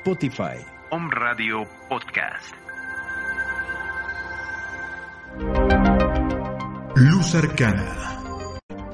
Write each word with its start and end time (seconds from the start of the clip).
Spotify. 0.00 0.56
Home 0.90 1.10
Radio 1.12 1.66
Podcast. 1.88 2.54
Luz 6.96 7.34
Arcana. 7.34 8.18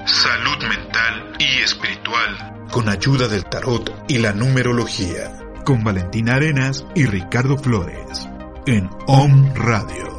Salud 0.05 0.67
mental 0.67 1.33
y 1.39 1.61
espiritual. 1.63 2.67
Con 2.71 2.89
ayuda 2.89 3.29
del 3.29 3.45
tarot 3.45 4.03
y 4.09 4.17
la 4.17 4.33
numerología. 4.33 5.31
Con 5.63 5.85
Valentina 5.85 6.35
Arenas 6.35 6.85
y 6.93 7.05
Ricardo 7.05 7.57
Flores. 7.57 8.27
En 8.65 8.89
Home 9.07 9.53
Radio. 9.55 10.16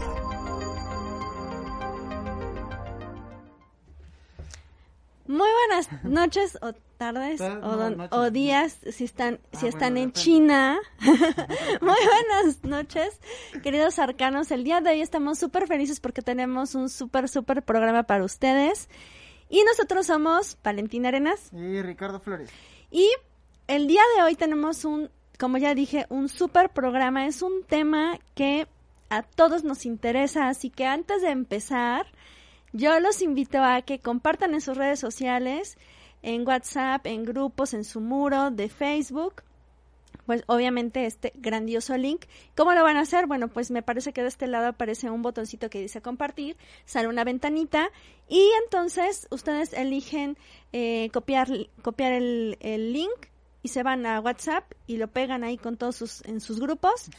Buenas 5.90 6.04
noches 6.04 6.58
o 6.62 6.72
tardes 6.96 7.40
o, 8.10 8.30
días 8.30 8.78
si 8.90 9.04
están 9.04 9.38
si 9.52 9.66
ah, 9.66 9.68
están 9.68 9.96
en 9.96 10.12
China. 10.12 10.78
Muy 11.00 11.10
buenas 11.80 12.64
noches, 12.64 13.20
queridos 13.62 13.98
arcanos. 13.98 14.50
El 14.50 14.64
día 14.64 14.80
de 14.80 14.90
hoy 14.90 15.00
estamos 15.00 15.38
súper 15.38 15.66
felices 15.66 16.00
porque 16.00 16.22
tenemos 16.22 16.74
un 16.74 16.88
súper, 16.88 17.28
súper 17.28 17.62
programa 17.62 18.02
para 18.04 18.24
ustedes. 18.24 18.88
Y 19.48 19.62
nosotros 19.64 20.06
somos 20.06 20.58
Valentina 20.62 21.08
Arenas. 21.08 21.50
Y 21.52 21.80
Ricardo 21.80 22.20
Flores. 22.20 22.50
Y 22.90 23.08
el 23.66 23.86
día 23.86 24.02
de 24.16 24.22
hoy 24.22 24.34
tenemos 24.34 24.84
un, 24.84 25.10
como 25.38 25.56
ya 25.56 25.74
dije, 25.74 26.04
un 26.10 26.28
súper 26.28 26.68
programa. 26.70 27.26
Es 27.26 27.40
un 27.40 27.62
tema 27.64 28.18
que 28.34 28.66
a 29.08 29.22
todos 29.22 29.64
nos 29.64 29.86
interesa. 29.86 30.48
Así 30.48 30.68
que 30.68 30.84
antes 30.84 31.22
de 31.22 31.30
empezar 31.30 32.06
yo 32.72 32.98
los 33.00 33.22
invito 33.22 33.62
a 33.62 33.82
que 33.82 33.98
compartan 33.98 34.54
en 34.54 34.60
sus 34.60 34.76
redes 34.76 35.00
sociales, 35.00 35.78
en 36.22 36.46
WhatsApp, 36.46 37.06
en 37.06 37.24
grupos, 37.24 37.74
en 37.74 37.84
su 37.84 38.00
muro 38.00 38.50
de 38.50 38.68
Facebook, 38.68 39.42
pues 40.28 40.44
obviamente 40.46 41.06
este 41.06 41.32
grandioso 41.36 41.96
link. 41.96 42.26
¿Cómo 42.54 42.74
lo 42.74 42.82
van 42.82 42.98
a 42.98 43.00
hacer? 43.00 43.26
Bueno, 43.26 43.48
pues 43.48 43.70
me 43.70 43.82
parece 43.82 44.12
que 44.12 44.20
de 44.20 44.28
este 44.28 44.46
lado 44.46 44.66
aparece 44.66 45.08
un 45.08 45.22
botoncito 45.22 45.70
que 45.70 45.80
dice 45.80 46.02
compartir, 46.02 46.58
sale 46.84 47.08
una 47.08 47.24
ventanita 47.24 47.90
y 48.28 48.46
entonces 48.64 49.26
ustedes 49.30 49.72
eligen 49.72 50.36
eh, 50.74 51.08
copiar, 51.14 51.48
copiar 51.80 52.12
el, 52.12 52.58
link 52.92 53.28
y 53.62 53.68
se 53.68 53.82
van 53.82 54.04
a 54.04 54.20
WhatsApp 54.20 54.70
y 54.86 54.98
lo 54.98 55.08
pegan 55.08 55.44
ahí 55.44 55.56
con 55.56 55.78
todos 55.78 55.96
sus 55.96 56.22
en 56.26 56.42
sus 56.42 56.60
grupos, 56.60 57.10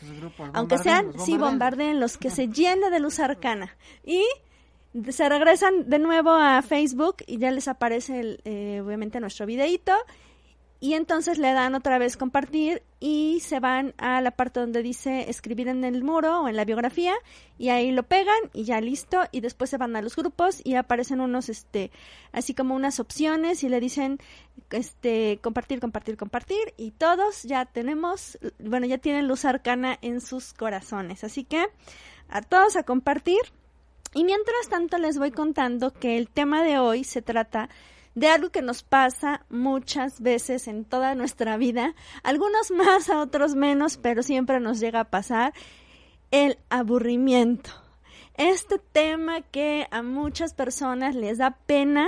aunque 0.54 0.78
sean 0.78 1.20
sí 1.20 1.36
bombarden 1.36 2.00
los 2.00 2.20
que 2.20 2.30
se 2.30 2.48
llenen 2.48 2.92
de 2.92 3.00
luz 3.00 3.20
arcana 3.20 3.76
y 4.06 4.24
se 5.10 5.30
regresan 5.30 5.90
de 5.90 6.00
nuevo 6.00 6.32
a 6.32 6.62
Facebook 6.62 7.18
y 7.28 7.38
ya 7.38 7.52
les 7.52 7.68
aparece 7.68 8.20
el, 8.20 8.42
eh, 8.46 8.82
obviamente 8.84 9.20
nuestro 9.20 9.46
videito 9.46 9.94
y 10.82 10.94
entonces 10.94 11.38
le 11.40 11.52
dan 11.52 11.76
otra 11.76 11.98
vez 11.98 12.16
compartir 12.16 12.84
y 13.02 13.42
se 13.42 13.60
van 13.60 13.94
a 13.98 14.22
la 14.22 14.32
parte 14.32 14.62
donde 14.62 14.82
dice 14.82 15.30
escribir 15.30 15.68
en 15.68 15.84
el 15.84 16.04
muro 16.04 16.44
o 16.44 16.48
en 16.48 16.56
la 16.56 16.64
biografía. 16.64 17.14
Y 17.58 17.68
ahí 17.68 17.92
lo 17.92 18.04
pegan 18.04 18.40
y 18.54 18.64
ya 18.64 18.80
listo. 18.80 19.24
Y 19.34 19.42
después 19.42 19.70
se 19.70 19.78
van 19.78 19.98
a 19.98 20.02
los 20.02 20.16
grupos 20.16 20.62
y 20.64 20.76
aparecen 20.76 21.20
unos 21.20 21.50
este 21.50 21.92
así 22.32 22.54
como 22.54 22.76
unas 22.76 23.02
opciones 23.02 23.62
y 23.64 23.70
le 23.70 23.82
dicen 23.82 24.20
este 24.72 25.40
compartir 25.42 25.82
compartir 25.82 26.16
compartir. 26.16 26.74
Y 26.78 26.92
todos 26.92 27.44
ya 27.44 27.66
tenemos 27.66 28.40
bueno 28.60 28.86
ya 28.86 29.00
tienen 29.00 29.28
luz 29.28 29.44
arcana 29.44 30.00
en 30.02 30.22
sus 30.22 30.54
corazones. 30.54 31.26
Así 31.26 31.44
que 31.44 31.68
a 32.30 32.42
todos 32.42 32.78
a 32.78 32.84
compartir 32.84 33.42
y 34.14 34.24
mientras 34.24 34.70
tanto 34.70 34.98
les 34.98 35.18
voy 35.18 35.32
contando 35.32 35.94
que 35.94 36.18
el 36.18 36.30
tema 36.30 36.64
de 36.64 36.80
hoy 36.80 37.04
se 37.04 37.22
trata 37.22 37.70
de 38.16 38.28
algo 38.28 38.50
que 38.50 38.62
nos 38.62 38.84
pasa 38.84 39.46
muchas 39.50 40.22
veces 40.22 40.68
en 40.68 40.84
toda 40.84 41.16
nuestra 41.16 41.58
vida, 41.58 41.96
algunos 42.24 42.72
más, 42.72 43.10
a 43.10 43.22
otros 43.22 43.56
menos, 43.56 43.98
pero 43.98 44.24
siempre 44.24 44.60
nos 44.60 44.80
llega 44.80 45.02
a 45.02 45.10
pasar, 45.10 45.54
el 46.32 46.58
aburrimiento. 46.70 47.72
Este 48.36 48.80
tema 48.80 49.42
que 49.42 49.88
a 49.92 50.02
muchas 50.02 50.54
personas 50.54 51.16
les 51.16 51.38
da 51.38 51.58
pena 51.66 52.08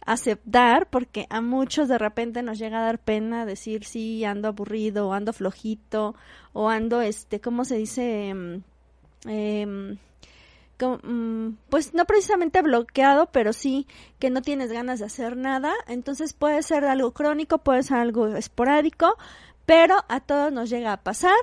aceptar, 0.00 0.88
porque 0.88 1.26
a 1.30 1.40
muchos 1.40 1.88
de 1.88 1.98
repente 1.98 2.42
nos 2.42 2.58
llega 2.58 2.78
a 2.78 2.86
dar 2.86 2.98
pena 2.98 3.44
decir 3.44 3.84
sí, 3.84 4.24
ando 4.24 4.48
aburrido, 4.48 5.08
o 5.08 5.12
ando 5.12 5.32
flojito, 5.32 6.14
o 6.52 6.68
ando, 6.68 7.00
este, 7.00 7.40
¿cómo 7.40 7.64
se 7.64 7.76
dice? 7.76 8.62
Eh, 9.26 9.96
pues 11.68 11.94
no 11.94 12.04
precisamente 12.04 12.62
bloqueado, 12.62 13.26
pero 13.32 13.52
sí 13.52 13.86
que 14.18 14.30
no 14.30 14.42
tienes 14.42 14.72
ganas 14.72 14.98
de 14.98 15.06
hacer 15.06 15.36
nada. 15.36 15.72
Entonces 15.88 16.32
puede 16.32 16.62
ser 16.62 16.84
algo 16.84 17.12
crónico, 17.12 17.58
puede 17.58 17.82
ser 17.82 17.98
algo 17.98 18.28
esporádico, 18.28 19.16
pero 19.64 19.96
a 20.08 20.20
todos 20.20 20.52
nos 20.52 20.70
llega 20.70 20.92
a 20.92 21.02
pasar. 21.02 21.36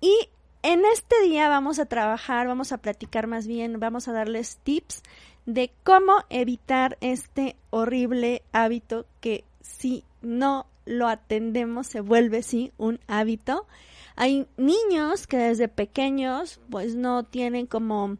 Y 0.00 0.28
en 0.62 0.84
este 0.92 1.20
día 1.22 1.48
vamos 1.48 1.78
a 1.78 1.86
trabajar, 1.86 2.46
vamos 2.46 2.72
a 2.72 2.78
platicar 2.78 3.26
más 3.26 3.46
bien, 3.46 3.80
vamos 3.80 4.08
a 4.08 4.12
darles 4.12 4.58
tips 4.62 5.02
de 5.46 5.72
cómo 5.82 6.24
evitar 6.30 6.98
este 7.00 7.56
horrible 7.70 8.42
hábito 8.52 9.06
que 9.20 9.44
si 9.60 10.04
no 10.20 10.66
lo 10.84 11.08
atendemos 11.08 11.86
se 11.86 12.00
vuelve 12.00 12.42
sí 12.42 12.72
un 12.78 13.00
hábito. 13.06 13.66
Hay 14.14 14.46
niños 14.56 15.26
que 15.26 15.38
desde 15.38 15.68
pequeños 15.68 16.60
pues 16.70 16.94
no 16.94 17.24
tienen 17.24 17.66
como 17.66 18.18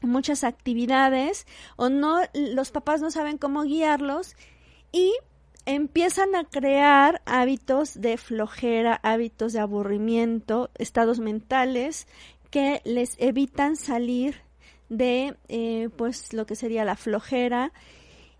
muchas 0.00 0.44
actividades 0.44 1.46
o 1.76 1.88
no 1.88 2.20
los 2.34 2.70
papás 2.70 3.00
no 3.00 3.10
saben 3.10 3.38
cómo 3.38 3.62
guiarlos 3.62 4.36
y 4.92 5.12
empiezan 5.66 6.34
a 6.34 6.44
crear 6.44 7.20
hábitos 7.26 8.00
de 8.00 8.16
flojera, 8.16 8.98
hábitos 9.02 9.52
de 9.52 9.60
aburrimiento, 9.60 10.70
estados 10.76 11.20
mentales 11.20 12.06
que 12.50 12.80
les 12.84 13.16
evitan 13.18 13.76
salir 13.76 14.36
de 14.88 15.36
eh, 15.48 15.90
pues 15.96 16.32
lo 16.32 16.46
que 16.46 16.56
sería 16.56 16.84
la 16.84 16.96
flojera 16.96 17.72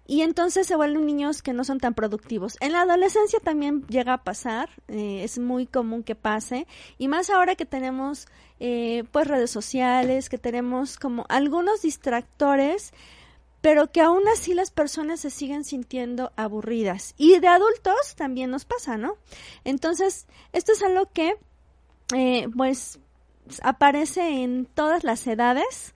y 0.09 0.23
entonces 0.23 0.67
se 0.67 0.75
vuelven 0.75 1.05
niños 1.05 1.43
que 1.43 1.53
no 1.53 1.65
son 1.65 1.81
tan 1.81 1.93
productivos. 1.93 2.57
En 2.61 2.73
la 2.73 2.81
adolescencia 2.81 3.41
también 3.41 3.87
llega 3.89 4.15
a 4.15 4.25
pasar, 4.25 4.71
eh, 4.89 5.21
es 5.23 5.39
muy 5.39 5.67
común 5.67 6.03
que 6.03 6.15
pase, 6.15 6.67
y 6.97 7.09
más 7.09 7.29
ahora 7.29 7.57
que 7.57 7.67
tenemos 7.67 8.27
eh, 8.59 9.05
pues 9.13 9.29
redes 9.29 9.51
sociales, 9.51 10.31
que 10.31 10.39
tenemos 10.39 10.97
como 10.97 11.27
algunos 11.29 11.83
distractores, 11.83 12.95
pero 13.61 13.93
que 13.93 14.01
aún 14.01 14.27
así 14.29 14.55
las 14.55 14.71
personas 14.71 15.21
se 15.21 15.29
siguen 15.29 15.63
sintiendo 15.63 16.33
aburridas. 16.37 17.15
Y 17.19 17.39
de 17.39 17.49
adultos 17.49 18.15
también 18.17 18.51
nos 18.51 18.65
pasa, 18.65 18.97
¿no? 18.97 19.19
Entonces, 19.65 20.27
esto 20.55 20.73
es 20.73 20.83
algo 20.83 21.11
que 21.13 21.37
eh, 22.17 22.49
pues 22.57 22.99
aparece 23.63 24.43
en 24.43 24.65
todas 24.65 25.05
las 25.05 25.27
edades 25.27 25.95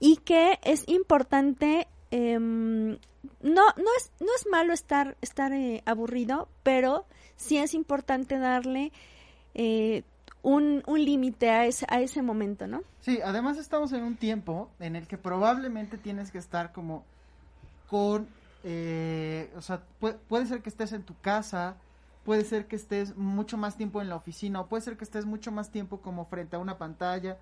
y 0.00 0.16
que 0.16 0.58
es 0.64 0.82
importante 0.88 1.86
em, 2.10 2.98
no 3.40 3.62
no 3.76 3.90
es 3.98 4.12
no 4.20 4.28
es 4.36 4.46
malo 4.50 4.72
estar 4.72 5.16
estar 5.20 5.52
eh, 5.52 5.82
aburrido 5.86 6.48
pero 6.62 7.06
sí 7.36 7.58
es 7.58 7.74
importante 7.74 8.38
darle 8.38 8.92
eh, 9.54 10.04
un, 10.42 10.82
un 10.86 11.04
límite 11.04 11.50
a 11.50 11.66
ese, 11.66 11.86
a 11.88 12.00
ese 12.00 12.20
momento, 12.22 12.66
¿no? 12.66 12.82
Sí, 13.00 13.20
además 13.24 13.58
estamos 13.58 13.92
en 13.92 14.02
un 14.02 14.16
tiempo 14.16 14.70
en 14.80 14.96
el 14.96 15.06
que 15.06 15.16
probablemente 15.16 15.98
tienes 15.98 16.30
que 16.30 16.38
estar 16.38 16.72
como 16.72 17.04
con, 17.88 18.28
eh, 18.64 19.52
o 19.56 19.60
sea, 19.60 19.82
puede, 20.28 20.46
ser 20.46 20.62
que 20.62 20.68
estés 20.68 20.92
en 20.92 21.04
tu 21.04 21.14
casa, 21.20 21.76
puede 22.24 22.44
ser 22.44 22.66
que 22.66 22.76
estés 22.76 23.16
mucho 23.16 23.56
más 23.56 23.76
tiempo 23.76 24.00
en 24.00 24.08
la 24.08 24.16
oficina, 24.16 24.60
o 24.60 24.66
puede 24.66 24.82
ser 24.82 24.96
que 24.96 25.04
estés 25.04 25.26
mucho 25.26 25.52
más 25.52 25.70
tiempo 25.70 26.00
como 26.00 26.24
frente 26.26 26.56
a 26.56 26.58
una 26.58 26.78
pantalla, 26.78 27.38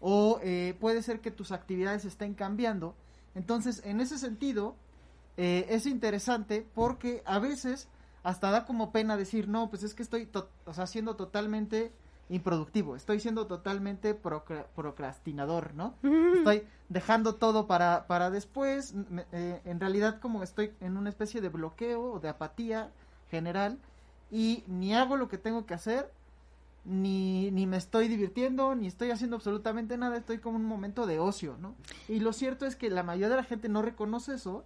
o 0.00 0.40
eh, 0.42 0.76
puede 0.80 1.02
ser 1.02 1.20
que 1.20 1.30
tus 1.30 1.52
actividades 1.52 2.04
estén 2.04 2.34
cambiando. 2.34 2.94
Entonces, 3.34 3.82
en 3.84 4.00
ese 4.00 4.18
sentido, 4.18 4.74
eh, 5.36 5.66
es 5.70 5.86
interesante 5.86 6.66
porque 6.74 7.22
a 7.24 7.38
veces 7.38 7.88
hasta 8.22 8.50
da 8.50 8.64
como 8.64 8.92
pena 8.92 9.16
decir, 9.16 9.48
no, 9.48 9.68
pues 9.70 9.82
es 9.82 9.94
que 9.94 10.02
estoy 10.02 10.28
o 10.64 10.74
sea, 10.74 10.86
siendo 10.86 11.16
totalmente 11.16 11.92
improductivo, 12.28 12.96
estoy 12.96 13.20
siendo 13.20 13.46
totalmente 13.46 14.14
procrastinador, 14.14 15.74
¿no? 15.74 15.94
Estoy 16.34 16.62
dejando 16.88 17.34
todo 17.34 17.66
para, 17.66 18.06
para 18.06 18.30
después, 18.30 18.94
eh, 19.32 19.60
en 19.64 19.80
realidad 19.80 20.20
como 20.20 20.42
estoy 20.42 20.72
en 20.80 20.96
una 20.96 21.10
especie 21.10 21.40
de 21.40 21.48
bloqueo 21.48 22.12
o 22.12 22.20
de 22.20 22.28
apatía 22.28 22.90
general 23.30 23.78
y 24.30 24.64
ni 24.66 24.94
hago 24.94 25.16
lo 25.16 25.28
que 25.28 25.36
tengo 25.36 25.66
que 25.66 25.74
hacer, 25.74 26.10
ni, 26.84 27.50
ni 27.50 27.66
me 27.66 27.76
estoy 27.76 28.08
divirtiendo, 28.08 28.74
ni 28.74 28.86
estoy 28.86 29.10
haciendo 29.10 29.36
absolutamente 29.36 29.96
nada, 29.96 30.16
estoy 30.16 30.38
como 30.38 30.56
en 30.56 30.62
un 30.62 30.68
momento 30.68 31.06
de 31.06 31.18
ocio, 31.18 31.56
¿no? 31.60 31.74
Y 32.08 32.20
lo 32.20 32.32
cierto 32.32 32.66
es 32.66 32.76
que 32.76 32.90
la 32.90 33.02
mayoría 33.02 33.28
de 33.28 33.36
la 33.36 33.44
gente 33.44 33.68
no 33.68 33.82
reconoce 33.82 34.34
eso, 34.34 34.64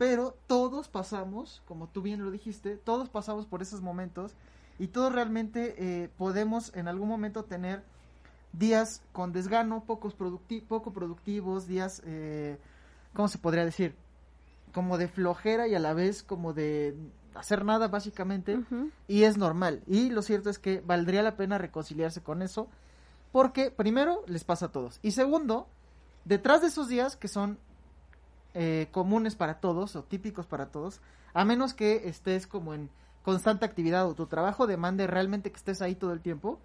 pero 0.00 0.34
todos 0.46 0.88
pasamos, 0.88 1.60
como 1.66 1.86
tú 1.86 2.00
bien 2.00 2.24
lo 2.24 2.30
dijiste, 2.30 2.78
todos 2.78 3.10
pasamos 3.10 3.44
por 3.44 3.60
esos 3.60 3.82
momentos 3.82 4.32
y 4.78 4.86
todos 4.86 5.12
realmente 5.12 5.74
eh, 5.76 6.08
podemos 6.16 6.74
en 6.74 6.88
algún 6.88 7.06
momento 7.06 7.44
tener 7.44 7.82
días 8.54 9.02
con 9.12 9.34
desgano, 9.34 9.84
pocos 9.84 10.14
poco 10.14 10.92
productivos, 10.94 11.66
días, 11.66 12.00
eh, 12.06 12.56
¿cómo 13.12 13.28
se 13.28 13.36
podría 13.36 13.62
decir? 13.62 13.94
Como 14.72 14.96
de 14.96 15.06
flojera 15.06 15.68
y 15.68 15.74
a 15.74 15.78
la 15.78 15.92
vez 15.92 16.22
como 16.22 16.54
de 16.54 16.96
hacer 17.34 17.66
nada 17.66 17.88
básicamente 17.88 18.58
y 19.06 19.24
es 19.24 19.36
normal. 19.36 19.82
Y 19.86 20.08
lo 20.08 20.22
cierto 20.22 20.48
es 20.48 20.58
que 20.58 20.80
valdría 20.80 21.22
la 21.22 21.36
pena 21.36 21.58
reconciliarse 21.58 22.22
con 22.22 22.40
eso 22.40 22.68
porque 23.32 23.70
primero 23.70 24.24
les 24.26 24.44
pasa 24.44 24.64
a 24.64 24.72
todos 24.72 24.98
y 25.02 25.10
segundo, 25.10 25.68
detrás 26.24 26.62
de 26.62 26.68
esos 26.68 26.88
días 26.88 27.16
que 27.16 27.28
son 27.28 27.58
eh, 28.54 28.88
comunes 28.90 29.34
para 29.34 29.60
todos 29.60 29.96
o 29.96 30.02
típicos 30.02 30.46
para 30.46 30.66
todos, 30.66 31.00
a 31.34 31.44
menos 31.44 31.74
que 31.74 32.08
estés 32.08 32.46
como 32.46 32.74
en 32.74 32.90
constante 33.22 33.64
actividad 33.64 34.08
o 34.08 34.14
tu 34.14 34.26
trabajo 34.26 34.66
demande 34.66 35.06
realmente 35.06 35.50
que 35.50 35.56
estés 35.56 35.82
ahí 35.82 35.94
todo 35.94 36.12
el 36.12 36.20
tiempo, 36.20 36.58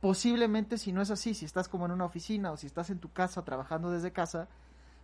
posiblemente 0.00 0.78
si 0.78 0.92
no 0.92 1.02
es 1.02 1.10
así, 1.10 1.34
si 1.34 1.44
estás 1.44 1.68
como 1.68 1.86
en 1.86 1.92
una 1.92 2.04
oficina 2.04 2.52
o 2.52 2.56
si 2.56 2.66
estás 2.66 2.90
en 2.90 2.98
tu 2.98 3.12
casa 3.12 3.44
trabajando 3.44 3.90
desde 3.90 4.12
casa, 4.12 4.48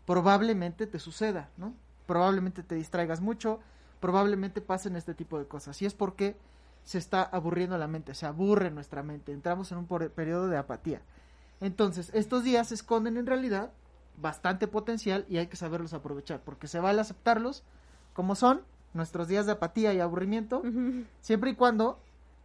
probablemente 0.06 0.86
te 0.86 0.98
suceda, 0.98 1.50
¿no? 1.56 1.74
Probablemente 2.06 2.62
te 2.62 2.74
distraigas 2.74 3.20
mucho, 3.20 3.60
probablemente 4.00 4.60
pasen 4.60 4.96
este 4.96 5.14
tipo 5.14 5.38
de 5.38 5.46
cosas. 5.46 5.80
Y 5.80 5.86
es 5.86 5.94
porque 5.94 6.36
se 6.84 6.98
está 6.98 7.22
aburriendo 7.22 7.78
la 7.78 7.88
mente, 7.88 8.14
se 8.14 8.26
aburre 8.26 8.70
nuestra 8.70 9.02
mente, 9.02 9.32
entramos 9.32 9.72
en 9.72 9.78
un 9.78 9.86
periodo 9.86 10.48
de 10.48 10.58
apatía. 10.58 11.00
Entonces, 11.60 12.10
estos 12.12 12.44
días 12.44 12.72
esconden 12.72 13.16
en 13.16 13.26
realidad 13.26 13.70
bastante 14.16 14.68
potencial 14.68 15.24
y 15.28 15.38
hay 15.38 15.46
que 15.46 15.56
saberlos 15.56 15.94
aprovechar, 15.94 16.40
porque 16.40 16.68
se 16.68 16.80
vale 16.80 17.00
aceptarlos 17.00 17.64
como 18.12 18.34
son 18.34 18.62
nuestros 18.92 19.28
días 19.28 19.46
de 19.46 19.52
apatía 19.52 19.92
y 19.92 20.00
aburrimiento, 20.00 20.62
siempre 21.20 21.50
y 21.50 21.54
cuando 21.56 21.98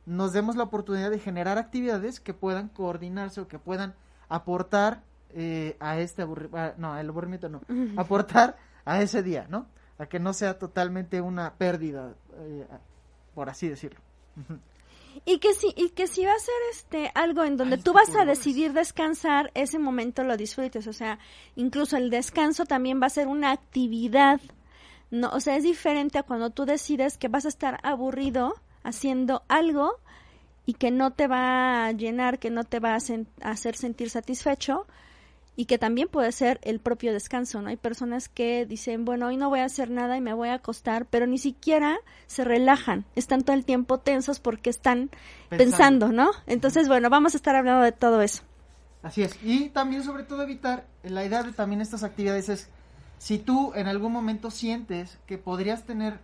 nos 0.06 0.34
demos 0.34 0.56
la 0.56 0.64
oportunidad 0.64 1.12
de 1.12 1.20
generar 1.20 1.58
actividades 1.58 2.20
que 2.20 2.34
puedan 2.34 2.70
coordinarse 2.70 3.42
o 3.42 3.48
que 3.48 3.60
puedan 3.60 3.94
aportar 4.28 5.04
eh, 5.32 5.78
a 5.80 6.00
este 6.00 6.24
aburrimiento, 6.24 6.74
no, 6.78 6.98
el 6.98 7.08
aburrimiento 7.08 7.50
no, 7.50 7.62
aportar 7.98 8.58
a 8.86 9.02
ese 9.02 9.22
día, 9.22 9.46
¿no? 9.50 9.68
A 10.00 10.08
que 10.08 10.20
no 10.20 10.34
sea 10.34 10.58
totalmente 10.58 11.22
una 11.22 11.54
pérdida, 11.54 12.16
eh, 12.40 12.66
por 13.36 13.50
así 13.50 13.70
decirlo. 13.70 14.00
Y 15.26 15.40
que 15.40 15.54
si, 15.54 15.74
y 15.76 15.90
que 15.90 16.08
si 16.08 16.26
va 16.26 16.34
a 16.34 16.40
ser 16.40 16.56
este 16.72 17.12
algo 17.14 17.44
en 17.44 17.58
donde 17.58 17.78
tú 17.78 17.94
vas 17.94 18.16
a 18.16 18.26
decidir 18.26 18.74
descansar, 18.74 19.52
ese 19.54 19.80
momento 19.80 20.24
lo 20.24 20.38
disfrutes. 20.38 20.88
O 20.88 20.94
sea, 20.94 21.20
incluso 21.56 21.98
el 21.98 22.10
descanso 22.10 22.66
también 22.66 23.02
va 23.02 23.08
a 23.08 23.12
ser 23.12 23.28
una 23.28 23.52
actividad 23.52 24.40
no, 25.12 25.30
o 25.30 25.40
sea, 25.40 25.56
es 25.56 25.64
diferente 25.64 26.20
a 26.20 26.24
cuando 26.24 26.52
tú 26.52 26.66
decides 26.66 27.18
que 27.18 27.30
vas 27.30 27.46
a 27.46 27.50
estar 27.50 27.80
aburrido 27.84 28.54
haciendo 28.84 29.44
algo 29.48 30.00
y 30.66 30.74
que 30.74 30.92
no 30.92 31.12
te 31.12 31.28
va 31.28 31.88
a 31.88 31.92
llenar, 31.92 32.38
que 32.38 32.52
no 32.52 32.64
te 32.64 32.80
va 32.80 32.94
a, 32.94 33.00
hacer 33.42 33.76
sentir 33.76 34.10
satisfecho 34.12 34.86
y 35.60 35.66
que 35.66 35.78
también 35.78 36.08
puede 36.08 36.32
ser 36.32 36.58
el 36.64 36.80
propio 36.80 37.12
descanso, 37.12 37.62
¿no? 37.62 37.68
Hay 37.68 37.76
personas 37.76 38.30
que 38.30 38.66
dicen, 38.66 39.04
bueno, 39.04 39.28
hoy 39.28 39.36
no 39.36 39.50
voy 39.50 39.60
a 39.60 39.66
hacer 39.66 39.90
nada 39.90 40.16
y 40.16 40.22
me 40.22 40.34
voy 40.34 40.48
a 40.48 40.54
acostar, 40.54 41.06
pero 41.06 41.28
ni 41.28 41.38
siquiera 41.38 41.98
se 42.28 42.46
relajan, 42.46 43.04
están 43.18 43.42
todo 43.42 43.58
el 43.58 43.66
tiempo 43.66 44.00
tensos 44.00 44.40
porque 44.40 44.70
están 44.70 45.10
pensando, 45.50 45.58
pensando 45.58 46.12
¿no? 46.14 46.32
Entonces, 46.48 46.88
bueno, 46.88 47.10
vamos 47.10 47.34
a 47.34 47.38
estar 47.38 47.58
hablando 47.58 47.84
de 47.84 47.92
todo 47.92 48.22
eso. 48.22 48.44
Así 49.04 49.22
es, 49.22 49.38
y 49.44 49.68
también 49.68 50.06
sobre 50.06 50.24
todo 50.24 50.44
evitar, 50.44 50.88
la 51.04 51.26
idea 51.26 51.44
de 51.44 51.52
también 51.52 51.82
estas 51.82 52.04
actividades 52.04 52.48
es 52.48 52.70
si 53.18 53.38
tú 53.38 53.74
en 53.76 53.88
algún 53.88 54.14
momento 54.14 54.52
sientes 54.52 55.20
que 55.26 55.38
podrías 55.38 55.84
tener 55.84 56.22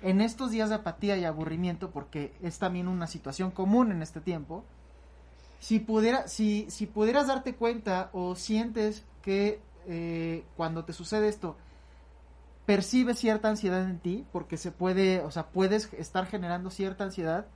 en 0.00 0.22
estos 0.22 0.50
días 0.50 0.70
de 0.70 0.76
apatía 0.76 1.18
y 1.18 1.26
aburrimiento, 1.26 1.90
porque 1.90 2.32
es 2.42 2.58
también 2.58 2.88
una 2.88 3.06
situación 3.06 3.50
común 3.50 3.92
en 3.92 4.00
este 4.00 4.22
tiempo, 4.22 4.64
si, 5.58 5.78
pudiera, 5.80 6.28
si, 6.28 6.66
si 6.70 6.86
pudieras 6.86 7.26
darte 7.26 7.54
cuenta 7.54 8.10
o 8.12 8.34
sientes 8.34 9.04
que 9.22 9.60
eh, 9.86 10.44
cuando 10.56 10.84
te 10.84 10.92
sucede 10.92 11.28
esto, 11.28 11.56
percibes 12.66 13.18
cierta 13.18 13.48
ansiedad 13.48 13.82
en 13.82 13.98
ti, 13.98 14.26
porque 14.32 14.56
se 14.56 14.70
puede, 14.70 15.20
o 15.22 15.30
sea, 15.30 15.46
puedes 15.46 15.92
estar 15.94 16.26
generando 16.26 16.70
cierta 16.70 17.04
ansiedad 17.04 17.46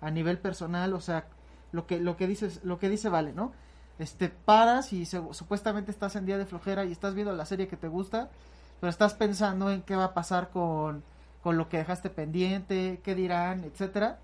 a 0.00 0.10
nivel 0.10 0.38
personal, 0.38 0.94
o 0.94 1.00
sea, 1.00 1.26
lo 1.72 1.86
que, 1.86 1.98
lo 1.98 2.16
que 2.16 2.26
dices, 2.26 2.60
lo 2.62 2.78
que 2.78 2.88
dice 2.88 3.08
vale, 3.08 3.32
¿no? 3.32 3.52
este, 4.00 4.30
paras 4.30 4.94
y 4.94 5.04
supuestamente 5.04 5.90
estás 5.90 6.16
en 6.16 6.24
día 6.24 6.38
de 6.38 6.46
flojera 6.46 6.86
y 6.86 6.92
estás 6.92 7.14
viendo 7.14 7.34
la 7.34 7.44
serie 7.44 7.68
que 7.68 7.76
te 7.76 7.86
gusta, 7.86 8.30
pero 8.80 8.90
estás 8.90 9.12
pensando 9.12 9.70
en 9.70 9.82
qué 9.82 9.94
va 9.94 10.04
a 10.04 10.14
pasar 10.14 10.48
con, 10.48 11.04
con 11.42 11.58
lo 11.58 11.68
que 11.68 11.76
dejaste 11.76 12.08
pendiente, 12.08 13.00
qué 13.04 13.14
dirán, 13.14 13.62
etcétera, 13.64 14.18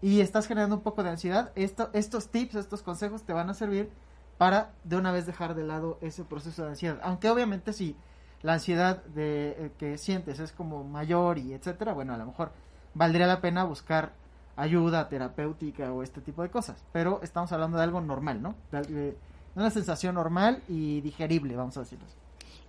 y 0.00 0.20
estás 0.20 0.46
generando 0.46 0.76
un 0.76 0.82
poco 0.82 1.02
de 1.02 1.10
ansiedad, 1.10 1.50
esto, 1.54 1.90
estos 1.92 2.28
tips, 2.28 2.54
estos 2.54 2.82
consejos 2.82 3.22
te 3.22 3.32
van 3.32 3.50
a 3.50 3.54
servir 3.54 3.90
para 4.38 4.70
de 4.84 4.96
una 4.96 5.12
vez 5.12 5.26
dejar 5.26 5.54
de 5.54 5.64
lado 5.64 5.98
ese 6.00 6.24
proceso 6.24 6.62
de 6.62 6.70
ansiedad. 6.70 7.00
Aunque 7.02 7.28
obviamente 7.28 7.72
si 7.72 7.96
la 8.42 8.54
ansiedad 8.54 9.02
de, 9.04 9.50
eh, 9.50 9.72
que 9.78 9.98
sientes 9.98 10.38
es 10.38 10.52
como 10.52 10.84
mayor 10.84 11.38
y 11.38 11.52
etcétera, 11.52 11.92
bueno, 11.92 12.14
a 12.14 12.16
lo 12.16 12.26
mejor 12.26 12.52
valdría 12.94 13.26
la 13.26 13.40
pena 13.40 13.64
buscar 13.64 14.12
ayuda 14.56 15.08
terapéutica 15.08 15.92
o 15.92 16.02
este 16.02 16.20
tipo 16.20 16.42
de 16.42 16.50
cosas. 16.50 16.84
Pero 16.92 17.20
estamos 17.22 17.50
hablando 17.52 17.78
de 17.78 17.84
algo 17.84 18.00
normal, 18.00 18.42
¿no? 18.42 18.54
De, 18.70 19.16
una 19.54 19.70
sensación 19.70 20.14
normal 20.14 20.62
y 20.68 21.00
digerible, 21.00 21.56
vamos 21.56 21.76
a 21.76 21.80
decirlo. 21.80 22.06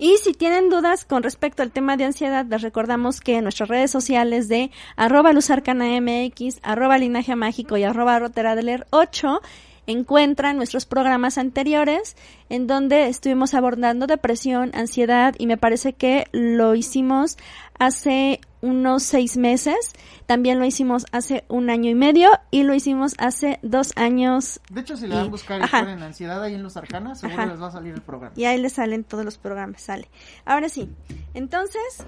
Y 0.02 0.16
si 0.24 0.32
tienen 0.32 0.70
dudas 0.70 1.04
con 1.04 1.24
respecto 1.24 1.62
al 1.62 1.72
tema 1.72 1.98
de 1.98 2.06
ansiedad, 2.06 2.46
les 2.46 2.62
recordamos 2.62 3.20
que 3.20 3.36
en 3.36 3.44
nuestras 3.44 3.68
redes 3.68 3.92
sociales 3.92 4.48
de 4.48 4.72
arroba 4.96 5.34
luzarcanamx, 5.34 6.60
arroba 6.64 6.98
linaje 6.98 7.36
mágico 7.36 7.76
y 7.76 7.84
arroba 7.84 8.18
roteradler 8.18 8.88
8 8.92 9.42
encuentran 9.88 10.56
nuestros 10.56 10.86
programas 10.86 11.38
anteriores 11.38 12.16
en 12.48 12.66
donde 12.66 13.10
estuvimos 13.10 13.54
abordando 13.54 14.08
depresión, 14.08 14.72
ansiedad 14.74 15.36
y 15.38 15.48
me 15.48 15.58
parece 15.58 15.92
que 15.92 16.28
lo 16.32 16.76
hicimos 16.76 17.38
hace 17.78 18.40
unos 18.62 19.04
seis 19.04 19.38
meses, 19.38 19.94
también 20.26 20.60
lo 20.60 20.66
hicimos 20.66 21.06
hace 21.12 21.46
un 21.48 21.70
año 21.70 21.90
y 21.90 21.96
medio 21.96 22.30
y 22.52 22.64
lo 22.64 22.74
hicimos 22.74 23.14
hace 23.18 23.60
dos 23.62 23.94
años. 23.96 24.60
De 24.70 24.82
hecho, 24.82 24.98
si 24.98 25.08
le 25.08 25.16
dan 25.16 25.28
a 25.28 25.30
buscar 25.30 25.62
y 25.62 25.92
en 25.92 26.04
ansiedad 26.04 26.42
ahí 26.44 26.56
en 26.56 26.64
los 26.64 26.78
arcanas, 26.78 27.20
seguro 27.20 27.46
les 27.46 27.62
va 27.62 27.68
a 27.68 27.72
salir 27.72 27.94
el 27.94 28.02
programa. 28.02 28.34
Y 28.36 28.46
ahí 28.46 28.60
les 28.60 28.74
salen 28.74 29.04
todos 29.04 29.26
los 29.26 29.38
programas, 29.38 29.82
sale. 29.82 30.10
Ahora 30.46 30.70
sí, 30.70 30.90
entonces... 31.34 32.06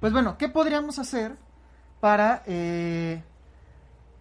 Pues 0.00 0.12
bueno, 0.12 0.38
¿qué 0.38 0.48
podríamos 0.48 0.98
hacer 0.98 1.36
para 2.00 2.42
eh, 2.46 3.22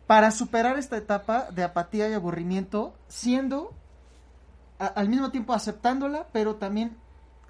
para 0.10 0.32
superar 0.32 0.80
esta 0.80 0.98
etapa 0.98 1.52
de 1.52 1.62
apatía 1.62 2.10
y 2.10 2.14
aburrimiento, 2.14 2.96
siendo 3.10 3.76
al 4.80 5.08
mismo 5.08 5.30
tiempo 5.30 5.54
aceptándola, 5.54 6.26
pero 6.32 6.56
también 6.56 6.98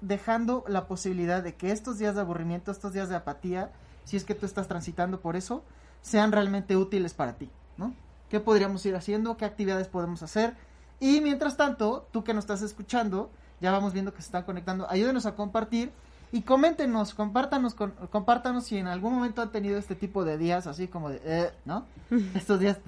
dejando 0.02 0.62
la 0.68 0.86
posibilidad 0.86 1.42
de 1.42 1.54
que 1.54 1.72
estos 1.72 1.96
días 1.96 2.16
de 2.16 2.20
aburrimiento, 2.20 2.70
estos 2.70 2.92
días 2.92 3.08
de 3.08 3.16
apatía, 3.16 3.70
si 4.10 4.16
es 4.16 4.24
que 4.24 4.34
tú 4.34 4.44
estás 4.44 4.66
transitando 4.66 5.20
por 5.20 5.36
eso, 5.36 5.62
sean 6.02 6.32
realmente 6.32 6.76
útiles 6.76 7.14
para 7.14 7.34
ti, 7.34 7.48
¿no? 7.76 7.94
qué 8.30 8.40
podríamos 8.40 8.86
ir 8.86 8.96
haciendo, 8.96 9.36
qué 9.36 9.44
actividades 9.44 9.86
podemos 9.88 10.22
hacer. 10.22 10.56
Y 11.00 11.20
mientras 11.20 11.56
tanto, 11.56 12.08
tú 12.12 12.24
que 12.24 12.34
nos 12.34 12.44
estás 12.44 12.62
escuchando, 12.62 13.30
ya 13.60 13.72
vamos 13.72 13.92
viendo 13.92 14.12
que 14.12 14.22
se 14.22 14.26
están 14.26 14.42
conectando, 14.42 14.88
ayúdenos 14.88 15.26
a 15.26 15.34
compartir 15.34 15.92
y 16.32 16.42
coméntenos, 16.42 17.14
compártanos, 17.14 17.74
con, 17.74 17.92
compártanos 18.10 18.64
si 18.64 18.78
en 18.78 18.86
algún 18.86 19.14
momento 19.14 19.42
han 19.42 19.50
tenido 19.50 19.78
este 19.78 19.96
tipo 19.96 20.24
de 20.24 20.38
días 20.38 20.66
así 20.66 20.88
como 20.88 21.10
de, 21.10 21.20
eh, 21.24 21.50
¿no? 21.64 21.84
Estos 22.34 22.60
días, 22.60 22.78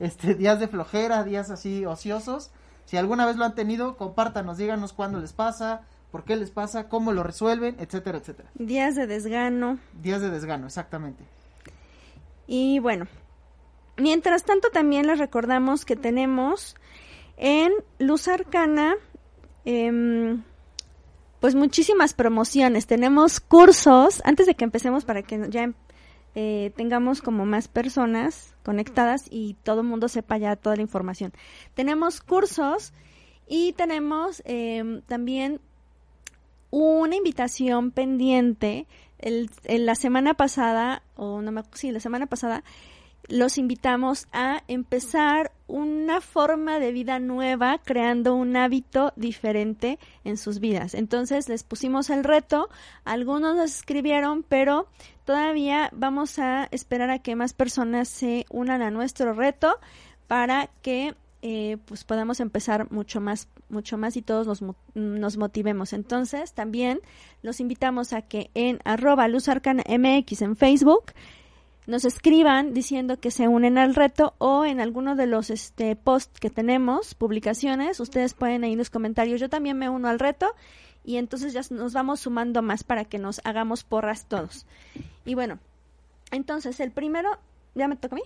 este, 0.00 0.34
días 0.34 0.60
de 0.60 0.68
flojera, 0.68 1.24
días 1.24 1.50
así 1.50 1.86
ociosos. 1.86 2.50
Si 2.84 2.96
alguna 2.96 3.24
vez 3.24 3.36
lo 3.36 3.44
han 3.44 3.54
tenido, 3.54 3.96
compártanos, 3.96 4.58
díganos 4.58 4.92
cuándo 4.92 5.20
les 5.20 5.32
pasa, 5.32 5.82
por 6.10 6.24
qué 6.24 6.36
les 6.36 6.50
pasa, 6.50 6.88
cómo 6.88 7.12
lo 7.12 7.22
resuelven, 7.22 7.76
etcétera, 7.78 8.18
etcétera. 8.18 8.50
Días 8.54 8.96
de 8.96 9.06
desgano. 9.06 9.78
Días 9.92 10.20
de 10.20 10.30
desgano, 10.30 10.66
exactamente. 10.66 11.24
Y 12.46 12.80
bueno, 12.80 13.06
mientras 13.96 14.44
tanto 14.44 14.70
también 14.70 15.06
les 15.06 15.18
recordamos 15.18 15.84
que 15.84 15.96
tenemos 15.96 16.74
en 17.36 17.72
Luz 17.98 18.28
Arcana, 18.28 18.94
em, 19.64 20.42
pues 21.38 21.54
muchísimas 21.54 22.12
promociones. 22.12 22.86
Tenemos 22.86 23.40
cursos, 23.40 24.20
antes 24.24 24.46
de 24.46 24.54
que 24.54 24.64
empecemos 24.64 25.04
para 25.04 25.22
que 25.22 25.46
ya 25.48 25.72
eh, 26.34 26.72
tengamos 26.76 27.22
como 27.22 27.46
más 27.46 27.68
personas 27.68 28.54
conectadas 28.64 29.26
y 29.30 29.54
todo 29.62 29.80
el 29.80 29.86
mundo 29.86 30.08
sepa 30.08 30.38
ya 30.38 30.56
toda 30.56 30.76
la 30.76 30.82
información. 30.82 31.32
Tenemos 31.74 32.20
cursos 32.20 32.92
y 33.48 33.72
tenemos 33.72 34.42
em, 34.44 35.02
también 35.02 35.60
una 36.70 37.16
invitación 37.16 37.90
pendiente. 37.90 38.86
El, 39.18 39.50
la 39.66 39.94
semana 39.94 40.34
pasada, 40.34 41.02
o 41.16 41.42
no 41.42 41.52
me 41.52 41.62
la 41.82 42.00
semana 42.00 42.26
pasada, 42.26 42.64
los 43.28 43.58
invitamos 43.58 44.26
a 44.32 44.62
empezar 44.66 45.52
una 45.66 46.20
forma 46.20 46.80
de 46.80 46.90
vida 46.90 47.18
nueva, 47.20 47.78
creando 47.84 48.34
un 48.34 48.56
hábito 48.56 49.12
diferente 49.16 49.98
en 50.24 50.36
sus 50.36 50.58
vidas. 50.58 50.94
Entonces 50.94 51.48
les 51.48 51.62
pusimos 51.62 52.10
el 52.10 52.24
reto, 52.24 52.68
algunos 53.04 53.56
nos 53.56 53.76
escribieron, 53.76 54.42
pero 54.42 54.88
todavía 55.24 55.90
vamos 55.92 56.38
a 56.38 56.66
esperar 56.72 57.10
a 57.10 57.20
que 57.20 57.36
más 57.36 57.52
personas 57.52 58.08
se 58.08 58.46
unan 58.50 58.82
a 58.82 58.90
nuestro 58.90 59.32
reto 59.32 59.78
para 60.26 60.68
que 60.82 61.14
eh, 61.42 61.78
pues 61.86 62.04
podamos 62.04 62.40
empezar 62.40 62.90
mucho 62.90 63.20
más, 63.20 63.48
mucho 63.70 63.96
más 63.98 64.16
y 64.16 64.22
todos 64.22 64.46
nos, 64.46 64.62
nos, 64.94 65.36
motivemos. 65.36 65.92
Entonces, 65.92 66.52
también 66.52 67.00
los 67.42 67.60
invitamos 67.60 68.12
a 68.12 68.22
que 68.22 68.50
en 68.54 68.80
arroba 68.84 69.28
MX 69.28 70.42
en 70.42 70.56
Facebook 70.56 71.12
nos 71.86 72.04
escriban 72.04 72.72
diciendo 72.72 73.18
que 73.18 73.30
se 73.30 73.48
unen 73.48 73.78
al 73.78 73.94
reto 73.94 74.34
o 74.38 74.64
en 74.64 74.80
alguno 74.80 75.16
de 75.16 75.26
los 75.26 75.50
este, 75.50 75.96
posts 75.96 76.38
que 76.38 76.50
tenemos, 76.50 77.14
publicaciones, 77.14 78.00
ustedes 78.00 78.34
pueden 78.34 78.64
ahí 78.64 78.72
en 78.72 78.78
los 78.78 78.90
comentarios, 78.90 79.40
yo 79.40 79.48
también 79.48 79.78
me 79.78 79.88
uno 79.88 80.08
al 80.08 80.18
reto 80.18 80.54
y 81.04 81.16
entonces 81.16 81.52
ya 81.52 81.62
nos 81.70 81.92
vamos 81.92 82.20
sumando 82.20 82.62
más 82.62 82.84
para 82.84 83.04
que 83.04 83.18
nos 83.18 83.40
hagamos 83.44 83.84
porras 83.84 84.26
todos. 84.26 84.66
Y 85.24 85.34
bueno, 85.34 85.58
entonces 86.30 86.78
el 86.80 86.92
primero, 86.92 87.30
¿ya 87.74 87.88
me 87.88 87.96
toca 87.96 88.14
a 88.14 88.18
mí? 88.18 88.22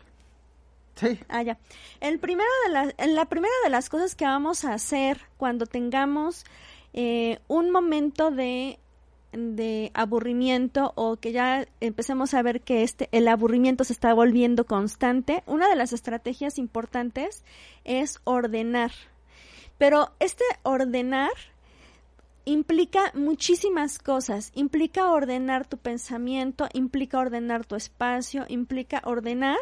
Sí. 0.94 1.18
Ah, 1.28 1.42
ya. 1.42 1.58
El 2.00 2.18
primero 2.18 2.48
de 2.66 2.72
las, 2.72 2.94
la 3.08 3.24
primera 3.26 3.54
de 3.64 3.70
las 3.70 3.88
cosas 3.88 4.14
que 4.14 4.24
vamos 4.24 4.64
a 4.64 4.74
hacer 4.74 5.20
cuando 5.36 5.66
tengamos 5.66 6.44
eh, 6.92 7.40
un 7.48 7.70
momento 7.70 8.30
de, 8.30 8.78
de 9.32 9.90
aburrimiento 9.94 10.92
o 10.94 11.16
que 11.16 11.32
ya 11.32 11.66
empecemos 11.80 12.34
a 12.34 12.42
ver 12.42 12.60
que 12.60 12.82
este, 12.82 13.08
el 13.12 13.26
aburrimiento 13.26 13.82
se 13.84 13.92
está 13.92 14.14
volviendo 14.14 14.66
constante, 14.66 15.42
una 15.46 15.68
de 15.68 15.76
las 15.76 15.92
estrategias 15.92 16.58
importantes 16.58 17.44
es 17.84 18.20
ordenar. 18.24 18.92
Pero 19.78 20.12
este 20.20 20.44
ordenar 20.62 21.32
implica 22.44 23.10
muchísimas 23.14 23.98
cosas. 23.98 24.52
Implica 24.54 25.10
ordenar 25.10 25.66
tu 25.66 25.78
pensamiento, 25.78 26.68
implica 26.72 27.18
ordenar 27.18 27.64
tu 27.64 27.74
espacio, 27.74 28.44
implica 28.48 29.02
ordenar 29.04 29.58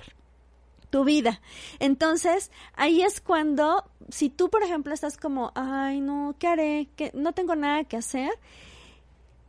tu 0.92 1.04
vida. 1.04 1.40
Entonces, 1.80 2.52
ahí 2.75 3.02
es 3.02 3.20
cuando, 3.20 3.90
si 4.11 4.28
tú, 4.28 4.50
por 4.50 4.62
ejemplo, 4.62 4.92
estás 4.92 5.16
como, 5.16 5.50
ay, 5.54 6.02
no, 6.02 6.37
¿qué 6.38 6.46
haré? 6.46 6.88
que 6.94 7.11
No 7.14 7.32
tengo 7.32 7.56
nada 7.56 7.82
que 7.84 7.96
hacer. 7.96 8.30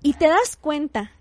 Y 0.01 0.13
te 0.13 0.27
das 0.27 0.55
cuenta 0.55 1.12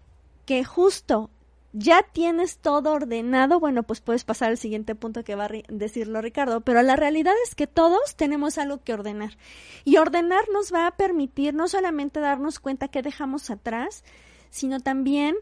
que 0.47 0.65
justo 0.65 1.29
ya 1.73 2.03
tienes 2.03 2.59
todo 2.59 2.93
ordenado, 2.93 3.59
bueno, 3.59 3.83
pues 3.83 4.01
puedes 4.01 4.25
pasar 4.25 4.51
al 4.51 4.59
siguiente 4.59 4.95
punto 4.95 5.25
que 5.25 5.35
va 5.35 5.47
a 5.47 5.51
decirlo 5.69 6.21
Ricardo, 6.21 6.61
pero 6.61 6.83
la 6.83 6.97
realidad 6.97 7.33
es 7.47 7.55
que 7.55 7.67
todos 7.67 8.15
tenemos 8.15 8.59
algo 8.59 8.83
que 8.85 8.95
ordenar. 8.95 9.37
Y 9.85 9.97
ordenar 9.97 10.45
nos 10.53 10.73
va 10.73 10.87
a 10.87 10.97
permitir 10.97 11.53
no 11.53 11.67
solamente 11.67 12.21
darnos 12.21 12.61
cuenta 12.61 12.89
que 12.89 13.03
dejamos 13.03 13.51
atrás, 13.51 14.05
sino 14.51 14.79
también 14.79 15.35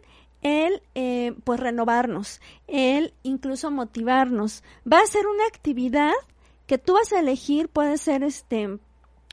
el 0.43 0.83
eh, 0.95 1.35
pues 1.45 1.61
renovarnos, 1.61 2.41
el 2.67 3.15
incluso 3.23 3.71
motivarnos. 3.71 4.63
Va 4.91 5.01
a 5.01 5.07
ser 5.07 5.27
una 5.27 5.47
actividad 5.47 6.13
que 6.67 6.79
tú 6.79 6.95
vas 6.95 7.13
a 7.13 7.21
elegir, 7.21 7.69
puede 7.69 7.99
ser 7.99 8.23
este 8.23 8.79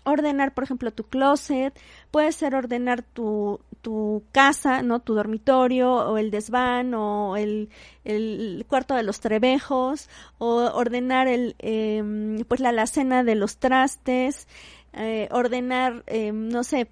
ordenar, 0.07 0.53
por 0.53 0.63
ejemplo, 0.63 0.91
tu 0.91 1.03
closet, 1.03 1.77
puede 2.11 2.31
ser 2.31 2.55
ordenar 2.55 3.03
tu, 3.03 3.59
tu 3.81 4.23
casa, 4.31 4.81
¿no? 4.81 5.01
Tu 5.01 5.13
dormitorio 5.13 5.93
o 5.93 6.17
el 6.17 6.31
desván 6.31 6.93
o 6.93 7.37
el, 7.37 7.69
el 8.05 8.65
cuarto 8.67 8.95
de 8.95 9.03
los 9.03 9.19
trebejos 9.19 10.09
o 10.37 10.55
ordenar 10.73 11.27
el, 11.27 11.55
eh, 11.59 12.43
pues 12.47 12.61
la 12.61 12.69
alacena 12.69 13.23
de 13.23 13.35
los 13.35 13.57
trastes, 13.57 14.47
eh, 14.93 15.27
ordenar, 15.31 16.03
eh, 16.07 16.31
no 16.31 16.63
sé, 16.63 16.89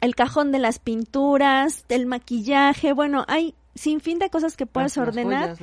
el 0.00 0.14
cajón 0.14 0.52
de 0.52 0.58
las 0.58 0.78
pinturas, 0.78 1.84
el 1.88 2.06
maquillaje, 2.06 2.92
bueno, 2.92 3.24
hay 3.28 3.54
sin 3.74 4.00
fin 4.00 4.18
de 4.18 4.30
cosas 4.30 4.56
que 4.56 4.66
puedes 4.66 4.96
ordenar. 4.96 5.56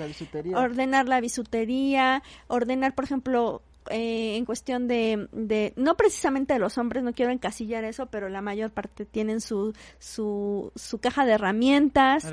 ordenar 0.55 1.07
la 1.07 1.19
bisutería, 1.19 2.21
ordenar, 2.47 2.93
por 2.93 3.05
ejemplo, 3.05 3.61
eh, 3.89 4.37
en 4.37 4.45
cuestión 4.45 4.87
de, 4.87 5.27
de, 5.31 5.73
no 5.75 5.95
precisamente 5.95 6.53
de 6.53 6.59
los 6.59 6.77
hombres, 6.77 7.03
no 7.03 7.13
quiero 7.13 7.31
encasillar 7.31 7.83
eso, 7.83 8.05
pero 8.05 8.29
la 8.29 8.41
mayor 8.41 8.71
parte 8.71 9.05
tienen 9.05 9.41
su, 9.41 9.73
su, 9.99 10.71
su 10.75 10.99
caja 10.99 11.25
de 11.25 11.33
herramientas, 11.33 12.25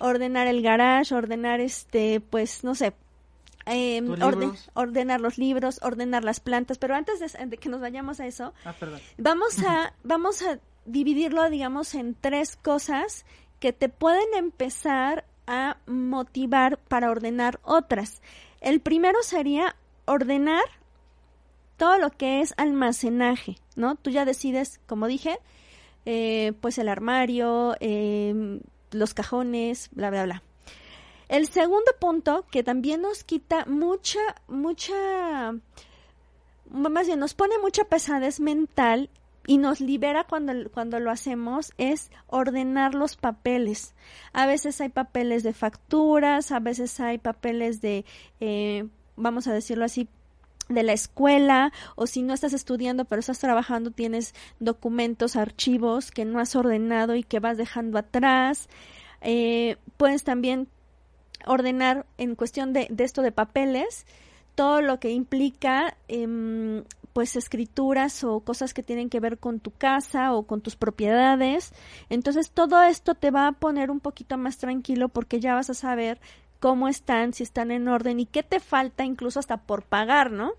ordenar 0.00 0.46
el 0.46 0.62
garage, 0.62 1.14
ordenar 1.14 1.60
este, 1.60 2.20
pues, 2.20 2.62
no 2.62 2.74
sé, 2.74 2.92
eh, 3.66 4.02
ordenar 4.74 5.20
los 5.20 5.38
libros, 5.38 5.80
ordenar 5.82 6.24
las 6.24 6.40
plantas, 6.40 6.78
pero 6.78 6.94
antes 6.94 7.20
de, 7.20 7.56
que 7.56 7.68
nos 7.68 7.80
vayamos 7.80 8.20
a 8.20 8.26
eso, 8.26 8.52
ah, 8.64 8.74
vamos 9.18 9.62
a, 9.64 9.94
vamos 10.04 10.42
a 10.42 10.58
dividirlo, 10.84 11.48
digamos, 11.50 11.94
en 11.94 12.14
tres 12.14 12.56
cosas 12.56 13.24
que 13.60 13.72
te 13.72 13.88
pueden 13.88 14.34
empezar 14.34 15.24
a 15.46 15.76
motivar 15.86 16.78
para 16.78 17.10
ordenar 17.10 17.60
otras. 17.62 18.22
El 18.60 18.80
primero 18.80 19.22
sería 19.22 19.76
ordenar 20.04 20.64
todo 21.76 21.98
lo 21.98 22.10
que 22.10 22.40
es 22.40 22.54
almacenaje, 22.56 23.56
¿no? 23.76 23.96
Tú 23.96 24.10
ya 24.10 24.24
decides, 24.24 24.80
como 24.86 25.06
dije, 25.06 25.38
eh, 26.06 26.52
pues 26.60 26.78
el 26.78 26.88
armario, 26.88 27.76
em, 27.80 28.60
los 28.90 29.14
cajones, 29.14 29.88
bla, 29.92 30.10
bla, 30.10 30.24
bla. 30.24 30.42
El 31.28 31.48
segundo 31.48 31.92
punto, 31.98 32.44
que 32.50 32.62
también 32.62 33.00
nos 33.02 33.24
quita 33.24 33.64
mucha, 33.64 34.20
mucha, 34.48 35.54
más 36.70 37.06
bien 37.06 37.18
nos 37.18 37.34
pone 37.34 37.58
mucha 37.58 37.84
pesadez 37.84 38.38
mental, 38.38 39.08
y 39.46 39.58
nos 39.58 39.80
libera 39.80 40.24
cuando, 40.24 40.70
cuando 40.70 41.00
lo 41.00 41.10
hacemos 41.10 41.72
es 41.78 42.10
ordenar 42.26 42.94
los 42.94 43.16
papeles. 43.16 43.94
A 44.32 44.46
veces 44.46 44.80
hay 44.80 44.88
papeles 44.88 45.42
de 45.42 45.52
facturas, 45.52 46.52
a 46.52 46.60
veces 46.60 46.98
hay 47.00 47.18
papeles 47.18 47.80
de, 47.80 48.04
eh, 48.40 48.86
vamos 49.16 49.46
a 49.46 49.52
decirlo 49.52 49.84
así, 49.84 50.08
de 50.68 50.82
la 50.82 50.92
escuela 50.92 51.72
o 51.96 52.06
si 52.06 52.22
no 52.22 52.32
estás 52.32 52.52
estudiando 52.52 53.04
pero 53.04 53.20
estás 53.20 53.40
trabajando 53.40 53.90
tienes 53.90 54.32
documentos, 54.60 55.36
archivos 55.36 56.10
que 56.10 56.24
no 56.24 56.38
has 56.38 56.54
ordenado 56.56 57.14
y 57.14 57.24
que 57.24 57.40
vas 57.40 57.56
dejando 57.56 57.98
atrás. 57.98 58.68
Eh, 59.20 59.76
puedes 59.96 60.24
también 60.24 60.68
ordenar 61.46 62.06
en 62.16 62.36
cuestión 62.36 62.72
de, 62.72 62.86
de, 62.90 63.04
esto 63.04 63.22
de 63.22 63.32
papeles 63.32 64.06
todo 64.54 64.82
lo 64.82 65.00
que 65.00 65.10
implica 65.10 65.96
eh, 66.08 66.84
pues 67.12 67.36
escrituras 67.36 68.24
o 68.24 68.40
cosas 68.40 68.74
que 68.74 68.82
tienen 68.82 69.10
que 69.10 69.20
ver 69.20 69.38
con 69.38 69.60
tu 69.60 69.70
casa 69.70 70.32
o 70.32 70.44
con 70.44 70.60
tus 70.60 70.76
propiedades. 70.76 71.72
Entonces 72.08 72.50
todo 72.50 72.82
esto 72.82 73.14
te 73.14 73.30
va 73.30 73.46
a 73.48 73.52
poner 73.52 73.90
un 73.90 74.00
poquito 74.00 74.38
más 74.38 74.58
tranquilo 74.58 75.08
porque 75.08 75.40
ya 75.40 75.54
vas 75.54 75.70
a 75.70 75.74
saber 75.74 76.20
cómo 76.60 76.88
están, 76.88 77.32
si 77.32 77.42
están 77.42 77.70
en 77.70 77.88
orden 77.88 78.20
y 78.20 78.26
qué 78.26 78.42
te 78.42 78.60
falta 78.60 79.04
incluso 79.04 79.40
hasta 79.40 79.56
por 79.56 79.82
pagar, 79.82 80.30
¿no? 80.30 80.52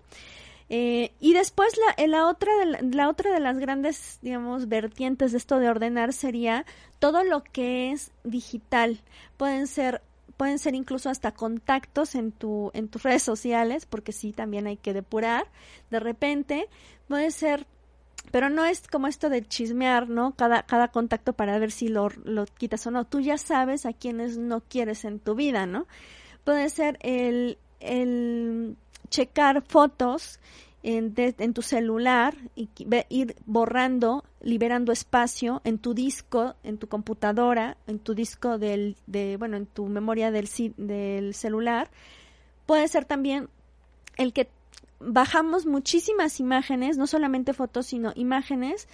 Eh, 0.68 1.12
y 1.20 1.34
después 1.34 1.74
la, 1.78 2.06
la, 2.06 2.26
otra 2.26 2.50
de 2.58 2.94
la, 2.94 3.08
otra 3.08 3.32
de 3.32 3.40
las 3.40 3.58
grandes, 3.58 4.18
digamos, 4.22 4.68
vertientes 4.68 5.32
de 5.32 5.38
esto 5.38 5.58
de 5.58 5.68
ordenar 5.68 6.12
sería 6.12 6.64
todo 6.98 7.22
lo 7.22 7.42
que 7.42 7.92
es 7.92 8.12
digital. 8.22 9.00
Pueden 9.36 9.66
ser 9.66 10.02
pueden 10.36 10.58
ser 10.58 10.74
incluso 10.74 11.10
hasta 11.10 11.32
contactos 11.32 12.14
en 12.14 12.32
tu 12.32 12.70
en 12.74 12.88
tus 12.88 13.02
redes 13.02 13.22
sociales, 13.22 13.86
porque 13.86 14.12
sí 14.12 14.32
también 14.32 14.66
hay 14.66 14.76
que 14.76 14.92
depurar. 14.92 15.46
De 15.90 16.00
repente 16.00 16.68
puede 17.08 17.30
ser 17.30 17.66
pero 18.30 18.48
no 18.48 18.64
es 18.64 18.88
como 18.88 19.06
esto 19.06 19.28
de 19.28 19.46
chismear, 19.46 20.08
¿no? 20.08 20.34
Cada, 20.34 20.62
cada 20.64 20.88
contacto 20.88 21.34
para 21.34 21.58
ver 21.58 21.70
si 21.70 21.88
lo, 21.88 22.08
lo 22.24 22.46
quitas 22.46 22.86
o 22.86 22.90
no. 22.90 23.04
Tú 23.04 23.20
ya 23.20 23.38
sabes 23.38 23.86
a 23.86 23.92
quienes 23.92 24.38
no 24.38 24.60
quieres 24.62 25.04
en 25.04 25.20
tu 25.20 25.34
vida, 25.34 25.66
¿no? 25.66 25.86
Puede 26.42 26.68
ser 26.70 26.98
el, 27.00 27.58
el 27.80 28.76
checar 29.10 29.62
fotos 29.62 30.40
en, 30.84 31.14
en 31.16 31.54
tu 31.54 31.62
celular 31.62 32.36
y 32.54 32.68
ir 33.08 33.34
borrando, 33.46 34.22
liberando 34.40 34.92
espacio 34.92 35.62
en 35.64 35.78
tu 35.78 35.94
disco, 35.94 36.54
en 36.62 36.76
tu 36.78 36.88
computadora, 36.88 37.78
en 37.86 37.98
tu 37.98 38.14
disco 38.14 38.58
del, 38.58 38.96
de, 39.06 39.36
bueno, 39.38 39.56
en 39.56 39.66
tu 39.66 39.86
memoria 39.86 40.30
del, 40.30 40.48
del 40.76 41.34
celular. 41.34 41.90
Puede 42.66 42.86
ser 42.88 43.06
también 43.06 43.48
el 44.18 44.32
que 44.32 44.48
bajamos 45.00 45.66
muchísimas 45.66 46.38
imágenes, 46.38 46.98
no 46.98 47.06
solamente 47.06 47.54
fotos, 47.54 47.86
sino 47.86 48.12
imágenes, 48.14 48.86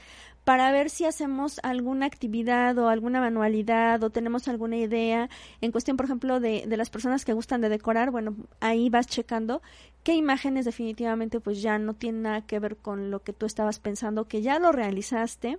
para 0.44 0.70
ver 0.72 0.90
si 0.90 1.04
hacemos 1.04 1.60
alguna 1.62 2.06
actividad 2.06 2.76
o 2.78 2.88
alguna 2.88 3.20
manualidad 3.20 4.02
o 4.02 4.10
tenemos 4.10 4.48
alguna 4.48 4.76
idea 4.76 5.28
en 5.60 5.70
cuestión, 5.70 5.96
por 5.96 6.06
ejemplo, 6.06 6.40
de, 6.40 6.64
de 6.66 6.76
las 6.76 6.90
personas 6.90 7.24
que 7.24 7.32
gustan 7.32 7.60
de 7.60 7.68
decorar, 7.68 8.10
bueno, 8.10 8.34
ahí 8.60 8.88
vas 8.88 9.06
checando 9.06 9.62
qué 10.02 10.14
imágenes 10.14 10.64
definitivamente 10.64 11.40
pues 11.40 11.60
ya 11.60 11.78
no 11.78 11.94
tienen 11.94 12.22
nada 12.22 12.40
que 12.42 12.58
ver 12.58 12.76
con 12.76 13.10
lo 13.10 13.22
que 13.22 13.32
tú 13.32 13.46
estabas 13.46 13.78
pensando, 13.78 14.26
que 14.26 14.42
ya 14.42 14.58
lo 14.58 14.72
realizaste. 14.72 15.58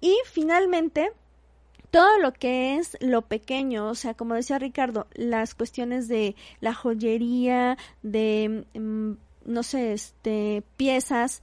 Y 0.00 0.16
finalmente, 0.26 1.12
todo 1.90 2.18
lo 2.18 2.32
que 2.32 2.76
es 2.76 2.96
lo 3.00 3.22
pequeño, 3.22 3.88
o 3.88 3.94
sea, 3.94 4.14
como 4.14 4.34
decía 4.34 4.58
Ricardo, 4.58 5.06
las 5.14 5.54
cuestiones 5.54 6.08
de 6.08 6.36
la 6.60 6.74
joyería, 6.74 7.76
de... 8.02 8.64
Mm, 8.74 9.12
no 9.46 9.62
sé, 9.62 9.94
este, 9.94 10.62
piezas, 10.76 11.42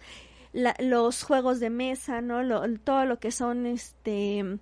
los 0.54 1.24
juegos 1.24 1.60
de 1.60 1.70
mesa, 1.70 2.22
¿no? 2.22 2.42
todo 2.80 3.06
lo 3.06 3.20
que 3.20 3.32
son, 3.32 3.66
este, 3.66 4.60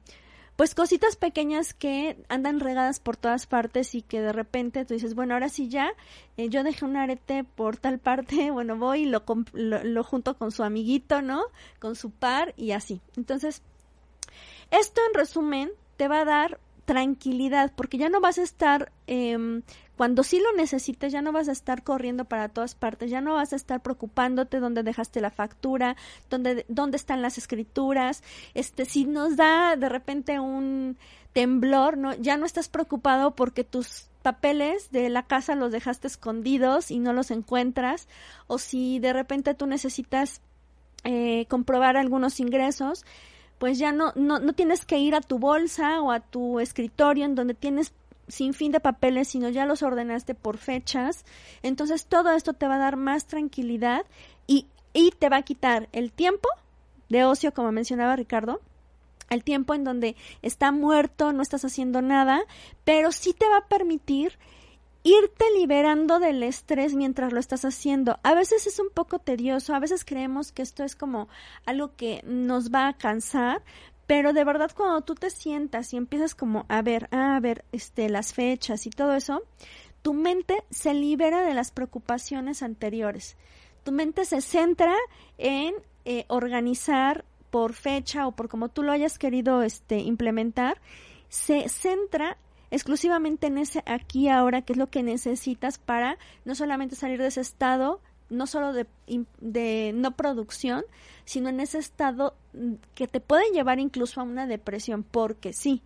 pues 0.55 0.73
cositas 0.73 1.15
pequeñas 1.15 1.73
que 1.73 2.17
andan 2.29 2.59
regadas 2.59 2.99
por 2.99 3.17
todas 3.17 3.45
partes 3.45 3.93
y 3.93 4.01
que 4.01 4.21
de 4.21 4.31
repente 4.31 4.85
tú 4.85 4.93
dices, 4.93 5.13
bueno, 5.13 5.33
ahora 5.33 5.49
sí 5.49 5.67
ya, 5.67 5.91
eh, 6.37 6.49
yo 6.49 6.63
dejé 6.63 6.85
un 6.85 6.95
arete 6.95 7.43
por 7.43 7.77
tal 7.77 7.99
parte, 7.99 8.51
bueno, 8.51 8.77
voy 8.77 9.01
y 9.01 9.05
lo, 9.05 9.23
lo, 9.53 9.83
lo, 9.83 10.03
junto 10.03 10.37
con 10.37 10.51
su 10.51 10.63
amiguito, 10.63 11.21
¿no? 11.21 11.43
Con 11.79 11.95
su 11.95 12.11
par 12.11 12.53
y 12.57 12.71
así. 12.71 13.01
Entonces, 13.17 13.61
esto 14.71 15.01
en 15.07 15.13
resumen 15.13 15.71
te 15.97 16.07
va 16.07 16.21
a 16.21 16.25
dar 16.25 16.59
tranquilidad 16.85 17.71
porque 17.75 17.97
ya 17.97 18.09
no 18.09 18.21
vas 18.21 18.37
a 18.37 18.43
estar 18.43 18.91
eh, 19.07 19.61
cuando 19.95 20.23
sí 20.23 20.39
lo 20.39 20.51
necesites, 20.57 21.13
ya 21.13 21.21
no 21.21 21.31
vas 21.31 21.47
a 21.47 21.53
estar 21.53 21.83
corriendo 21.83 22.25
para 22.25 22.49
todas 22.49 22.75
partes, 22.75 23.09
ya 23.09 23.21
no 23.21 23.35
vas 23.35 23.53
a 23.53 23.55
estar 23.55 23.81
preocupándote 23.81 24.59
dónde 24.59 24.83
dejaste 24.83 25.21
la 25.21 25.31
factura, 25.31 25.95
dónde, 26.29 26.65
dónde 26.67 26.97
están 26.97 27.21
las 27.21 27.37
escrituras. 27.37 28.21
Este, 28.53 28.85
si 28.85 29.05
nos 29.05 29.37
da 29.37 29.75
de 29.77 29.87
repente 29.87 30.39
un 30.39 30.97
temblor, 31.31 31.97
¿no? 31.97 32.13
Ya 32.15 32.37
no 32.37 32.45
estás 32.45 32.67
preocupado 32.67 33.35
porque 33.35 33.63
tus 33.63 34.09
papeles 34.21 34.91
de 34.91 35.09
la 35.09 35.23
casa 35.23 35.55
los 35.55 35.71
dejaste 35.71 36.07
escondidos 36.07 36.91
y 36.91 36.99
no 36.99 37.13
los 37.13 37.31
encuentras, 37.31 38.07
o 38.47 38.57
si 38.57 38.99
de 38.99 39.13
repente 39.13 39.53
tú 39.53 39.65
necesitas 39.65 40.41
eh, 41.03 41.45
comprobar 41.47 41.95
algunos 41.95 42.39
ingresos, 42.39 43.05
pues 43.57 43.79
ya 43.79 43.91
no, 43.91 44.11
no, 44.15 44.39
no 44.39 44.53
tienes 44.53 44.85
que 44.85 44.99
ir 44.99 45.15
a 45.15 45.21
tu 45.21 45.39
bolsa 45.39 46.01
o 46.01 46.11
a 46.11 46.19
tu 46.19 46.59
escritorio 46.59 47.25
en 47.25 47.35
donde 47.35 47.53
tienes 47.53 47.93
sin 48.27 48.53
fin 48.53 48.71
de 48.71 48.79
papeles, 48.79 49.27
sino 49.27 49.49
ya 49.49 49.65
los 49.65 49.83
ordenaste 49.83 50.35
por 50.35 50.57
fechas. 50.57 51.25
Entonces 51.63 52.05
todo 52.05 52.31
esto 52.31 52.53
te 52.53 52.67
va 52.67 52.75
a 52.75 52.79
dar 52.79 52.97
más 52.97 53.27
tranquilidad 53.27 54.05
y, 54.47 54.67
y 54.93 55.11
te 55.11 55.29
va 55.29 55.37
a 55.37 55.43
quitar 55.43 55.89
el 55.91 56.11
tiempo 56.11 56.49
de 57.09 57.23
ocio, 57.23 57.53
como 57.53 57.71
mencionaba 57.71 58.15
Ricardo, 58.15 58.61
el 59.29 59.43
tiempo 59.43 59.73
en 59.73 59.83
donde 59.83 60.15
está 60.41 60.71
muerto, 60.71 61.33
no 61.33 61.41
estás 61.41 61.65
haciendo 61.65 62.01
nada, 62.01 62.43
pero 62.83 63.11
sí 63.11 63.33
te 63.33 63.47
va 63.47 63.57
a 63.57 63.67
permitir 63.67 64.37
irte 65.05 65.45
liberando 65.55 66.19
del 66.19 66.41
estrés 66.41 66.95
mientras 66.95 67.31
lo 67.31 67.39
estás 67.39 67.63
haciendo. 67.63 68.19
A 68.23 68.33
veces 68.33 68.65
es 68.65 68.79
un 68.79 68.89
poco 68.89 69.19
tedioso, 69.19 69.75
a 69.75 69.79
veces 69.79 70.03
creemos 70.03 70.51
que 70.51 70.63
esto 70.63 70.83
es 70.83 70.95
como 70.95 71.29
algo 71.67 71.95
que 71.95 72.23
nos 72.25 72.71
va 72.71 72.87
a 72.87 72.97
cansar, 72.97 73.61
pero 74.07 74.33
de 74.33 74.43
verdad 74.43 74.71
cuando 74.75 75.01
tú 75.01 75.13
te 75.13 75.29
sientas 75.29 75.93
y 75.93 75.97
empiezas 75.97 76.33
como 76.33 76.65
a 76.69 76.81
ver, 76.81 77.07
a 77.11 77.39
ver, 77.39 77.65
este, 77.71 78.09
las 78.09 78.33
fechas 78.33 78.87
y 78.87 78.89
todo 78.89 79.13
eso, 79.13 79.43
tu 80.01 80.15
mente 80.15 80.63
se 80.71 80.95
libera 80.95 81.43
de 81.43 81.53
las 81.53 81.69
preocupaciones 81.69 82.63
anteriores. 82.63 83.37
Tu 83.83 83.91
mente 83.91 84.25
se 84.25 84.41
centra 84.41 84.95
en 85.37 85.75
eh, 86.05 86.25
organizar 86.29 87.25
por 87.51 87.73
fecha 87.73 88.25
o 88.25 88.31
por 88.31 88.49
como 88.49 88.69
tú 88.69 88.81
lo 88.81 88.91
hayas 88.91 89.19
querido 89.19 89.61
este, 89.61 89.99
implementar, 89.99 90.81
se 91.29 91.69
centra 91.69 92.39
exclusivamente 92.71 93.47
en 93.47 93.57
ese 93.57 93.83
aquí 93.85 94.29
ahora, 94.29 94.61
que 94.61 94.73
es 94.73 94.77
lo 94.77 94.89
que 94.89 95.03
necesitas 95.03 95.77
para 95.77 96.17
no 96.45 96.55
solamente 96.55 96.95
salir 96.95 97.19
de 97.19 97.27
ese 97.27 97.41
estado 97.41 98.01
no 98.29 98.47
solo 98.47 98.73
de, 98.73 98.87
de, 99.39 99.91
no 99.93 100.15
producción, 100.15 100.83
sino 101.25 101.49
en 101.49 101.59
ese 101.59 101.77
estado 101.77 102.35
mm, 102.53 102.73
que 102.95 103.07
te 103.07 103.19
puede 103.19 103.51
llevar 103.51 103.79
incluso 103.79 104.19
a 104.19 104.23
una 104.23 104.47
depresión, 104.47 105.03
porque 105.03 105.53
sí, 105.53 105.81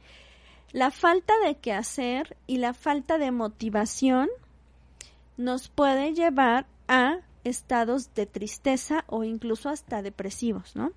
la 0.72 0.92
falta 0.92 1.34
de 1.44 1.56
qué 1.56 1.74
hacer 1.74 2.38
y 2.48 2.58
la 2.58 2.74
falta 2.74 3.18
de 3.18 3.32
motivación 3.32 4.30
nos 5.38 5.68
puede 5.70 6.14
llevar 6.14 6.66
a 6.88 7.20
estados 7.44 8.14
de 8.14 8.26
tristeza 8.26 9.04
o 9.08 9.24
incluso 9.24 9.70
hasta 9.70 10.02
depresivos, 10.02 10.76
¿no? 10.76 10.92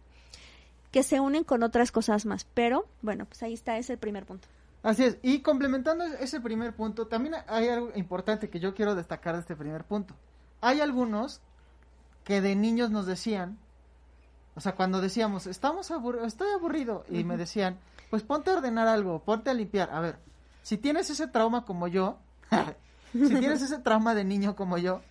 Que 0.90 1.02
se 1.02 1.20
unen 1.20 1.44
con 1.44 1.62
otras 1.62 1.90
cosas 1.90 2.26
más. 2.26 2.46
Pero, 2.52 2.86
bueno, 3.00 3.24
pues 3.24 3.42
ahí 3.42 3.54
está, 3.54 3.78
ese 3.78 3.94
el 3.94 3.98
primer 3.98 4.26
punto. 4.26 4.48
Así 4.82 5.04
es. 5.04 5.18
Y 5.22 5.40
complementando 5.40 6.04
ese 6.04 6.40
primer 6.40 6.74
punto, 6.74 7.06
también 7.06 7.36
hay 7.46 7.68
algo 7.68 7.92
importante 7.94 8.50
que 8.50 8.60
yo 8.60 8.74
quiero 8.74 8.94
destacar 8.94 9.34
de 9.34 9.40
este 9.40 9.56
primer 9.56 9.84
punto 9.84 10.14
hay 10.62 10.80
algunos 10.80 11.40
que 12.24 12.40
de 12.40 12.56
niños 12.56 12.90
nos 12.90 13.04
decían, 13.04 13.58
o 14.54 14.60
sea, 14.60 14.74
cuando 14.74 15.00
decíamos, 15.00 15.46
estamos 15.46 15.90
aburridos, 15.90 16.28
estoy 16.28 16.50
aburrido, 16.52 17.04
y 17.10 17.24
me 17.24 17.36
decían, 17.36 17.78
pues 18.08 18.22
ponte 18.22 18.50
a 18.50 18.54
ordenar 18.54 18.88
algo, 18.88 19.18
ponte 19.18 19.50
a 19.50 19.54
limpiar. 19.54 19.90
A 19.90 20.00
ver, 20.00 20.18
si 20.62 20.78
tienes 20.78 21.10
ese 21.10 21.26
trauma 21.26 21.64
como 21.64 21.88
yo, 21.88 22.18
si 23.12 23.28
tienes 23.28 23.60
ese 23.60 23.78
trauma 23.78 24.14
de 24.14 24.24
niño 24.24 24.54
como 24.54 24.78
yo, 24.78 25.02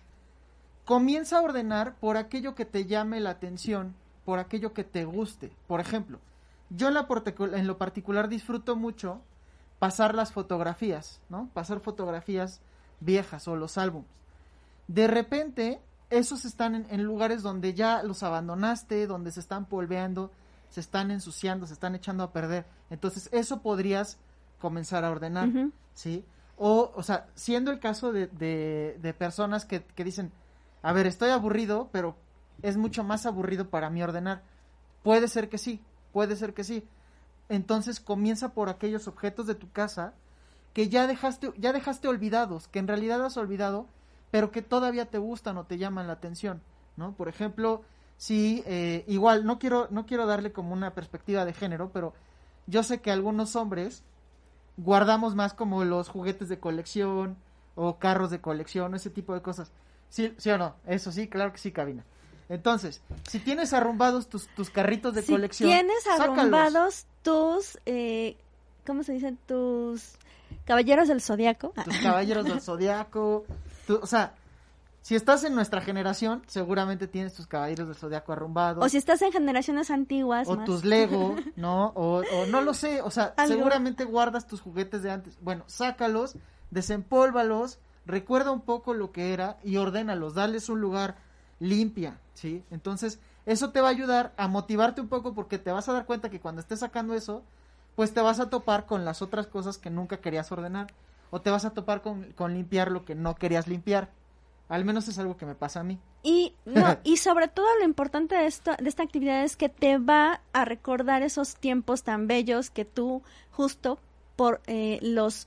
comienza 0.86 1.38
a 1.38 1.42
ordenar 1.42 1.94
por 1.96 2.16
aquello 2.16 2.54
que 2.54 2.64
te 2.64 2.86
llame 2.86 3.20
la 3.20 3.30
atención, 3.30 3.94
por 4.24 4.38
aquello 4.38 4.72
que 4.72 4.84
te 4.84 5.04
guste. 5.04 5.52
Por 5.66 5.80
ejemplo, 5.80 6.18
yo 6.70 6.88
en, 6.88 6.94
la 6.94 7.06
en 7.58 7.66
lo 7.66 7.76
particular 7.76 8.30
disfruto 8.30 8.74
mucho 8.74 9.20
pasar 9.82 10.14
las 10.14 10.30
fotografías, 10.30 11.20
¿no? 11.28 11.50
Pasar 11.52 11.80
fotografías 11.80 12.60
viejas 13.00 13.48
o 13.48 13.56
los 13.56 13.78
álbumes 13.78 14.22
de 14.92 15.06
repente 15.06 15.80
esos 16.10 16.44
están 16.44 16.86
en, 16.90 17.04
lugares 17.04 17.42
donde 17.42 17.72
ya 17.72 18.02
los 18.02 18.22
abandonaste, 18.22 19.06
donde 19.06 19.32
se 19.32 19.40
están 19.40 19.64
polveando, 19.64 20.30
se 20.68 20.80
están 20.80 21.10
ensuciando, 21.10 21.66
se 21.66 21.72
están 21.72 21.94
echando 21.94 22.22
a 22.22 22.32
perder. 22.32 22.66
Entonces 22.90 23.30
eso 23.32 23.62
podrías 23.62 24.18
comenzar 24.60 25.04
a 25.04 25.10
ordenar, 25.10 25.48
¿sí? 25.94 26.24
O, 26.58 26.92
o 26.94 27.02
sea, 27.02 27.28
siendo 27.34 27.70
el 27.70 27.80
caso 27.80 28.12
de, 28.12 28.26
de, 28.26 29.14
personas 29.14 29.64
que, 29.64 29.82
que 29.82 30.04
dicen, 30.04 30.30
a 30.82 30.92
ver, 30.92 31.06
estoy 31.06 31.30
aburrido, 31.30 31.88
pero 31.92 32.14
es 32.60 32.76
mucho 32.76 33.04
más 33.04 33.24
aburrido 33.24 33.70
para 33.70 33.88
mí 33.88 34.02
ordenar. 34.02 34.42
Puede 35.02 35.28
ser 35.28 35.48
que 35.48 35.56
sí, 35.56 35.80
puede 36.12 36.36
ser 36.36 36.52
que 36.52 36.64
sí. 36.64 36.86
Entonces 37.52 38.00
comienza 38.00 38.54
por 38.54 38.70
aquellos 38.70 39.06
objetos 39.08 39.46
de 39.46 39.54
tu 39.54 39.70
casa 39.70 40.14
que 40.72 40.88
ya 40.88 41.06
dejaste, 41.06 41.52
ya 41.58 41.74
dejaste 41.74 42.08
olvidados, 42.08 42.66
que 42.68 42.78
en 42.78 42.88
realidad 42.88 43.22
has 43.24 43.36
olvidado 43.36 43.86
pero 44.30 44.50
que 44.50 44.62
todavía 44.62 45.10
te 45.10 45.18
gustan 45.18 45.58
o 45.58 45.64
te 45.64 45.76
llaman 45.76 46.06
la 46.06 46.14
atención, 46.14 46.62
¿no? 46.96 47.12
Por 47.12 47.28
ejemplo, 47.28 47.82
si 48.16 48.64
eh, 48.66 49.04
igual 49.06 49.44
no 49.44 49.58
quiero 49.58 49.88
no 49.90 50.06
quiero 50.06 50.24
darle 50.24 50.52
como 50.52 50.72
una 50.72 50.94
perspectiva 50.94 51.44
de 51.44 51.52
género, 51.52 51.90
pero 51.92 52.14
yo 52.66 52.82
sé 52.82 53.02
que 53.02 53.10
algunos 53.10 53.54
hombres 53.54 54.02
guardamos 54.78 55.34
más 55.34 55.52
como 55.52 55.84
los 55.84 56.08
juguetes 56.08 56.48
de 56.48 56.58
colección 56.58 57.36
o 57.74 57.98
carros 57.98 58.30
de 58.30 58.40
colección, 58.40 58.94
ese 58.94 59.10
tipo 59.10 59.34
de 59.34 59.42
cosas. 59.42 59.70
¿Sí, 60.08 60.34
sí 60.38 60.48
o 60.48 60.56
no? 60.56 60.76
Eso 60.86 61.12
sí, 61.12 61.28
claro 61.28 61.52
que 61.52 61.58
sí, 61.58 61.70
cabina. 61.70 62.02
Entonces, 62.48 63.02
si 63.28 63.38
tienes 63.38 63.74
arrumbados 63.74 64.28
tus, 64.28 64.48
tus 64.48 64.70
carritos 64.70 65.12
de 65.12 65.20
si 65.20 65.32
colección, 65.32 65.68
tienes 65.68 66.06
arrumbados 66.06 67.06
tus, 67.22 67.78
eh, 67.86 68.36
¿cómo 68.86 69.02
se 69.02 69.12
dicen? 69.12 69.38
Tus 69.46 70.12
caballeros 70.64 71.08
del 71.08 71.20
zodiaco. 71.20 71.72
Tus 71.84 71.98
caballeros 71.98 72.44
del 72.44 72.60
zodiaco, 72.60 73.44
o 73.88 74.06
sea, 74.06 74.34
si 75.02 75.16
estás 75.16 75.42
en 75.42 75.54
nuestra 75.54 75.80
generación, 75.80 76.42
seguramente 76.46 77.08
tienes 77.08 77.34
tus 77.34 77.48
caballeros 77.48 77.88
del 77.88 77.96
zodiaco 77.96 78.32
arrumbados. 78.32 78.84
O 78.84 78.88
si 78.88 78.98
estás 78.98 79.20
en 79.22 79.32
generaciones 79.32 79.90
antiguas. 79.90 80.46
O 80.48 80.56
tus 80.58 80.84
Lego, 80.84 81.34
¿no? 81.56 81.92
O, 81.96 82.22
no 82.48 82.60
lo 82.60 82.72
sé, 82.72 83.02
o 83.02 83.10
sea, 83.10 83.34
seguramente 83.46 84.04
guardas 84.04 84.46
tus 84.46 84.60
juguetes 84.60 85.02
de 85.02 85.10
antes. 85.10 85.36
Bueno, 85.40 85.64
sácalos, 85.66 86.36
desempólvalos, 86.70 87.80
recuerda 88.06 88.52
un 88.52 88.60
poco 88.60 88.94
lo 88.94 89.10
que 89.10 89.32
era 89.32 89.58
y 89.64 89.76
ordénalos, 89.76 90.34
darles 90.34 90.68
un 90.68 90.80
lugar 90.80 91.16
limpia, 91.58 92.20
¿sí? 92.34 92.64
Entonces, 92.70 93.18
eso 93.46 93.70
te 93.70 93.80
va 93.80 93.88
a 93.88 93.92
ayudar 93.92 94.32
a 94.36 94.48
motivarte 94.48 95.00
un 95.00 95.08
poco 95.08 95.34
porque 95.34 95.58
te 95.58 95.72
vas 95.72 95.88
a 95.88 95.92
dar 95.92 96.06
cuenta 96.06 96.30
que 96.30 96.40
cuando 96.40 96.60
estés 96.60 96.80
sacando 96.80 97.14
eso, 97.14 97.42
pues 97.94 98.14
te 98.14 98.20
vas 98.20 98.40
a 98.40 98.50
topar 98.50 98.86
con 98.86 99.04
las 99.04 99.22
otras 99.22 99.46
cosas 99.46 99.78
que 99.78 99.90
nunca 99.90 100.18
querías 100.18 100.50
ordenar 100.52 100.88
o 101.30 101.40
te 101.40 101.50
vas 101.50 101.64
a 101.64 101.70
topar 101.70 102.02
con, 102.02 102.32
con 102.32 102.54
limpiar 102.54 102.90
lo 102.90 103.04
que 103.04 103.14
no 103.14 103.34
querías 103.34 103.66
limpiar. 103.66 104.10
Al 104.68 104.84
menos 104.84 105.08
es 105.08 105.18
algo 105.18 105.36
que 105.36 105.44
me 105.44 105.54
pasa 105.54 105.80
a 105.80 105.84
mí. 105.84 105.98
Y, 106.22 106.54
no, 106.64 106.96
y 107.04 107.16
sobre 107.18 107.48
todo 107.48 107.66
lo 107.78 107.84
importante 107.84 108.34
de, 108.34 108.46
esto, 108.46 108.72
de 108.78 108.88
esta 108.88 109.02
actividad 109.02 109.42
es 109.42 109.56
que 109.56 109.68
te 109.68 109.98
va 109.98 110.40
a 110.52 110.64
recordar 110.64 111.22
esos 111.22 111.56
tiempos 111.56 112.04
tan 112.04 112.26
bellos 112.26 112.70
que 112.70 112.84
tú 112.84 113.22
justo 113.50 113.98
por 114.36 114.60
eh, 114.66 114.98
los 115.02 115.46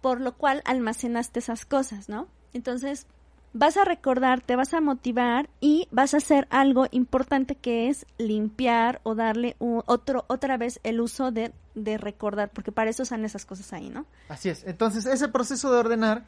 por 0.00 0.20
lo 0.20 0.32
cual 0.36 0.62
almacenaste 0.64 1.38
esas 1.38 1.64
cosas, 1.64 2.08
¿no? 2.08 2.26
Entonces, 2.52 3.06
vas 3.52 3.76
a 3.76 3.84
recordar, 3.84 4.40
te 4.40 4.56
vas 4.56 4.74
a 4.74 4.80
motivar 4.80 5.48
y 5.60 5.88
vas 5.90 6.14
a 6.14 6.18
hacer 6.18 6.46
algo 6.50 6.86
importante 6.90 7.54
que 7.54 7.88
es 7.88 8.06
limpiar 8.18 9.00
o 9.02 9.14
darle 9.14 9.56
otro 9.58 10.24
otra 10.28 10.56
vez 10.56 10.80
el 10.82 11.00
uso 11.00 11.30
de, 11.30 11.52
de 11.74 11.98
recordar, 11.98 12.50
porque 12.50 12.72
para 12.72 12.90
eso 12.90 13.02
están 13.02 13.24
esas 13.24 13.44
cosas 13.44 13.72
ahí, 13.72 13.90
¿no? 13.90 14.06
Así 14.28 14.48
es. 14.48 14.64
Entonces, 14.64 15.06
ese 15.06 15.28
proceso 15.28 15.72
de 15.72 15.78
ordenar 15.78 16.24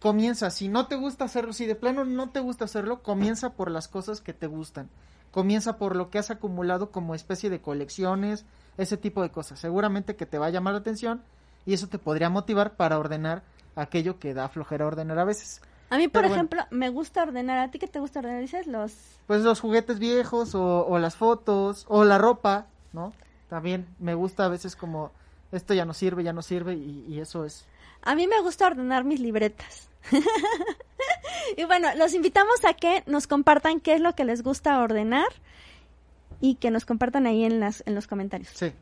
comienza, 0.00 0.50
si 0.50 0.68
no 0.68 0.86
te 0.86 0.96
gusta 0.96 1.26
hacerlo, 1.26 1.52
si 1.52 1.66
de 1.66 1.74
plano 1.74 2.04
no 2.04 2.30
te 2.30 2.40
gusta 2.40 2.64
hacerlo, 2.64 3.02
comienza 3.02 3.50
por 3.50 3.70
las 3.70 3.88
cosas 3.88 4.20
que 4.20 4.32
te 4.32 4.46
gustan. 4.46 4.88
Comienza 5.30 5.78
por 5.78 5.94
lo 5.94 6.10
que 6.10 6.18
has 6.18 6.30
acumulado 6.32 6.90
como 6.90 7.14
especie 7.14 7.50
de 7.50 7.60
colecciones, 7.60 8.44
ese 8.78 8.96
tipo 8.96 9.22
de 9.22 9.30
cosas. 9.30 9.60
Seguramente 9.60 10.16
que 10.16 10.26
te 10.26 10.38
va 10.38 10.46
a 10.46 10.50
llamar 10.50 10.72
la 10.72 10.80
atención 10.80 11.22
y 11.66 11.74
eso 11.74 11.86
te 11.86 11.98
podría 11.98 12.30
motivar 12.30 12.74
para 12.74 12.98
ordenar 12.98 13.44
aquello 13.76 14.18
que 14.18 14.34
da 14.34 14.48
flojera 14.48 14.86
ordenar 14.86 15.20
a 15.20 15.24
veces. 15.24 15.60
A 15.90 15.98
mí, 15.98 16.08
por 16.08 16.22
Pero 16.22 16.28
bueno. 16.28 16.34
ejemplo, 16.34 16.62
me 16.70 16.88
gusta 16.88 17.22
ordenar. 17.22 17.58
¿A 17.58 17.70
ti 17.70 17.78
qué 17.78 17.88
te 17.88 17.98
gusta 17.98 18.20
ordenar? 18.20 18.40
Dices 18.40 18.66
los... 18.66 18.92
Pues 19.26 19.42
los 19.42 19.60
juguetes 19.60 19.98
viejos 19.98 20.54
o, 20.54 20.86
o 20.86 20.98
las 20.98 21.16
fotos 21.16 21.84
o 21.88 22.04
la 22.04 22.16
ropa, 22.18 22.66
¿no? 22.92 23.12
También 23.48 23.86
me 23.98 24.14
gusta 24.14 24.44
a 24.44 24.48
veces 24.48 24.76
como 24.76 25.10
esto 25.52 25.74
ya 25.74 25.84
no 25.84 25.92
sirve, 25.92 26.22
ya 26.22 26.32
no 26.32 26.42
sirve 26.42 26.74
y, 26.74 27.04
y 27.08 27.20
eso 27.20 27.44
es. 27.44 27.66
A 28.02 28.14
mí 28.14 28.26
me 28.26 28.40
gusta 28.40 28.68
ordenar 28.68 29.04
mis 29.04 29.20
libretas. 29.20 29.88
y 31.56 31.64
bueno, 31.64 31.88
los 31.96 32.14
invitamos 32.14 32.64
a 32.64 32.74
que 32.74 33.02
nos 33.06 33.26
compartan 33.26 33.80
qué 33.80 33.94
es 33.94 34.00
lo 34.00 34.14
que 34.14 34.24
les 34.24 34.42
gusta 34.42 34.80
ordenar 34.80 35.28
y 36.40 36.54
que 36.54 36.70
nos 36.70 36.84
compartan 36.84 37.26
ahí 37.26 37.44
en, 37.44 37.60
las, 37.60 37.82
en 37.86 37.94
los 37.94 38.06
comentarios. 38.06 38.50
Sí. 38.54 38.72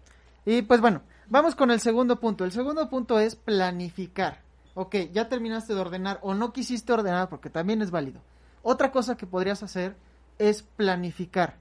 Y 0.45 0.63
pues 0.63 0.81
bueno, 0.81 1.03
vamos 1.29 1.55
con 1.55 1.71
el 1.71 1.81
segundo 1.81 2.21
punto. 2.21 2.45
El 2.45 2.53
segundo 2.53 2.89
punto 2.89 3.19
es 3.19 3.35
planificar. 3.37 4.41
Ok, 4.81 4.95
ya 5.13 5.29
terminaste 5.29 5.75
de 5.75 5.81
ordenar 5.81 6.21
o 6.23 6.35
no 6.35 6.53
quisiste 6.53 6.93
ordenar 6.93 7.29
porque 7.29 7.51
también 7.51 7.83
es 7.83 7.91
válido. 7.91 8.21
Otra 8.63 8.93
cosa 8.93 9.17
que 9.17 9.27
podrías 9.27 9.65
hacer 9.65 9.97
es 10.39 10.63
planificar. 10.63 11.57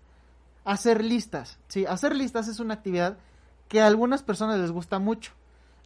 Hacer 0.63 1.03
listas. 1.03 1.57
Sí, 1.67 1.87
hacer 1.87 2.15
listas 2.15 2.47
es 2.47 2.59
una 2.59 2.75
actividad 2.75 3.17
que 3.69 3.81
a 3.81 3.87
algunas 3.87 4.21
personas 4.21 4.59
les 4.59 4.69
gusta 4.69 4.99
mucho. 4.99 5.31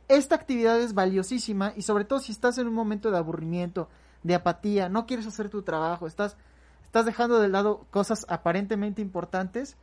Esta 0.09 0.35
actividad 0.35 0.77
es 0.81 0.93
valiosísima 0.93 1.71
y 1.77 1.83
sobre 1.83 2.03
todo 2.03 2.19
si 2.19 2.33
estás 2.33 2.57
en 2.57 2.67
un 2.67 2.73
momento 2.73 3.11
de 3.11 3.19
aburrimiento, 3.19 3.87
de 4.23 4.35
apatía, 4.35 4.89
no 4.89 5.05
quieres 5.05 5.25
hacer 5.25 5.49
tu 5.49 5.61
trabajo, 5.61 6.07
estás, 6.07 6.35
estás 6.83 7.05
dejando 7.05 7.39
de 7.39 7.47
lado 7.47 7.85
cosas 7.91 8.25
aparentemente 8.27 9.01
importantes, 9.01 9.77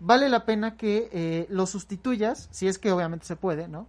vale 0.00 0.30
la 0.30 0.46
pena 0.46 0.78
que 0.78 1.10
eh, 1.12 1.46
lo 1.50 1.66
sustituyas, 1.66 2.48
si 2.52 2.68
es 2.68 2.78
que 2.78 2.90
obviamente 2.90 3.26
se 3.26 3.36
puede, 3.36 3.68
¿no? 3.68 3.86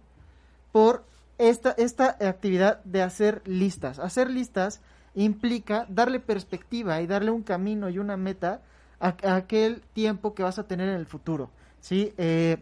Por 0.72 1.06
esta, 1.38 1.70
esta 1.72 2.16
actividad 2.20 2.82
de 2.84 3.02
hacer 3.02 3.42
listas. 3.46 3.98
Hacer 3.98 4.30
listas 4.30 4.80
implica 5.14 5.86
darle 5.88 6.20
perspectiva 6.20 7.00
y 7.00 7.06
darle 7.06 7.30
un 7.30 7.42
camino 7.42 7.88
y 7.88 7.98
una 7.98 8.16
meta 8.16 8.60
a, 9.00 9.16
aquel 9.34 9.82
tiempo 9.92 10.34
que 10.34 10.42
vas 10.42 10.58
a 10.58 10.66
tener 10.66 10.88
en 10.88 10.96
el 10.96 11.06
futuro, 11.06 11.50
¿sí? 11.80 12.12
Eh, 12.18 12.58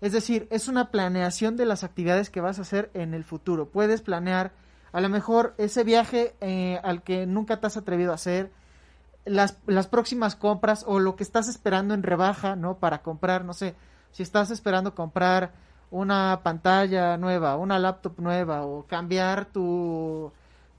es 0.00 0.12
decir, 0.12 0.46
es 0.50 0.68
una 0.68 0.90
planeación 0.90 1.56
de 1.56 1.64
las 1.64 1.82
actividades 1.84 2.28
que 2.28 2.40
vas 2.40 2.58
a 2.58 2.62
hacer 2.62 2.90
en 2.94 3.14
el 3.14 3.24
futuro. 3.24 3.70
Puedes 3.70 4.02
planear 4.02 4.52
a 4.92 5.00
lo 5.00 5.08
mejor 5.08 5.54
ese 5.56 5.82
viaje 5.82 6.34
eh, 6.40 6.78
al 6.82 7.02
que 7.02 7.26
nunca 7.26 7.58
te 7.58 7.66
has 7.66 7.76
atrevido 7.76 8.12
a 8.12 8.16
hacer, 8.16 8.50
las, 9.24 9.56
las 9.66 9.86
próximas 9.88 10.36
compras 10.36 10.84
o 10.86 10.98
lo 10.98 11.16
que 11.16 11.22
estás 11.22 11.48
esperando 11.48 11.94
en 11.94 12.02
rebaja, 12.02 12.54
¿no? 12.54 12.76
Para 12.78 13.02
comprar, 13.02 13.44
no 13.44 13.54
sé, 13.54 13.74
si 14.12 14.22
estás 14.22 14.50
esperando 14.50 14.94
comprar 14.94 15.52
una 15.94 16.40
pantalla 16.42 17.16
nueva, 17.16 17.56
una 17.56 17.78
laptop 17.78 18.18
nueva 18.18 18.66
o 18.66 18.84
cambiar 18.88 19.44
tu, 19.46 20.32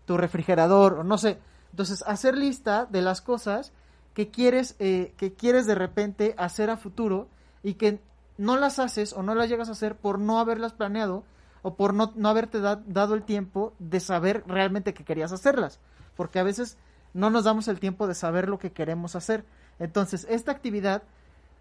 tu 0.05 0.17
refrigerador 0.17 0.99
o 0.99 1.03
no 1.05 1.17
sé. 1.17 1.39
Entonces, 1.71 2.03
hacer 2.05 2.37
lista 2.37 2.85
de 2.85 3.01
las 3.01 3.21
cosas 3.21 3.71
que 4.13 4.29
quieres, 4.29 4.75
eh, 4.79 5.13
que 5.15 5.33
quieres 5.33 5.65
de 5.67 5.75
repente 5.75 6.35
hacer 6.37 6.69
a 6.69 6.75
futuro 6.75 7.29
y 7.63 7.75
que 7.75 8.01
no 8.37 8.57
las 8.57 8.77
haces 8.77 9.13
o 9.13 9.23
no 9.23 9.35
las 9.35 9.47
llegas 9.47 9.69
a 9.69 9.71
hacer 9.71 9.95
por 9.95 10.19
no 10.19 10.37
haberlas 10.39 10.73
planeado 10.73 11.23
o 11.61 11.75
por 11.75 11.93
no, 11.93 12.11
no 12.15 12.27
haberte 12.27 12.59
da- 12.59 12.83
dado 12.85 13.13
el 13.15 13.23
tiempo 13.23 13.73
de 13.79 14.01
saber 14.01 14.43
realmente 14.47 14.93
que 14.93 15.05
querías 15.05 15.31
hacerlas. 15.31 15.79
Porque 16.17 16.39
a 16.39 16.43
veces 16.43 16.77
no 17.13 17.29
nos 17.29 17.45
damos 17.45 17.69
el 17.69 17.79
tiempo 17.79 18.05
de 18.05 18.15
saber 18.15 18.49
lo 18.49 18.59
que 18.59 18.73
queremos 18.73 19.15
hacer. 19.15 19.45
Entonces, 19.79 20.27
esta 20.29 20.51
actividad 20.51 21.03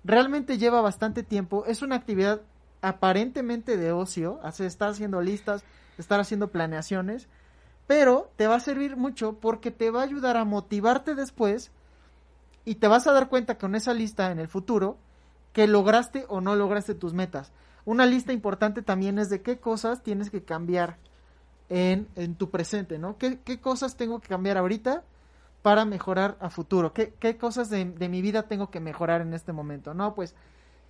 realmente 0.03 0.59
lleva 0.59 0.81
bastante 0.81 1.23
tiempo. 1.23 1.65
Es 1.67 1.83
una 1.83 1.95
actividad 1.95 2.41
aparentemente 2.85 3.77
de 3.77 3.93
ocio, 3.93 4.41
estar 4.59 4.91
haciendo 4.91 5.23
listas, 5.23 5.65
estar 5.97 6.21
haciendo 6.21 6.49
planeaciones, 6.49 7.29
pero 7.87 8.31
te 8.37 8.47
va 8.47 8.57
a 8.57 8.61
servir 8.61 8.97
mucho 8.97 9.39
porque 9.41 9.71
te 9.71 9.91
va 9.91 10.01
a 10.01 10.05
ayudar 10.05 10.37
a 10.37 10.45
motivarte 10.45 11.15
después 11.15 11.71
y 12.65 12.77
te 12.77 12.89
vas 12.89 13.07
a 13.07 13.13
dar 13.13 13.29
cuenta 13.29 13.57
con 13.57 13.75
esa 13.75 13.95
lista 13.95 14.31
en 14.31 14.39
el 14.39 14.49
futuro 14.49 14.99
que 15.53 15.67
lograste 15.67 16.27
o 16.29 16.41
no 16.41 16.57
lograste 16.57 16.95
tus 16.95 17.15
metas. 17.15 17.53
Una 17.87 18.07
lista 18.07 18.33
importante 18.33 18.83
también 18.83 19.19
es 19.19 19.31
de 19.31 19.41
qué 19.41 19.59
cosas 19.59 20.03
tienes 20.03 20.31
que 20.31 20.43
cambiar 20.43 20.97
en, 21.71 22.09
en 22.17 22.35
tu 22.35 22.51
presente, 22.51 22.99
¿no? 22.99 23.17
¿Qué, 23.17 23.39
¿Qué 23.45 23.61
cosas 23.61 23.97
tengo 23.97 24.21
que 24.21 24.29
cambiar 24.29 24.59
ahorita 24.59 25.05
para 25.63 25.87
mejorar 25.87 26.37
a 26.41 26.51
futuro? 26.51 26.93
¿Qué, 26.93 27.15
qué 27.19 27.39
cosas 27.39 27.71
de, 27.71 27.85
de 27.85 28.09
mi 28.09 28.21
vida 28.21 28.45
tengo 28.45 28.71
que 28.71 28.81
mejorar 28.81 29.23
en 29.23 29.33
este 29.33 29.53
momento? 29.53 29.95
No, 29.95 30.15
pues 30.15 30.35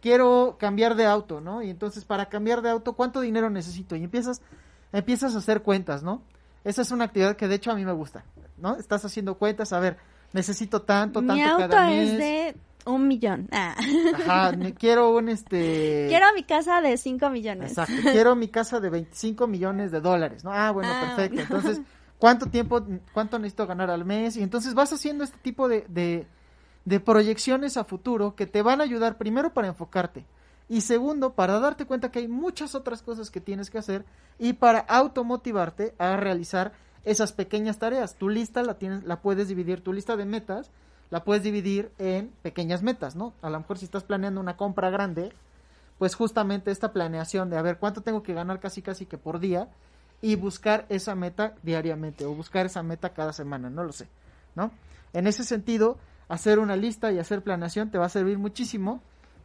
quiero 0.05 0.57
cambiar 0.61 0.97
de 0.97 1.07
auto, 1.07 1.41
¿no? 1.41 1.63
Y 1.63 1.71
entonces 1.71 2.05
para 2.05 2.27
cambiar 2.27 2.61
de 2.61 2.69
auto, 2.69 2.93
¿cuánto 2.93 3.23
dinero 3.23 3.49
necesito? 3.49 3.97
Y 3.97 4.05
empiezas, 4.05 4.43
empiezas 4.93 5.35
a 5.35 5.39
hacer 5.39 5.63
cuentas, 5.63 6.03
¿no? 6.03 6.21
Esa 6.63 6.83
es 6.83 6.91
una 6.91 7.05
actividad 7.05 7.37
que 7.37 7.49
de 7.49 7.55
hecho 7.55 7.71
a 7.71 7.75
mí 7.75 7.87
me 7.87 7.93
gusta, 7.93 8.23
¿no? 8.59 8.77
Estás 8.77 9.03
haciendo 9.07 9.39
cuentas, 9.39 9.73
a 9.73 9.81
ver, 9.81 9.97
necesito 10.35 10.83
tanto, 10.83 11.23
Mi 11.23 11.29
tanto 11.29 11.55
auto 11.55 11.69
cada 11.71 11.89
mes. 11.89 12.11
es 12.13 12.19
de 12.19 12.57
un 12.85 13.09
millón. 13.09 13.49
Ah. 13.53 13.75
Ajá, 14.27 14.53
quiero 14.79 15.17
un 15.17 15.31
este... 15.31 16.05
Quiero 16.11 16.27
mi 16.35 16.43
casa 16.43 16.83
de 16.83 16.99
cinco 16.99 17.31
millones. 17.31 17.71
Exacto, 17.71 17.95
quiero 18.13 18.37
mi 18.37 18.49
casa 18.49 18.81
de 18.81 18.91
25 18.91 19.47
millones 19.47 19.91
de 19.91 20.03
dólares, 20.03 20.45
¿no? 20.45 20.53
Ah, 20.53 20.71
bueno, 20.71 20.91
Ah, 20.93 21.01
perfecto. 21.17 21.37
bueno. 21.49 21.57
Entonces, 21.57 21.81
¿cuánto 22.19 22.45
tiempo, 22.51 22.85
cuánto 23.15 23.39
necesito 23.39 23.67
ganar 23.67 23.89
al 23.89 24.05
mes? 24.05 24.37
Y 24.37 24.43
entonces 24.43 24.75
vas 24.75 24.93
haciendo 24.93 25.25
este 25.25 25.39
tipo 25.39 25.67
de, 25.67 25.87
de, 25.89 26.27
de 26.85 27.01
proyecciones 27.01 27.77
a 27.77 27.85
futuro 27.85 28.35
que 28.35 28.47
te 28.47 28.63
van 28.63 28.81
a 28.81 28.85
ayudar 28.85 29.17
primero 29.17 29.53
para 29.53 29.69
enfocarte 29.69 30.25
y 30.69 30.81
segundo 30.81 31.35
para 31.35 31.59
darte 31.61 31.87
cuenta 31.87 32.11
que 32.11 32.21
hay 32.21 32.29
muchas 32.29 32.75
otras 32.75 33.03
cosas 33.03 33.31
que 33.31 33.41
tienes 33.41 33.71
que 33.71 33.79
hacer 33.79 34.05
y 34.39 34.55
para 34.55 34.81
automotivarte 34.81 35.95
a 35.99 36.17
realizar 36.17 36.73
esas 37.05 37.33
pequeñas 37.33 37.79
tareas. 37.79 38.17
Tu 38.17 38.29
lista 38.29 38.63
la 38.63 38.75
tienes, 38.75 39.05
la 39.05 39.21
puedes 39.21 39.49
dividir, 39.49 39.83
tu 39.83 39.93
lista 39.93 40.17
de 40.17 40.25
metas 40.25 40.71
la 41.11 41.23
puedes 41.23 41.43
dividir 41.43 41.93
en 41.99 42.33
pequeñas 42.43 42.83
metas, 42.83 43.15
¿no? 43.15 43.35
A 43.43 43.51
lo 43.51 43.59
mejor 43.59 43.79
si 43.79 43.85
estás 43.85 44.05
planeando 44.05 44.41
una 44.41 44.57
compra 44.57 44.91
grande, 44.91 45.33
pues 45.99 46.15
justamente 46.15 46.71
esta 46.71 46.93
planeación 46.93 47.51
de 47.51 47.59
a 47.59 47.63
ver 47.63 47.79
cuánto 47.79 48.01
tengo 48.01 48.23
que 48.23 48.35
ganar 48.35 48.59
casi 48.59 48.83
casi 48.83 49.07
que 49.07 49.19
por 49.19 49.39
día 49.39 49.69
y 50.23 50.37
buscar 50.37 50.87
esa 50.89 51.15
meta 51.15 51.55
diariamente 51.63 52.25
o 52.25 52.35
buscar 52.35 52.67
esa 52.67 52.83
meta 52.83 53.11
cada 53.11 53.33
semana, 53.33 53.71
no 53.71 53.85
lo 53.85 53.93
sé, 53.93 54.09
¿no? 54.55 54.71
En 55.13 55.27
ese 55.27 55.45
sentido, 55.45 55.99
hacer 56.29 56.59
una 56.59 56.77
lista 56.77 57.13
y 57.13 57.19
hacer 57.19 57.43
planeación 57.43 57.91
te 57.91 57.99
va 57.99 58.07
a 58.07 58.11
servir 58.11 58.39
muchísimo 58.39 59.01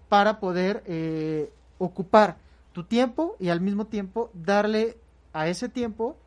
para 0.07 0.39
poder 0.39 0.83
eh, 0.85 1.51
ocupar 1.77 2.37
tu 2.73 2.83
tiempo 2.83 3.35
y 3.39 3.49
al 3.49 3.61
mismo 3.61 3.85
tiempo 3.85 4.31
darle 4.33 4.97
a 5.33 5.47
ese 5.47 5.69
tiempo 5.69 6.17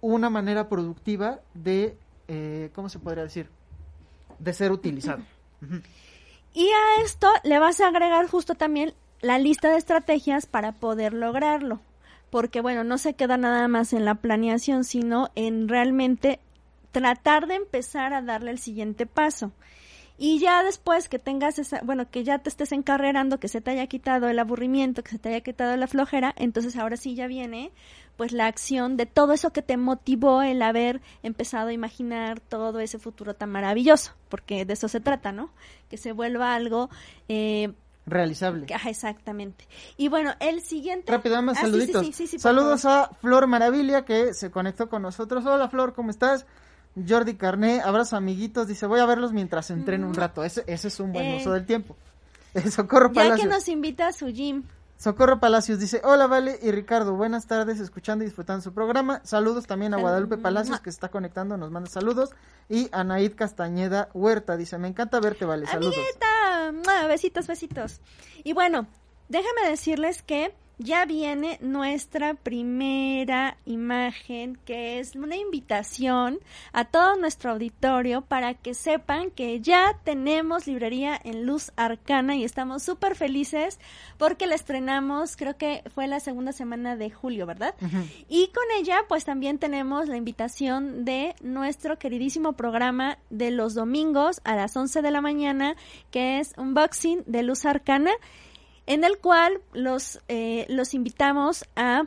una 0.00 0.30
manera 0.30 0.68
productiva 0.68 1.40
de, 1.54 1.96
eh, 2.28 2.70
¿cómo 2.74 2.88
se 2.88 2.98
podría 2.98 3.24
decir? 3.24 3.48
De 4.38 4.52
ser 4.52 4.72
utilizado. 4.72 5.22
Y 6.54 6.68
a 6.68 7.02
esto 7.02 7.28
le 7.44 7.58
vas 7.58 7.80
a 7.80 7.88
agregar 7.88 8.28
justo 8.28 8.54
también 8.54 8.92
la 9.22 9.38
lista 9.38 9.70
de 9.70 9.78
estrategias 9.78 10.44
para 10.44 10.72
poder 10.72 11.14
lograrlo. 11.14 11.80
Porque 12.30 12.60
bueno, 12.60 12.84
no 12.84 12.98
se 12.98 13.14
queda 13.14 13.38
nada 13.38 13.68
más 13.68 13.92
en 13.92 14.04
la 14.04 14.16
planeación, 14.16 14.84
sino 14.84 15.30
en 15.34 15.68
realmente 15.68 16.40
tratar 16.92 17.46
de 17.46 17.56
empezar 17.56 18.14
a 18.14 18.22
darle 18.22 18.50
el 18.52 18.58
siguiente 18.58 19.06
paso. 19.06 19.52
Y 20.18 20.38
ya 20.38 20.62
después 20.62 21.08
que 21.08 21.18
tengas 21.18 21.58
esa, 21.58 21.80
bueno, 21.82 22.08
que 22.10 22.22
ya 22.22 22.38
te 22.38 22.48
estés 22.48 22.70
encarrerando, 22.70 23.40
que 23.40 23.48
se 23.48 23.60
te 23.60 23.72
haya 23.72 23.86
quitado 23.88 24.28
el 24.28 24.38
aburrimiento, 24.38 25.02
que 25.02 25.10
se 25.10 25.18
te 25.18 25.30
haya 25.30 25.40
quitado 25.40 25.74
la 25.76 25.88
flojera, 25.88 26.32
entonces 26.36 26.76
ahora 26.76 26.96
sí 26.96 27.14
ya 27.16 27.26
viene, 27.26 27.72
pues 28.16 28.30
la 28.30 28.46
acción 28.46 28.96
de 28.96 29.06
todo 29.06 29.32
eso 29.32 29.50
que 29.52 29.62
te 29.62 29.76
motivó 29.76 30.42
el 30.42 30.62
haber 30.62 31.00
empezado 31.24 31.68
a 31.70 31.72
imaginar 31.72 32.38
todo 32.40 32.78
ese 32.78 32.98
futuro 33.00 33.34
tan 33.34 33.50
maravilloso, 33.50 34.12
porque 34.28 34.64
de 34.64 34.74
eso 34.74 34.86
se 34.86 35.00
trata, 35.00 35.32
¿no? 35.32 35.50
Que 35.88 35.96
se 35.96 36.12
vuelva 36.12 36.54
algo 36.54 36.88
eh, 37.28 37.72
Realizable. 38.04 38.66
Ajá, 38.74 38.90
exactamente. 38.90 39.66
Y 39.96 40.08
bueno, 40.08 40.32
el 40.40 40.60
siguiente. 40.60 41.10
Rápido, 41.10 41.40
más 41.40 41.56
Ah, 41.56 41.60
sí, 41.60 41.66
sí, 41.66 41.70
saluditos. 41.72 42.06
sí, 42.06 42.12
sí, 42.12 42.26
sí, 42.26 42.36
por 42.36 42.42
Saludos 42.42 42.82
favor. 42.82 43.08
a 43.10 43.14
Flor 43.14 43.46
Maravilla 43.46 44.04
que 44.04 44.34
se 44.34 44.50
conectó 44.50 44.88
con 44.88 45.02
nosotros. 45.02 45.46
Hola 45.46 45.68
Flor, 45.68 45.94
¿cómo 45.94 46.10
estás? 46.10 46.44
Jordi 46.96 47.34
Carné, 47.34 47.80
abrazo 47.80 48.16
amiguitos. 48.16 48.66
Dice, 48.68 48.86
voy 48.86 49.00
a 49.00 49.06
verlos 49.06 49.32
mientras 49.32 49.70
entreno 49.70 50.06
un 50.06 50.14
rato. 50.14 50.44
Ese, 50.44 50.64
ese 50.66 50.88
es 50.88 51.00
un 51.00 51.12
buen 51.12 51.24
Eh. 51.24 51.36
uso 51.40 51.52
del 51.52 51.66
tiempo. 51.66 51.96
Eh, 52.54 52.70
Socorro 52.70 53.06
Ya 53.14 53.22
que 53.22 53.28
Palacios. 53.30 53.48
nos 53.50 53.68
invita 53.68 54.08
a 54.08 54.12
su 54.12 54.26
gym. 54.26 54.64
Socorro 54.98 55.40
Palacios 55.40 55.80
dice, 55.80 56.02
hola 56.04 56.26
Vale 56.26 56.58
y 56.62 56.70
Ricardo, 56.70 57.14
buenas 57.14 57.46
tardes, 57.46 57.80
escuchando 57.80 58.24
y 58.24 58.26
disfrutando 58.26 58.62
su 58.62 58.74
programa. 58.74 59.22
Saludos 59.24 59.66
también 59.66 59.94
a 59.94 59.96
Guadalupe 59.96 60.36
Palacios 60.36 60.78
que 60.80 60.90
está 60.90 61.08
conectando, 61.08 61.56
nos 61.56 61.70
manda 61.70 61.88
saludos. 61.88 62.28
Y 62.68 62.88
a 62.92 63.04
Naid 63.04 63.34
Castañeda 63.36 64.10
Huerta 64.12 64.58
dice, 64.58 64.76
me 64.76 64.86
encanta 64.86 65.18
verte, 65.18 65.46
Vale, 65.46 65.66
saludos. 65.66 65.94
Amiguita, 65.96 67.08
besitos, 67.08 67.46
besitos. 67.46 68.00
Y 68.44 68.52
bueno, 68.52 68.86
déjame 69.30 69.68
decirles 69.70 70.22
que 70.22 70.54
ya 70.82 71.04
viene 71.04 71.58
nuestra 71.60 72.34
primera 72.34 73.56
imagen, 73.64 74.58
que 74.64 74.98
es 74.98 75.14
una 75.14 75.36
invitación 75.36 76.38
a 76.72 76.84
todo 76.84 77.16
nuestro 77.16 77.52
auditorio 77.52 78.22
para 78.22 78.54
que 78.54 78.74
sepan 78.74 79.30
que 79.30 79.60
ya 79.60 79.98
tenemos 80.04 80.66
librería 80.66 81.20
en 81.22 81.46
Luz 81.46 81.72
Arcana 81.76 82.36
y 82.36 82.44
estamos 82.44 82.82
súper 82.82 83.16
felices 83.16 83.78
porque 84.18 84.46
la 84.46 84.54
estrenamos, 84.54 85.36
creo 85.36 85.56
que 85.56 85.82
fue 85.94 86.06
la 86.06 86.20
segunda 86.20 86.52
semana 86.52 86.96
de 86.96 87.10
julio, 87.10 87.46
¿verdad? 87.46 87.74
Y 88.28 88.48
con 88.48 88.64
ella, 88.78 89.04
pues 89.08 89.24
también 89.24 89.58
tenemos 89.58 90.08
la 90.08 90.16
invitación 90.16 91.04
de 91.04 91.34
nuestro 91.42 91.98
queridísimo 91.98 92.52
programa 92.54 93.18
de 93.30 93.50
los 93.50 93.74
domingos 93.74 94.40
a 94.44 94.56
las 94.56 94.76
11 94.76 95.02
de 95.02 95.10
la 95.10 95.20
mañana, 95.20 95.76
que 96.10 96.38
es 96.38 96.52
Unboxing 96.56 97.24
de 97.26 97.42
Luz 97.42 97.64
Arcana, 97.64 98.12
en 98.86 99.04
el 99.04 99.18
cual 99.18 99.60
los, 99.72 100.20
eh, 100.28 100.66
los 100.68 100.94
invitamos 100.94 101.64
a 101.76 102.04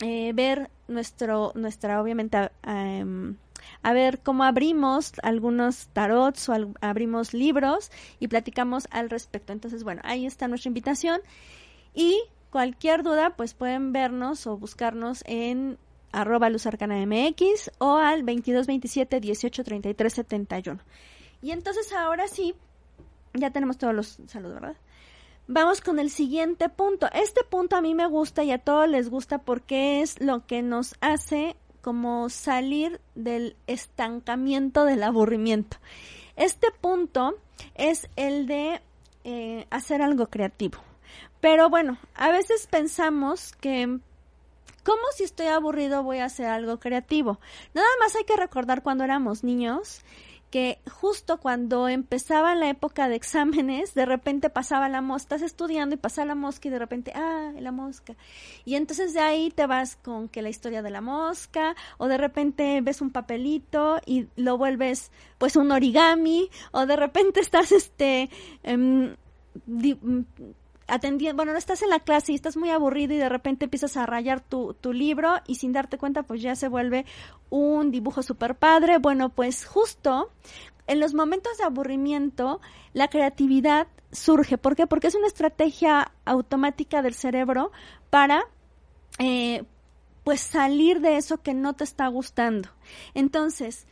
eh, 0.00 0.32
ver 0.34 0.70
nuestro, 0.88 1.52
nuestra, 1.54 2.02
obviamente, 2.02 2.36
a, 2.36 2.50
em, 2.62 3.36
ver 3.82 4.20
cómo 4.20 4.44
abrimos 4.44 5.12
algunos 5.22 5.88
tarots 5.88 6.48
o 6.48 6.74
abrimos 6.80 7.32
libros 7.32 7.90
y 8.20 8.28
platicamos 8.28 8.86
al 8.90 9.08
respecto. 9.08 9.52
Entonces, 9.52 9.84
bueno, 9.84 10.02
ahí 10.04 10.26
está 10.26 10.48
nuestra 10.48 10.68
invitación. 10.68 11.20
Y 11.94 12.20
cualquier 12.50 13.02
duda, 13.02 13.36
pues 13.36 13.54
pueden 13.54 13.92
vernos 13.92 14.46
o 14.46 14.56
buscarnos 14.56 15.22
en 15.26 15.78
arroba 16.12 16.48
luzarcanamx 16.48 17.72
o 17.78 17.96
al 17.96 18.20
2227 18.20 19.20
18 19.20 19.64
33 19.64 20.12
71. 20.12 20.80
Y 21.42 21.50
entonces 21.50 21.92
ahora 21.92 22.28
sí, 22.28 22.54
ya 23.34 23.50
tenemos 23.50 23.78
todos 23.78 23.94
los 23.94 24.18
saludos, 24.26 24.60
¿verdad? 24.60 24.76
Vamos 25.46 25.82
con 25.82 25.98
el 25.98 26.08
siguiente 26.10 26.70
punto. 26.70 27.06
Este 27.12 27.44
punto 27.44 27.76
a 27.76 27.82
mí 27.82 27.94
me 27.94 28.06
gusta 28.06 28.44
y 28.44 28.50
a 28.50 28.58
todos 28.58 28.88
les 28.88 29.10
gusta 29.10 29.38
porque 29.38 30.00
es 30.00 30.18
lo 30.18 30.46
que 30.46 30.62
nos 30.62 30.94
hace 31.02 31.56
como 31.82 32.30
salir 32.30 32.98
del 33.14 33.54
estancamiento 33.66 34.86
del 34.86 35.02
aburrimiento. 35.02 35.76
Este 36.36 36.68
punto 36.80 37.34
es 37.74 38.08
el 38.16 38.46
de 38.46 38.80
eh, 39.24 39.66
hacer 39.68 40.00
algo 40.00 40.28
creativo. 40.28 40.78
Pero 41.42 41.68
bueno, 41.68 41.98
a 42.14 42.30
veces 42.30 42.66
pensamos 42.66 43.52
que 43.60 44.00
¿Cómo 44.84 45.02
si 45.16 45.24
estoy 45.24 45.46
aburrido 45.46 46.02
voy 46.02 46.18
a 46.18 46.26
hacer 46.26 46.44
algo 46.44 46.78
creativo? 46.78 47.40
Nada 47.72 47.88
más 48.00 48.14
hay 48.16 48.24
que 48.24 48.36
recordar 48.36 48.82
cuando 48.82 49.02
éramos 49.02 49.42
niños 49.42 50.02
que 50.54 50.78
justo 50.88 51.40
cuando 51.40 51.88
empezaba 51.88 52.54
la 52.54 52.68
época 52.68 53.08
de 53.08 53.16
exámenes, 53.16 53.92
de 53.92 54.06
repente 54.06 54.50
pasaba 54.50 54.88
la 54.88 55.00
mosca, 55.00 55.34
estás 55.34 55.42
estudiando 55.42 55.96
y 55.96 55.98
pasa 55.98 56.24
la 56.24 56.36
mosca 56.36 56.68
y 56.68 56.70
de 56.70 56.78
repente, 56.78 57.10
ah, 57.12 57.50
la 57.58 57.72
mosca. 57.72 58.14
Y 58.64 58.76
entonces 58.76 59.14
de 59.14 59.18
ahí 59.18 59.50
te 59.50 59.66
vas 59.66 59.96
con 59.96 60.28
que 60.28 60.42
la 60.42 60.50
historia 60.50 60.80
de 60.80 60.90
la 60.90 61.00
mosca, 61.00 61.74
o 61.98 62.06
de 62.06 62.18
repente 62.18 62.80
ves 62.82 63.00
un 63.00 63.10
papelito 63.10 64.00
y 64.06 64.28
lo 64.36 64.56
vuelves 64.56 65.10
pues 65.38 65.56
un 65.56 65.72
origami, 65.72 66.48
o 66.70 66.86
de 66.86 66.94
repente 66.94 67.40
estás 67.48 67.72
este... 67.72 68.30
em, 68.62 69.16
atendiendo, 70.86 71.36
bueno, 71.36 71.52
no 71.52 71.58
estás 71.58 71.82
en 71.82 71.90
la 71.90 72.00
clase 72.00 72.32
y 72.32 72.34
estás 72.34 72.56
muy 72.56 72.70
aburrido 72.70 73.14
y 73.14 73.18
de 73.18 73.28
repente 73.28 73.64
empiezas 73.64 73.96
a 73.96 74.06
rayar 74.06 74.40
tu, 74.40 74.74
tu 74.74 74.92
libro 74.92 75.34
y 75.46 75.56
sin 75.56 75.72
darte 75.72 75.98
cuenta 75.98 76.22
pues 76.22 76.42
ya 76.42 76.54
se 76.56 76.68
vuelve 76.68 77.06
un 77.50 77.90
dibujo 77.90 78.22
super 78.22 78.56
padre. 78.56 78.98
Bueno, 78.98 79.30
pues 79.30 79.64
justo 79.64 80.30
en 80.86 81.00
los 81.00 81.14
momentos 81.14 81.56
de 81.58 81.64
aburrimiento 81.64 82.60
la 82.92 83.08
creatividad 83.08 83.88
surge. 84.12 84.58
¿Por 84.58 84.76
qué? 84.76 84.86
Porque 84.86 85.08
es 85.08 85.14
una 85.14 85.26
estrategia 85.26 86.12
automática 86.24 87.02
del 87.02 87.14
cerebro 87.14 87.72
para 88.10 88.44
eh, 89.18 89.64
pues 90.22 90.40
salir 90.40 91.00
de 91.00 91.16
eso 91.16 91.42
que 91.42 91.54
no 91.54 91.74
te 91.74 91.84
está 91.84 92.08
gustando. 92.08 92.68
Entonces, 93.14 93.86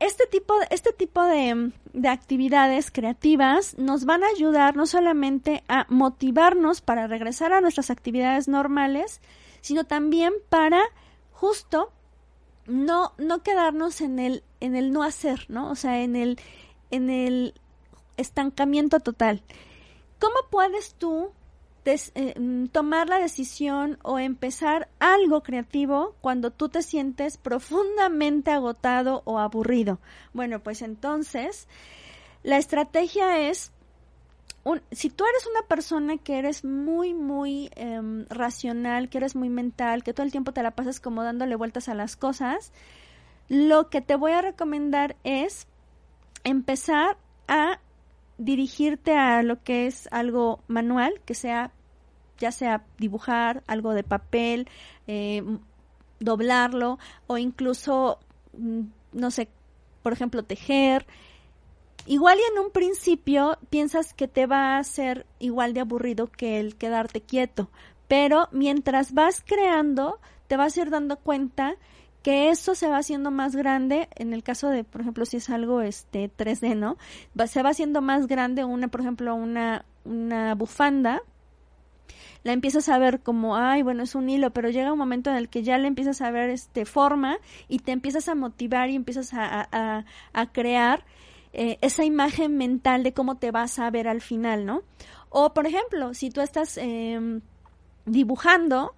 este 0.00 0.26
tipo, 0.26 0.54
este 0.70 0.92
tipo 0.92 1.22
de, 1.24 1.72
de, 1.92 2.08
actividades 2.08 2.90
creativas 2.90 3.76
nos 3.78 4.04
van 4.04 4.24
a 4.24 4.28
ayudar 4.28 4.76
no 4.76 4.86
solamente 4.86 5.62
a 5.68 5.86
motivarnos 5.88 6.80
para 6.80 7.06
regresar 7.06 7.52
a 7.52 7.60
nuestras 7.60 7.90
actividades 7.90 8.48
normales, 8.48 9.20
sino 9.60 9.84
también 9.84 10.32
para 10.48 10.82
justo 11.32 11.92
no, 12.66 13.12
no 13.18 13.42
quedarnos 13.42 14.00
en 14.00 14.18
el, 14.18 14.42
en 14.60 14.76
el 14.76 14.92
no 14.92 15.02
hacer, 15.02 15.46
¿no? 15.48 15.70
O 15.70 15.74
sea, 15.74 16.02
en 16.02 16.16
el, 16.16 16.38
en 16.90 17.10
el 17.10 17.54
estancamiento 18.16 19.00
total. 19.00 19.42
¿Cómo 20.18 20.36
puedes 20.50 20.94
tú 20.94 21.32
eh, 21.86 22.68
tomar 22.72 23.08
la 23.08 23.18
decisión 23.18 23.98
o 24.02 24.18
empezar 24.18 24.88
algo 24.98 25.42
creativo 25.42 26.14
cuando 26.20 26.50
tú 26.50 26.68
te 26.68 26.82
sientes 26.82 27.36
profundamente 27.36 28.50
agotado 28.50 29.22
o 29.24 29.38
aburrido. 29.38 29.98
Bueno, 30.32 30.60
pues 30.60 30.82
entonces 30.82 31.68
la 32.42 32.58
estrategia 32.58 33.38
es, 33.48 33.72
si 34.92 35.10
tú 35.10 35.24
eres 35.26 35.46
una 35.46 35.62
persona 35.68 36.16
que 36.16 36.38
eres 36.38 36.64
muy, 36.64 37.12
muy 37.12 37.70
eh, 37.76 38.00
racional, 38.30 39.08
que 39.08 39.18
eres 39.18 39.36
muy 39.36 39.50
mental, 39.50 40.02
que 40.02 40.14
todo 40.14 40.24
el 40.24 40.32
tiempo 40.32 40.52
te 40.52 40.62
la 40.62 40.70
pasas 40.70 41.00
como 41.00 41.22
dándole 41.22 41.54
vueltas 41.54 41.88
a 41.88 41.94
las 41.94 42.16
cosas, 42.16 42.72
lo 43.48 43.90
que 43.90 44.00
te 44.00 44.16
voy 44.16 44.32
a 44.32 44.42
recomendar 44.42 45.16
es 45.22 45.66
empezar 46.44 47.18
a 47.46 47.80
dirigirte 48.38 49.16
a 49.16 49.42
lo 49.42 49.62
que 49.62 49.86
es 49.86 50.08
algo 50.10 50.60
manual, 50.68 51.20
que 51.24 51.34
sea 51.34 51.72
ya 52.38 52.52
sea 52.52 52.84
dibujar 52.98 53.62
algo 53.66 53.94
de 53.94 54.02
papel, 54.02 54.68
eh, 55.06 55.42
doblarlo 56.20 56.98
o 57.26 57.38
incluso, 57.38 58.18
mm, 58.56 58.80
no 59.12 59.30
sé, 59.30 59.48
por 60.02 60.12
ejemplo, 60.12 60.42
tejer. 60.42 61.06
Igual 62.06 62.38
y 62.38 62.52
en 62.52 62.64
un 62.64 62.70
principio 62.70 63.58
piensas 63.70 64.12
que 64.12 64.28
te 64.28 64.46
va 64.46 64.76
a 64.78 64.84
ser 64.84 65.26
igual 65.38 65.74
de 65.74 65.80
aburrido 65.80 66.26
que 66.26 66.60
el 66.60 66.76
quedarte 66.76 67.20
quieto, 67.20 67.70
pero 68.08 68.48
mientras 68.52 69.14
vas 69.14 69.42
creando, 69.46 70.18
te 70.48 70.56
vas 70.56 70.76
a 70.76 70.82
ir 70.82 70.90
dando 70.90 71.16
cuenta 71.16 71.76
que 72.24 72.48
eso 72.48 72.74
se 72.74 72.88
va 72.88 72.96
haciendo 72.96 73.30
más 73.30 73.54
grande, 73.54 74.08
en 74.16 74.32
el 74.32 74.42
caso 74.42 74.70
de, 74.70 74.82
por 74.82 75.02
ejemplo, 75.02 75.26
si 75.26 75.36
es 75.36 75.50
algo 75.50 75.82
este 75.82 76.30
3D, 76.34 76.74
¿no? 76.74 76.96
Se 77.46 77.62
va 77.62 77.68
haciendo 77.68 78.00
más 78.00 78.26
grande 78.26 78.64
una, 78.64 78.88
por 78.88 79.02
ejemplo, 79.02 79.34
una, 79.34 79.84
una 80.06 80.54
bufanda, 80.54 81.20
la 82.42 82.52
empiezas 82.52 82.88
a 82.88 82.96
ver 82.96 83.20
como, 83.20 83.56
ay, 83.56 83.82
bueno, 83.82 84.02
es 84.02 84.14
un 84.14 84.30
hilo, 84.30 84.52
pero 84.52 84.70
llega 84.70 84.90
un 84.90 84.98
momento 84.98 85.28
en 85.28 85.36
el 85.36 85.50
que 85.50 85.62
ya 85.62 85.76
le 85.76 85.86
empiezas 85.86 86.22
a 86.22 86.30
ver 86.30 86.48
este 86.48 86.86
forma 86.86 87.36
y 87.68 87.80
te 87.80 87.92
empiezas 87.92 88.26
a 88.30 88.34
motivar 88.34 88.88
y 88.88 88.96
empiezas 88.96 89.34
a, 89.34 89.68
a, 89.70 90.06
a 90.32 90.52
crear 90.52 91.04
eh, 91.52 91.76
esa 91.82 92.04
imagen 92.04 92.56
mental 92.56 93.02
de 93.02 93.12
cómo 93.12 93.36
te 93.36 93.50
vas 93.50 93.78
a 93.78 93.90
ver 93.90 94.08
al 94.08 94.22
final, 94.22 94.64
¿no? 94.64 94.82
O, 95.28 95.52
por 95.52 95.66
ejemplo, 95.66 96.14
si 96.14 96.30
tú 96.30 96.40
estás 96.40 96.78
eh, 96.78 97.40
dibujando, 98.06 98.94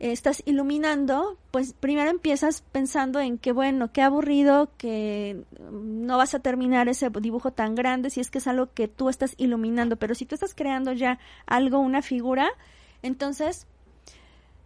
estás 0.00 0.42
iluminando, 0.44 1.38
pues 1.50 1.72
primero 1.72 2.10
empiezas 2.10 2.62
pensando 2.72 3.20
en 3.20 3.38
que 3.38 3.52
bueno, 3.52 3.92
qué 3.92 4.02
aburrido 4.02 4.70
que 4.76 5.44
no 5.70 6.18
vas 6.18 6.34
a 6.34 6.40
terminar 6.40 6.88
ese 6.88 7.10
dibujo 7.10 7.52
tan 7.52 7.74
grande 7.74 8.10
si 8.10 8.20
es 8.20 8.30
que 8.30 8.38
es 8.38 8.46
algo 8.46 8.72
que 8.74 8.88
tú 8.88 9.08
estás 9.08 9.34
iluminando, 9.38 9.96
pero 9.96 10.14
si 10.14 10.26
tú 10.26 10.34
estás 10.34 10.54
creando 10.54 10.92
ya 10.92 11.18
algo, 11.46 11.78
una 11.78 12.02
figura, 12.02 12.48
entonces 13.02 13.66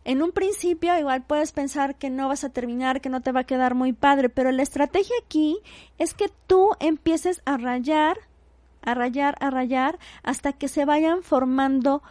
en 0.04 0.22
un 0.22 0.32
principio 0.32 0.98
igual 0.98 1.22
puedes 1.22 1.52
pensar 1.52 1.96
que 1.96 2.08
no 2.08 2.28
vas 2.28 2.42
a 2.42 2.48
terminar, 2.48 3.02
que 3.02 3.10
no 3.10 3.20
te 3.20 3.30
va 3.30 3.40
a 3.40 3.44
quedar 3.44 3.74
muy 3.74 3.92
padre, 3.92 4.30
pero 4.30 4.50
la 4.52 4.62
estrategia 4.62 5.14
aquí 5.22 5.58
es 5.98 6.14
que 6.14 6.30
tú 6.46 6.70
empieces 6.80 7.42
a 7.44 7.58
rayar, 7.58 8.16
a 8.80 8.94
rayar, 8.94 9.36
a 9.40 9.50
rayar 9.50 9.98
hasta 10.22 10.54
que 10.54 10.68
se 10.68 10.86
vayan 10.86 11.22
formando 11.22 12.02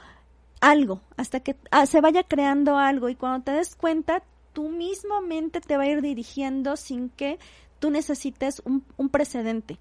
algo, 0.61 1.01
hasta 1.17 1.39
que 1.39 1.55
ah, 1.71 1.85
se 1.85 2.01
vaya 2.01 2.23
creando 2.23 2.77
algo 2.77 3.09
y 3.09 3.15
cuando 3.15 3.45
te 3.45 3.51
des 3.51 3.75
cuenta, 3.75 4.23
tu 4.53 4.69
misma 4.69 5.21
mente 5.21 5.61
te 5.61 5.77
va 5.77 5.83
a 5.83 5.87
ir 5.87 6.01
dirigiendo 6.01 6.77
sin 6.77 7.09
que 7.09 7.37
tú 7.79 7.91
necesites 7.91 8.61
un, 8.65 8.83
un 8.97 9.09
precedente. 9.09 9.77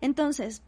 Entonces, 0.00 0.62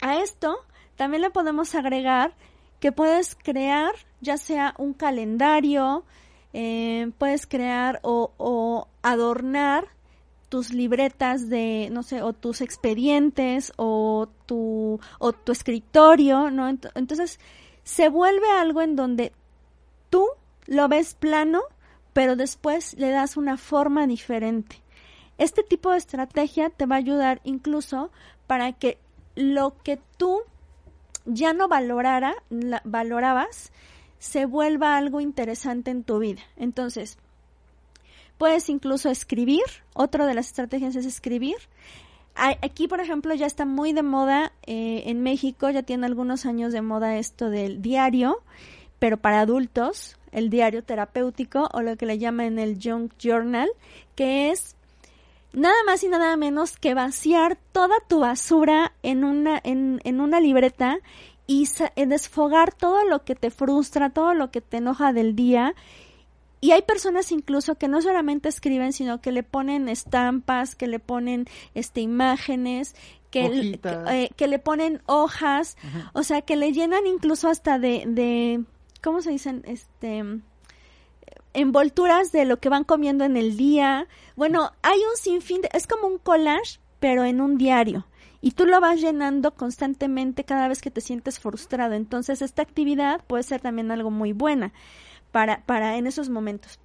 a 0.00 0.18
esto 0.18 0.56
también 0.96 1.22
le 1.22 1.30
podemos 1.30 1.74
agregar 1.74 2.34
que 2.80 2.92
puedes 2.92 3.34
crear 3.34 3.92
ya 4.20 4.36
sea 4.36 4.74
un 4.78 4.94
calendario, 4.94 6.04
eh, 6.52 7.10
puedes 7.18 7.46
crear 7.46 8.00
o, 8.02 8.32
o, 8.36 8.88
adornar 9.02 9.88
tus 10.48 10.72
libretas 10.72 11.48
de, 11.48 11.88
no 11.90 12.02
sé, 12.02 12.22
o 12.22 12.32
tus 12.32 12.60
expedientes 12.60 13.72
o 13.76 14.28
tu, 14.46 15.00
o 15.18 15.32
tu 15.32 15.52
escritorio, 15.52 16.50
¿no? 16.50 16.68
Entonces, 16.68 17.40
se 17.84 18.08
vuelve 18.08 18.50
algo 18.50 18.82
en 18.82 18.96
donde 18.96 19.32
tú 20.10 20.26
lo 20.66 20.88
ves 20.88 21.14
plano, 21.14 21.62
pero 22.12 22.36
después 22.36 22.94
le 22.98 23.10
das 23.10 23.36
una 23.36 23.56
forma 23.56 24.06
diferente. 24.06 24.82
Este 25.38 25.62
tipo 25.62 25.90
de 25.90 25.98
estrategia 25.98 26.70
te 26.70 26.86
va 26.86 26.96
a 26.96 26.98
ayudar 26.98 27.40
incluso 27.44 28.10
para 28.46 28.72
que 28.72 28.98
lo 29.34 29.76
que 29.82 29.98
tú 30.16 30.40
ya 31.26 31.52
no 31.52 31.68
valorara, 31.68 32.34
valorabas, 32.84 33.72
se 34.18 34.46
vuelva 34.46 34.96
algo 34.96 35.20
interesante 35.20 35.90
en 35.90 36.04
tu 36.04 36.18
vida. 36.18 36.42
Entonces, 36.56 37.18
puedes 38.38 38.68
incluso 38.68 39.10
escribir, 39.10 39.62
otra 39.94 40.26
de 40.26 40.34
las 40.34 40.46
estrategias 40.46 40.96
es 40.96 41.06
escribir. 41.06 41.56
Aquí, 42.34 42.88
por 42.88 43.00
ejemplo, 43.00 43.32
ya 43.34 43.46
está 43.46 43.64
muy 43.64 43.92
de 43.92 44.02
moda 44.02 44.52
eh, 44.66 45.04
en 45.06 45.22
México, 45.22 45.70
ya 45.70 45.82
tiene 45.82 46.06
algunos 46.06 46.46
años 46.46 46.72
de 46.72 46.82
moda 46.82 47.16
esto 47.16 47.48
del 47.48 47.80
diario, 47.80 48.42
pero 48.98 49.16
para 49.18 49.40
adultos, 49.40 50.16
el 50.32 50.50
diario 50.50 50.82
terapéutico 50.82 51.68
o 51.72 51.80
lo 51.80 51.96
que 51.96 52.06
le 52.06 52.18
llaman 52.18 52.58
el 52.58 52.78
Junk 52.82 53.12
Journal, 53.18 53.68
que 54.16 54.50
es 54.50 54.74
nada 55.52 55.76
más 55.86 56.02
y 56.02 56.08
nada 56.08 56.36
menos 56.36 56.76
que 56.76 56.94
vaciar 56.94 57.56
toda 57.70 57.94
tu 58.08 58.20
basura 58.20 58.92
en 59.04 59.22
una, 59.22 59.60
en, 59.62 60.00
en 60.02 60.20
una 60.20 60.40
libreta 60.40 60.98
y 61.46 61.68
desfogar 61.96 62.72
todo 62.72 63.04
lo 63.04 63.24
que 63.24 63.34
te 63.34 63.50
frustra, 63.50 64.10
todo 64.10 64.34
lo 64.34 64.50
que 64.50 64.60
te 64.60 64.78
enoja 64.78 65.12
del 65.12 65.36
día. 65.36 65.74
Y 66.64 66.72
hay 66.72 66.80
personas 66.80 67.30
incluso 67.30 67.74
que 67.74 67.88
no 67.88 68.00
solamente 68.00 68.48
escriben, 68.48 68.94
sino 68.94 69.20
que 69.20 69.32
le 69.32 69.42
ponen 69.42 69.86
estampas, 69.86 70.74
que 70.74 70.86
le 70.86 70.98
ponen 70.98 71.44
este 71.74 72.00
imágenes, 72.00 72.96
que, 73.30 73.78
eh, 74.08 74.30
que 74.34 74.48
le 74.48 74.58
ponen 74.58 75.02
hojas, 75.04 75.76
o 76.14 76.22
sea, 76.22 76.40
que 76.40 76.56
le 76.56 76.72
llenan 76.72 77.06
incluso 77.06 77.50
hasta 77.50 77.78
de, 77.78 78.04
de 78.06 78.64
¿cómo 79.02 79.20
se 79.20 79.32
dicen? 79.32 79.62
Este 79.66 80.24
envolturas 81.52 82.32
de 82.32 82.46
lo 82.46 82.58
que 82.58 82.70
van 82.70 82.84
comiendo 82.84 83.24
en 83.24 83.36
el 83.36 83.58
día. 83.58 84.08
Bueno, 84.34 84.72
hay 84.80 85.00
un 85.00 85.18
sinfín, 85.18 85.60
de, 85.60 85.68
es 85.74 85.86
como 85.86 86.06
un 86.06 86.16
collage, 86.16 86.80
pero 86.98 87.24
en 87.24 87.42
un 87.42 87.58
diario. 87.58 88.06
Y 88.40 88.52
tú 88.52 88.64
lo 88.64 88.80
vas 88.80 89.02
llenando 89.02 89.54
constantemente 89.54 90.44
cada 90.44 90.68
vez 90.68 90.80
que 90.80 90.90
te 90.90 91.02
sientes 91.02 91.38
frustrado. 91.38 91.92
Entonces, 91.92 92.40
esta 92.40 92.62
actividad 92.62 93.22
puede 93.26 93.42
ser 93.42 93.60
también 93.60 93.90
algo 93.90 94.10
muy 94.10 94.32
buena 94.32 94.72
para, 95.34 95.66
para 95.66 95.96
en 95.96 96.06
esos 96.06 96.28
momentos. 96.28 96.78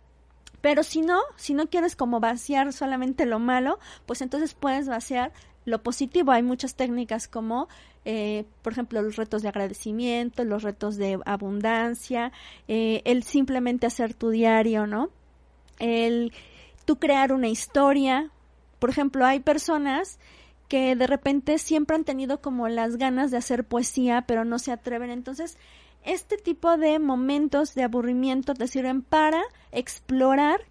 Pero 0.60 0.82
si 0.82 1.02
no, 1.02 1.20
si 1.36 1.54
no 1.54 1.68
quieres 1.68 1.96
como 1.96 2.20
vaciar 2.20 2.74
solamente 2.74 3.28
lo 3.28 3.38
malo, 3.38 3.78
pues 4.08 4.24
entonces 4.24 4.56
puedes 4.56 4.88
vaciar 4.88 5.32
lo 5.66 5.84
positivo. 5.84 6.32
Hay 6.32 6.42
muchas 6.42 6.74
técnicas 6.74 7.28
como, 7.28 7.68
eh, 8.06 8.46
por 8.64 8.74
ejemplo, 8.74 9.04
los 9.04 9.18
retos 9.18 9.44
de 9.44 9.50
agradecimiento, 9.50 10.44
los 10.46 10.64
retos 10.64 10.98
de 10.98 11.20
abundancia, 11.28 12.32
eh, 12.68 13.04
el 13.06 13.22
simplemente 13.22 13.86
hacer 13.86 14.16
tu 14.16 14.32
diario, 14.32 14.88
¿no? 14.88 15.12
El 15.78 16.34
tú 16.86 16.98
crear 16.98 17.34
una 17.34 17.50
historia. 17.50 18.32
Por 18.80 18.90
ejemplo, 18.90 19.28
hay 19.28 19.42
personas 19.42 20.18
que 20.68 20.96
de 20.96 21.06
repente 21.06 21.60
siempre 21.60 21.96
han 21.96 22.04
tenido 22.04 22.42
como 22.42 22.68
las 22.68 22.98
ganas 22.98 23.30
de 23.30 23.38
hacer 23.38 23.64
poesía, 23.64 24.24
pero 24.28 24.44
no 24.44 24.58
se 24.58 24.72
atreven. 24.72 25.12
Entonces, 25.12 25.56
este 26.04 26.38
tipo 26.38 26.78
de 26.78 27.00
momentos 27.00 27.76
de 27.76 27.84
aburrimiento 27.84 28.54
te 28.54 28.68
sirven 28.68 29.02
para 29.02 29.42
explorar 29.72 30.62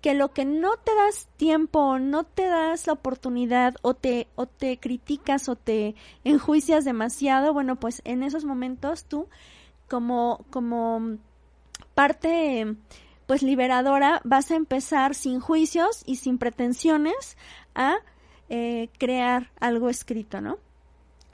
que 0.00 0.14
lo 0.14 0.32
que 0.32 0.44
no 0.44 0.76
te 0.76 0.94
das 0.94 1.28
tiempo, 1.36 1.98
no 1.98 2.24
te 2.24 2.46
das 2.46 2.86
la 2.86 2.94
oportunidad 2.94 3.74
o 3.82 3.94
te 3.94 4.28
o 4.34 4.46
te 4.46 4.78
criticas 4.78 5.48
o 5.48 5.56
te 5.56 5.94
enjuicias 6.24 6.84
demasiado, 6.84 7.52
bueno, 7.52 7.76
pues 7.76 8.00
en 8.04 8.22
esos 8.22 8.44
momentos 8.44 9.04
tú 9.04 9.28
como 9.88 10.44
como 10.50 11.18
parte 11.94 12.76
pues 13.26 13.42
liberadora 13.42 14.20
vas 14.24 14.50
a 14.50 14.56
empezar 14.56 15.14
sin 15.14 15.40
juicios 15.40 16.02
y 16.06 16.16
sin 16.16 16.38
pretensiones 16.38 17.36
a 17.74 17.96
eh, 18.48 18.88
crear 18.98 19.52
algo 19.60 19.88
escrito, 19.90 20.40
¿no? 20.40 20.58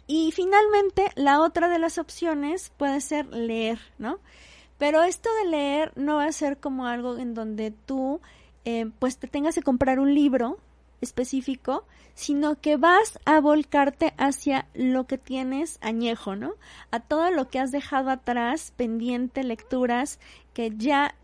Y 0.07 0.33
finalmente, 0.33 1.11
la 1.17 1.41
otra 1.41 1.69
de 1.69 1.79
las 1.79 1.99
opciones 1.99 2.73
puede 2.77 3.01
ser 3.01 3.27
leer, 3.27 3.81
¿no? 3.99 4.21
Pero 4.79 5.03
esto 5.03 5.29
de 5.43 5.51
leer 5.51 5.93
no 5.97 6.17
va 6.17 6.27
a 6.27 6.33
ser 6.33 6.59
como 6.59 6.87
algo 6.87 7.17
en 7.17 7.35
donde 7.35 7.71
tú 7.71 8.21
eh, 8.65 8.91
pues 8.99 9.19
te 9.19 9.27
tengas 9.27 9.55
que 9.55 9.63
comprar 9.63 9.99
un 9.99 10.15
libro 10.15 10.59
específico, 11.01 11.85
sino 12.15 12.61
que 12.61 12.77
vas 12.77 13.19
a 13.25 13.41
volcarte 13.41 14.15
hacia 14.19 14.67
lo 14.75 15.07
que 15.07 15.19
tienes 15.19 15.79
añejo, 15.83 16.37
¿no? 16.37 16.55
A 16.91 17.01
todo 17.01 17.31
lo 17.31 17.49
que 17.49 17.59
has 17.59 17.71
dejado 17.71 18.11
atrás, 18.11 18.73
pendiente, 18.77 19.45
lecturas 19.45 20.19
que 20.53 20.73
ya 20.77 21.15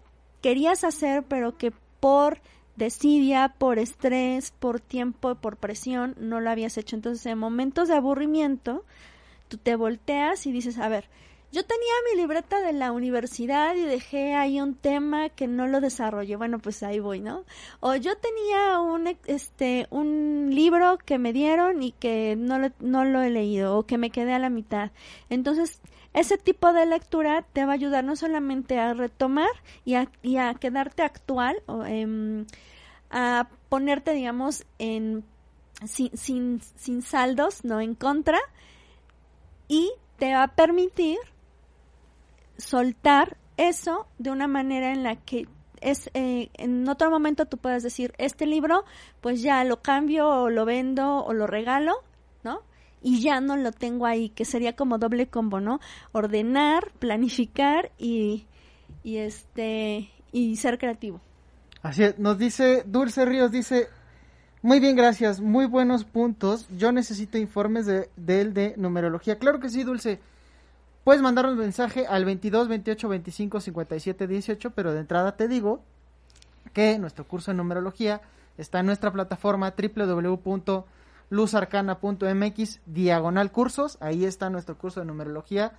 querías 0.41 0.85
hacer, 0.85 1.25
pero 1.25 1.57
que 1.57 1.73
por 2.01 2.41
desidia, 2.77 3.55
por 3.59 3.79
estrés, 3.79 4.53
por 4.59 4.81
tiempo, 4.81 5.35
por 5.35 5.57
presión, 5.57 6.15
no 6.19 6.41
lo 6.41 6.51
habías 6.51 6.79
hecho. 6.79 6.97
Entonces, 6.97 7.25
en 7.27 7.39
momentos 7.39 7.89
de 7.89 7.95
aburrimiento, 7.95 8.85
tú 9.49 9.59
te 9.59 9.77
volteas 9.77 10.47
y 10.47 10.53
dices, 10.53 10.79
a 10.79 10.89
ver, 10.89 11.09
yo 11.53 11.63
tenía 11.67 11.93
mi 12.11 12.21
libreta 12.23 12.63
de 12.63 12.73
la 12.73 12.93
universidad 12.93 13.75
y 13.75 13.83
dejé 13.83 14.35
ahí 14.35 14.59
un 14.59 14.75
tema 14.75 15.29
que 15.29 15.47
no 15.47 15.69
lo 15.69 15.83
desarrollé. 15.83 16.37
Bueno, 16.37 16.59
pues 16.59 16.83
ahí 16.83 16.99
voy, 16.99 17.21
¿no? 17.21 17.45
O 17.81 17.95
yo 17.95 18.17
tenía 18.17 18.81
un, 18.81 19.19
este, 19.27 19.87
un 19.91 20.49
libro 20.51 20.97
que 20.97 21.19
me 21.19 21.35
dieron 21.35 21.83
y 21.83 21.93
que 21.93 22.37
no 22.39 22.59
lo, 22.59 22.71
no 22.81 23.05
lo 23.05 23.21
he 23.21 23.29
leído 23.29 23.77
o 23.77 23.87
que 23.87 23.99
me 23.99 24.09
quedé 24.09 24.33
a 24.33 24.39
la 24.39 24.49
mitad. 24.49 24.93
Entonces, 25.29 25.83
ese 26.15 26.37
tipo 26.39 26.73
de 26.73 26.87
lectura 26.87 27.45
te 27.53 27.65
va 27.65 27.73
a 27.73 27.75
ayudar 27.75 28.05
no 28.05 28.17
solamente 28.17 28.79
a 28.79 28.95
retomar 28.95 29.51
y 29.85 29.95
a, 29.95 30.11
y 30.23 30.37
a 30.37 30.55
quedarte 30.55 31.03
actual, 31.03 31.63
o, 31.67 31.85
em, 31.85 32.47
a 33.11 33.49
ponerte, 33.69 34.13
digamos, 34.13 34.65
en 34.79 35.25
sin, 35.87 36.17
sin, 36.17 36.61
sin 36.77 37.03
saldos, 37.03 37.65
no 37.65 37.81
en 37.81 37.95
contra, 37.95 38.39
y 39.69 39.93
te 40.19 40.33
va 40.33 40.45
a 40.45 40.55
permitir 40.55 41.19
soltar 42.59 43.37
eso 43.57 44.07
de 44.19 44.31
una 44.31 44.47
manera 44.47 44.93
en 44.93 45.03
la 45.03 45.17
que 45.17 45.49
es 45.81 46.11
eh, 46.15 46.51
en 46.55 46.89
otro 46.89 47.11
momento 47.11 47.47
tú 47.47 47.59
puedes 47.59 47.83
decir 47.83 48.15
este 48.19 48.47
libro 48.47 48.85
pues 49.21 49.43
ya 49.43 49.65
lo 49.65 49.83
cambio 49.83 50.29
o 50.29 50.51
lo 50.51 50.65
vendo 50.65 51.25
o 51.25 51.33
lo 51.33 51.47
regalo 51.47 52.05
no 52.45 52.63
y 53.03 53.21
ya 53.21 53.41
no 53.41 53.57
lo 53.57 53.73
tengo 53.73 54.07
ahí 54.07 54.29
que 54.31 54.45
sería 54.45 54.75
como 54.75 54.99
doble 54.99 55.27
combo 55.27 55.61
no 55.61 55.81
ordenar 56.13 56.93
planificar 56.99 57.91
y 57.99 58.47
y 59.03 59.19
este 59.19 60.11
y 60.33 60.57
ser 60.57 60.79
creativo 60.79 61.21
así 61.83 62.05
es, 62.05 62.19
nos 62.19 62.39
dice 62.39 62.85
Dulce 62.87 63.25
Ríos 63.25 63.51
dice 63.51 63.89
muy 64.65 64.79
bien, 64.79 64.95
gracias. 64.95 65.41
Muy 65.41 65.67
buenos 65.67 66.05
puntos. 66.05 66.69
Yo 66.79 66.93
necesito 66.93 67.37
informes 67.37 67.85
de, 67.85 68.09
del 68.15 68.55
de 68.55 68.75
numerología. 68.77 69.37
Claro 69.37 69.59
que 69.59 69.69
sí, 69.69 69.83
Dulce. 69.83 70.21
Puedes 71.03 71.21
mandar 71.21 71.47
un 71.47 71.59
mensaje 71.59 72.07
al 72.07 72.25
22 72.25 72.69
28 72.69 73.09
25 73.09 73.61
57 73.61 74.27
18, 74.29 74.71
pero 74.71 74.93
de 74.93 75.01
entrada 75.01 75.37
te 75.37 75.49
digo 75.49 75.83
que 76.73 76.97
nuestro 77.01 77.27
curso 77.27 77.51
de 77.51 77.57
numerología 77.57 78.21
está 78.57 78.79
en 78.79 78.87
nuestra 78.87 79.11
plataforma 79.11 79.73
www.luzarcana.mx 81.33 82.81
diagonal 82.87 83.51
cursos. 83.51 83.97
Ahí 84.01 84.25
está 84.25 84.51
nuestro 84.51 84.77
curso 84.77 85.01
de 85.01 85.07
numerología. 85.07 85.73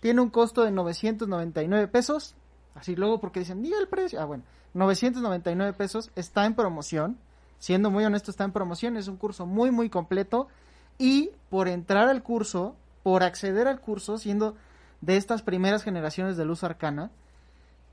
Tiene 0.00 0.20
un 0.20 0.30
costo 0.30 0.64
de 0.64 0.70
999 0.70 1.88
pesos. 1.88 2.34
Así 2.74 2.96
luego 2.96 3.20
porque 3.20 3.40
dicen, 3.40 3.62
diga 3.62 3.78
el 3.78 3.88
precio. 3.88 4.20
Ah, 4.20 4.24
bueno, 4.24 4.44
999 4.72 5.72
pesos. 5.74 6.10
Está 6.16 6.46
en 6.46 6.54
promoción. 6.54 7.18
Siendo 7.58 7.90
muy 7.90 8.04
honesto, 8.04 8.30
está 8.30 8.44
en 8.44 8.52
promoción. 8.52 8.96
Es 8.96 9.08
un 9.08 9.16
curso 9.16 9.46
muy, 9.46 9.70
muy 9.70 9.90
completo. 9.90 10.48
Y 10.98 11.30
por 11.50 11.68
entrar 11.68 12.08
al 12.08 12.22
curso, 12.22 12.74
por 13.02 13.22
acceder 13.22 13.68
al 13.68 13.80
curso, 13.80 14.18
siendo 14.18 14.56
de 15.00 15.16
estas 15.16 15.42
primeras 15.42 15.82
generaciones 15.82 16.36
de 16.36 16.44
luz 16.44 16.64
arcana, 16.64 17.10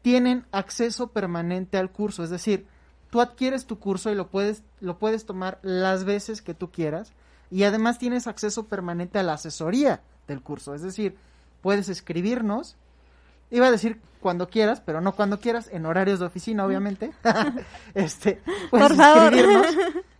tienen 0.01 0.45
acceso 0.51 1.07
permanente 1.07 1.77
al 1.77 1.91
curso. 1.91 2.23
Es 2.23 2.29
decir, 2.29 2.67
tú 3.11 3.21
adquieres 3.21 3.67
tu 3.67 3.77
curso 3.77 4.09
y 4.09 4.15
lo 4.15 4.29
puedes, 4.29 4.63
lo 4.79 4.97
puedes 4.97 5.25
tomar 5.27 5.59
las 5.61 6.03
veces 6.03 6.41
que 6.41 6.55
tú 6.55 6.71
quieras. 6.71 7.13
Y 7.51 7.63
además 7.63 7.99
tienes 7.99 8.25
acceso 8.25 8.65
permanente 8.65 9.19
a 9.19 9.23
la 9.23 9.33
asesoría 9.33 10.01
del 10.27 10.41
curso. 10.41 10.73
Es 10.73 10.81
decir, 10.81 11.15
puedes 11.61 11.89
escribirnos 11.89 12.77
iba 13.51 13.67
a 13.67 13.71
decir 13.71 13.99
cuando 14.19 14.49
quieras, 14.49 14.81
pero 14.83 15.01
no 15.01 15.13
cuando 15.13 15.39
quieras, 15.39 15.69
en 15.71 15.85
horarios 15.85 16.19
de 16.19 16.25
oficina, 16.25 16.65
obviamente. 16.65 17.11
este, 17.93 18.41
puedes 18.69 18.87
Por 18.87 18.97
favor. 18.97 19.33
escribirnos 19.33 19.65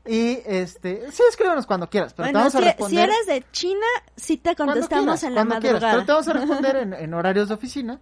y 0.06 0.40
este, 0.46 1.12
sí, 1.12 1.24
escríbenos 1.30 1.68
cuando 1.68 1.90
quieras, 1.90 2.14
pero 2.14 2.30
te 2.30 2.34
vamos 2.34 2.56
a 2.56 2.62
responder. 2.62 2.90
si 2.90 3.04
eres 3.04 3.28
de 3.28 3.46
China, 3.52 3.86
sí 4.16 4.38
te 4.38 4.56
contestamos 4.56 5.20
quieras, 5.20 5.24
en 5.24 5.36
la 5.36 5.42
cuando 5.42 5.60
quieras, 5.60 5.82
madrugada. 5.82 5.94
pero 5.94 6.06
te 6.06 6.12
vamos 6.12 6.28
a 6.28 6.34
responder 6.34 6.76
en, 6.78 6.94
en 7.06 7.14
horarios 7.14 7.50
de 7.50 7.54
oficina, 7.54 8.00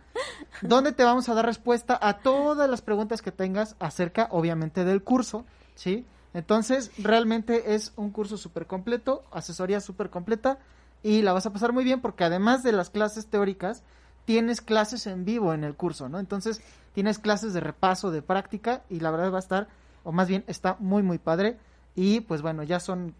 donde 0.62 0.93
te 0.93 1.04
vamos 1.04 1.28
a 1.28 1.34
dar 1.34 1.45
respuesta 1.45 2.00
a 2.02 2.20
todas 2.20 2.70
las 2.70 2.82
preguntas 2.82 3.22
que 3.22 3.32
tengas 3.32 3.76
acerca, 3.80 4.30
obviamente, 4.32 4.86
del 4.86 5.04
curso, 5.04 5.45
¿sí? 5.76 6.06
Entonces, 6.34 6.91
realmente 6.97 7.74
es 7.74 7.91
un 7.95 8.12
curso 8.12 8.38
súper 8.38 8.66
completo, 8.68 9.24
asesoría 9.32 9.82
súper 9.82 10.10
completa, 10.10 10.60
y 11.02 11.22
la 11.22 11.34
vas 11.34 11.45
a 11.45 11.54
pasar 11.54 11.74
muy 11.74 11.84
bien 11.84 12.02
porque 12.02 12.24
además 12.24 12.64
de 12.64 12.72
las 12.72 12.89
clases 12.89 13.28
teóricas, 13.28 13.84
tienes 14.26 14.62
clases 14.62 15.08
en 15.08 15.26
vivo 15.26 15.54
en 15.54 15.64
el 15.64 15.76
curso, 15.76 16.08
¿no? 16.08 16.20
Entonces, 16.20 16.62
tienes 16.93 17.20
clases 17.20 17.54
de 17.54 17.62
repaso, 17.62 18.12
de 18.12 18.22
práctica, 18.22 18.84
y 18.89 19.00
la 19.00 19.12
verdad 19.12 19.32
va 19.32 19.38
a 19.38 19.39
estar, 19.39 19.68
o 20.04 20.12
más 20.12 20.28
bien, 20.28 20.43
está 20.47 20.78
muy, 20.80 21.04
muy 21.04 21.18
padre, 21.18 21.58
y 22.02 22.22
pues 22.22 22.41
bueno, 22.41 22.64
ya 22.64 22.80
son 22.80 23.14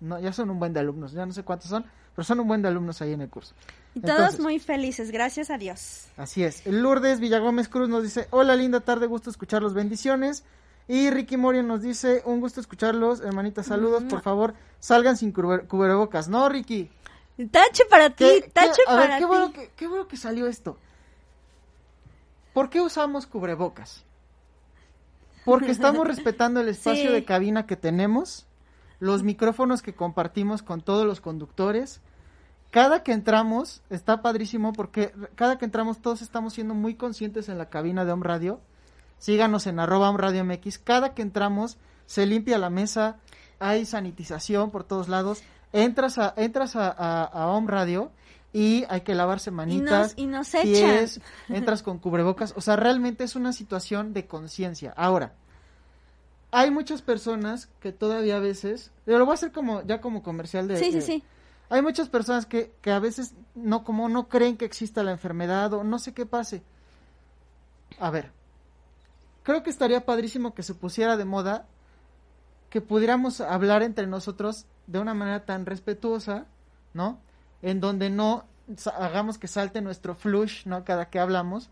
no, 0.00 0.18
ya 0.20 0.32
son 0.32 0.50
un 0.50 0.58
buen 0.58 0.72
de 0.74 0.80
alumnos, 0.80 1.12
ya 1.12 1.24
no 1.24 1.32
sé 1.32 1.42
cuántos 1.42 1.70
son, 1.70 1.86
pero 2.14 2.24
son 2.24 2.38
un 2.40 2.46
buen 2.48 2.60
de 2.60 2.68
alumnos 2.68 3.00
ahí 3.00 3.12
en 3.14 3.22
el 3.22 3.30
curso. 3.30 3.54
Y 3.94 4.00
todos 4.00 4.16
Entonces, 4.18 4.40
muy 4.40 4.58
felices, 4.58 5.10
gracias 5.10 5.48
a 5.50 5.56
Dios. 5.56 6.06
Así 6.18 6.44
es. 6.44 6.66
Lourdes 6.66 7.20
Villagómez 7.20 7.68
Cruz 7.68 7.88
nos 7.88 8.02
dice, 8.02 8.26
hola, 8.30 8.56
linda 8.56 8.80
tarde, 8.80 9.06
gusto 9.06 9.30
escucharlos, 9.30 9.72
bendiciones. 9.72 10.44
Y 10.88 11.08
Ricky 11.10 11.38
Morio 11.38 11.62
nos 11.62 11.80
dice, 11.80 12.20
un 12.26 12.40
gusto 12.40 12.60
escucharlos, 12.60 13.20
hermanita, 13.22 13.62
saludos, 13.62 14.02
por 14.04 14.20
favor, 14.20 14.52
salgan 14.80 15.16
sin 15.16 15.32
cubre- 15.32 15.66
cubrebocas. 15.66 16.28
No, 16.28 16.46
Ricky. 16.50 16.90
Tache 17.50 17.84
para 17.88 18.10
ti, 18.10 18.24
¿Qué- 18.24 18.42
qué- 18.42 18.50
tache 18.50 18.82
a 18.86 18.96
ver, 18.96 19.04
para 19.06 19.16
qué 19.18 19.24
ti. 19.24 19.28
bueno, 19.28 19.52
que, 19.54 19.70
qué 19.76 19.86
bueno 19.86 20.06
que 20.08 20.16
salió 20.18 20.46
esto. 20.46 20.76
¿Por 22.52 22.68
qué 22.68 22.80
usamos 22.82 23.26
cubrebocas? 23.26 24.04
Porque 25.44 25.70
estamos 25.70 26.06
respetando 26.06 26.60
el 26.60 26.68
espacio 26.68 27.08
Sí. 27.08 27.12
de 27.12 27.24
cabina 27.24 27.66
que 27.66 27.76
tenemos, 27.76 28.46
los 29.00 29.22
micrófonos 29.22 29.82
que 29.82 29.94
compartimos 29.94 30.62
con 30.62 30.80
todos 30.80 31.06
los 31.06 31.20
conductores. 31.20 32.00
Cada 32.70 33.02
que 33.02 33.12
entramos, 33.12 33.82
está 33.90 34.20
padrísimo 34.22 34.72
porque 34.72 35.12
cada 35.36 35.58
que 35.58 35.64
entramos 35.64 36.00
todos 36.00 36.22
estamos 36.22 36.54
siendo 36.54 36.74
muy 36.74 36.94
conscientes 36.96 37.48
en 37.48 37.58
la 37.58 37.68
cabina 37.70 38.04
de 38.04 38.12
Home 38.12 38.24
Radio. 38.26 38.60
Síganos 39.18 39.66
en 39.68 39.78
arroba 39.78 40.10
Home 40.10 40.18
Radio 40.18 40.44
MX. 40.44 40.78
Cada 40.78 41.14
que 41.14 41.22
entramos 41.22 41.76
se 42.06 42.26
limpia 42.26 42.58
la 42.58 42.70
mesa, 42.70 43.16
hay 43.60 43.84
sanitización 43.86 44.70
por 44.70 44.82
todos 44.84 45.08
lados. 45.08 45.42
Entras 45.72 46.18
a, 46.18 46.34
entras 46.36 46.74
a, 46.76 46.88
a, 46.90 47.24
a 47.24 47.46
Home 47.48 47.70
Radio 47.70 48.10
y 48.54 48.84
hay 48.88 49.00
que 49.00 49.16
lavarse 49.16 49.50
Y 49.50 49.52
manitas, 49.52 50.12
nos, 50.12 50.18
y 50.18 50.26
nos 50.26 50.54
echan. 50.54 50.64
pies, 50.64 51.20
entras 51.48 51.82
con 51.82 51.98
cubrebocas. 51.98 52.54
O 52.56 52.60
sea, 52.60 52.76
realmente 52.76 53.24
es 53.24 53.34
una 53.34 53.52
situación 53.52 54.14
de 54.14 54.28
conciencia. 54.28 54.94
Ahora, 54.96 55.34
hay 56.52 56.70
muchas 56.70 57.02
personas 57.02 57.68
que 57.80 57.90
todavía 57.90 58.36
a 58.36 58.40
veces, 58.40 58.92
yo 59.06 59.18
lo 59.18 59.26
voy 59.26 59.32
a 59.32 59.34
hacer 59.34 59.50
como 59.50 59.82
ya 59.82 60.00
como 60.00 60.22
comercial 60.22 60.68
de... 60.68 60.76
Sí, 60.76 60.92
sí, 60.92 61.02
sí. 61.02 61.24
Hay 61.68 61.82
muchas 61.82 62.08
personas 62.08 62.46
que, 62.46 62.72
que 62.80 62.92
a 62.92 63.00
veces 63.00 63.34
no, 63.56 63.82
como 63.82 64.08
no 64.08 64.28
creen 64.28 64.56
que 64.56 64.64
exista 64.64 65.02
la 65.02 65.10
enfermedad 65.10 65.72
o 65.72 65.82
no 65.82 65.98
sé 65.98 66.14
qué 66.14 66.24
pase. 66.24 66.62
A 67.98 68.10
ver, 68.10 68.30
creo 69.42 69.64
que 69.64 69.70
estaría 69.70 70.06
padrísimo 70.06 70.54
que 70.54 70.62
se 70.62 70.74
pusiera 70.74 71.16
de 71.16 71.24
moda 71.24 71.66
que 72.70 72.80
pudiéramos 72.80 73.40
hablar 73.40 73.82
entre 73.82 74.06
nosotros 74.06 74.66
de 74.86 75.00
una 75.00 75.14
manera 75.14 75.44
tan 75.44 75.66
respetuosa, 75.66 76.46
¿no? 76.92 77.18
En 77.64 77.80
donde 77.80 78.10
no 78.10 78.44
hagamos 78.98 79.38
que 79.38 79.48
salte 79.48 79.80
nuestro 79.80 80.14
flush, 80.14 80.66
¿no? 80.66 80.84
Cada 80.84 81.08
que 81.08 81.18
hablamos, 81.18 81.70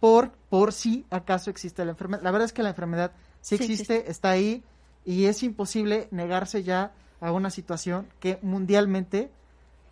por, 0.00 0.32
por 0.48 0.72
si 0.72 1.06
acaso 1.10 1.50
existe 1.50 1.84
la 1.84 1.92
enfermedad. 1.92 2.22
La 2.22 2.30
verdad 2.30 2.46
es 2.46 2.52
que 2.52 2.62
la 2.62 2.70
enfermedad 2.70 3.12
sí 3.40 3.56
Sí 3.56 3.64
existe, 3.64 4.10
está 4.10 4.30
ahí, 4.30 4.62
y 5.04 5.26
es 5.26 5.42
imposible 5.42 6.08
negarse 6.10 6.62
ya 6.62 6.92
a 7.20 7.32
una 7.32 7.50
situación 7.50 8.08
que 8.18 8.38
mundialmente, 8.42 9.30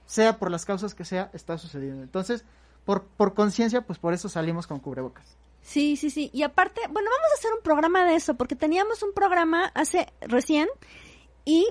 sea 0.07 0.39
por 0.39 0.51
las 0.51 0.64
causas 0.64 0.95
que 0.95 1.05
sea, 1.05 1.30
está 1.32 1.57
sucediendo. 1.57 2.03
Entonces, 2.03 2.45
por, 2.84 3.05
por 3.05 3.34
conciencia, 3.34 3.82
pues 3.82 3.99
por 3.99 4.14
eso 4.14 4.28
salimos 4.28 4.66
con 4.66 4.80
cubrebocas. 4.80 5.36
Sí, 5.62 5.97
sí, 5.97 6.11
sí. 6.11 6.30
Y 6.32 6.43
aparte, 6.43 6.80
bueno, 6.91 7.11
vamos 7.11 7.30
a 7.30 7.39
hacer 7.39 7.53
un 7.53 7.62
programa 7.62 8.05
de 8.05 8.14
eso, 8.14 8.34
porque 8.34 8.57
teníamos 8.57 9.03
un 9.03 9.12
programa 9.12 9.66
hace 9.74 10.11
recién 10.22 10.68
y 11.45 11.68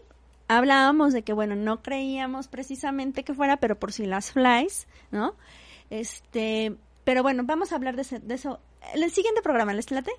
hablábamos 0.47 1.13
de 1.13 1.23
que, 1.23 1.33
bueno, 1.33 1.55
no 1.55 1.81
creíamos 1.81 2.47
precisamente 2.47 3.23
que 3.23 3.33
fuera, 3.33 3.57
pero 3.57 3.77
por 3.79 3.91
si 3.91 4.05
las 4.05 4.31
flies, 4.31 4.87
¿no? 5.11 5.35
Este, 5.89 6.75
pero 7.03 7.23
bueno, 7.23 7.43
vamos 7.45 7.71
a 7.71 7.75
hablar 7.75 7.95
de, 7.95 8.01
ese- 8.03 8.19
de 8.19 8.35
eso. 8.35 8.59
En 8.93 9.03
el 9.03 9.11
siguiente 9.11 9.41
programa, 9.41 9.73
¿les 9.73 9.91
late? 9.91 10.11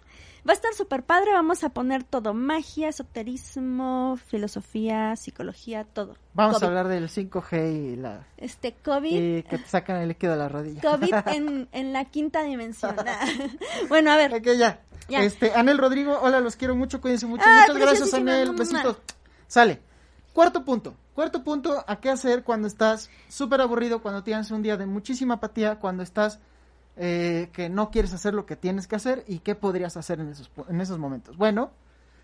Va 0.46 0.52
a 0.52 0.54
estar 0.54 0.72
súper 0.74 1.02
padre, 1.02 1.32
vamos 1.32 1.64
a 1.64 1.70
poner 1.70 2.04
todo, 2.04 2.34
magia, 2.34 2.88
esoterismo, 2.88 4.18
filosofía, 4.26 5.16
psicología, 5.16 5.84
todo. 5.84 6.16
Vamos 6.34 6.54
COVID. 6.56 6.64
a 6.64 6.68
hablar 6.68 6.88
del 6.88 7.08
5G 7.08 7.92
y, 7.92 7.96
la, 7.96 8.26
Este, 8.36 8.72
COVID, 8.74 9.38
y 9.38 9.42
que 9.44 9.58
te 9.58 9.66
sacan 9.66 9.96
el 10.02 10.08
líquido 10.08 10.32
de 10.32 10.38
la 10.38 10.48
rodilla. 10.48 10.80
COVID 10.82 11.14
en, 11.34 11.68
en 11.72 11.92
la 11.92 12.04
quinta 12.06 12.42
dimensión. 12.42 12.94
bueno, 13.88 14.10
a 14.12 14.16
ver, 14.16 14.34
Ok, 14.34 14.48
ya. 14.58 14.80
Ya. 15.08 15.22
Este, 15.22 15.52
Anel 15.54 15.78
Rodrigo, 15.78 16.18
hola, 16.20 16.40
los 16.40 16.56
quiero 16.56 16.76
mucho, 16.76 17.00
cuídense 17.00 17.24
mucho. 17.26 17.44
Ay, 17.46 17.60
Muchas 17.72 17.76
gracias, 17.78 18.14
Anel. 18.14 18.52
Besitos. 18.54 18.98
Sale. 19.46 19.80
Cuarto 20.38 20.64
punto. 20.64 20.94
Cuarto 21.16 21.42
punto, 21.42 21.84
¿a 21.84 21.96
qué 21.96 22.10
hacer 22.10 22.44
cuando 22.44 22.68
estás 22.68 23.10
súper 23.28 23.60
aburrido, 23.60 24.00
cuando 24.00 24.22
tienes 24.22 24.52
un 24.52 24.62
día 24.62 24.76
de 24.76 24.86
muchísima 24.86 25.34
apatía, 25.34 25.80
cuando 25.80 26.04
estás 26.04 26.38
eh, 26.96 27.50
que 27.52 27.68
no 27.68 27.90
quieres 27.90 28.14
hacer 28.14 28.34
lo 28.34 28.46
que 28.46 28.54
tienes 28.54 28.86
que 28.86 28.94
hacer 28.94 29.24
y 29.26 29.40
qué 29.40 29.56
podrías 29.56 29.96
hacer 29.96 30.20
en 30.20 30.28
esos, 30.28 30.48
en 30.68 30.80
esos 30.80 30.96
momentos? 30.96 31.36
Bueno, 31.36 31.72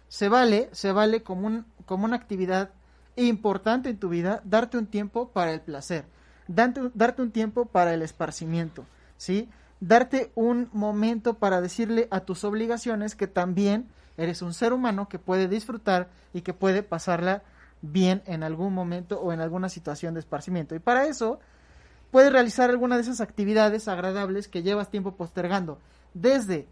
se 0.07 0.29
vale, 0.29 0.69
se 0.71 0.93
vale 0.93 1.25
como, 1.25 1.49
un, 1.49 1.67
como 1.87 2.05
una 2.05 2.15
actividad 2.15 2.71
importante 3.17 3.91
en 3.91 3.99
tu 3.99 4.11
vida, 4.11 4.43
darte 4.45 4.79
un 4.79 4.87
tiempo 4.87 5.31
para 5.31 5.53
el 5.53 5.61
placer, 5.61 6.05
darte, 6.47 6.93
darte 6.95 7.21
un 7.21 7.33
tiempo 7.33 7.67
para 7.67 7.95
el 7.95 8.03
esparcimiento, 8.03 8.87
¿sí? 9.17 9.49
Darte 9.81 10.31
un 10.37 10.69
momento 10.73 11.35
para 11.35 11.61
decirle 11.61 12.07
a 12.13 12.21
tus 12.21 12.45
obligaciones 12.45 13.17
que 13.17 13.27
también 13.27 13.89
eres 14.17 14.41
un 14.41 14.55
ser 14.55 14.73
humano 14.73 15.09
que 15.09 15.19
puede 15.19 15.49
disfrutar 15.49 16.11
y 16.33 16.43
que 16.43 16.55
puede 16.55 16.85
pasarla 16.85 17.43
bien 17.93 18.23
en 18.27 18.43
algún 18.43 18.73
momento 18.73 19.21
o 19.21 19.33
en 19.33 19.41
alguna 19.41 19.69
situación 19.69 20.15
de 20.15 20.21
esparcimiento. 20.21 20.75
Y 20.75 20.79
para 20.79 21.05
eso 21.07 21.39
puedes 22.11 22.33
realizar 22.33 22.71
alguna 22.71 22.97
de 22.97 23.03
esas 23.03 23.21
actividades 23.21 23.89
agradables 23.89 24.49
que 24.49 24.63
llevas 24.63 24.91
tiempo 24.91 25.17
postergando, 25.17 25.79
desde 26.15 26.67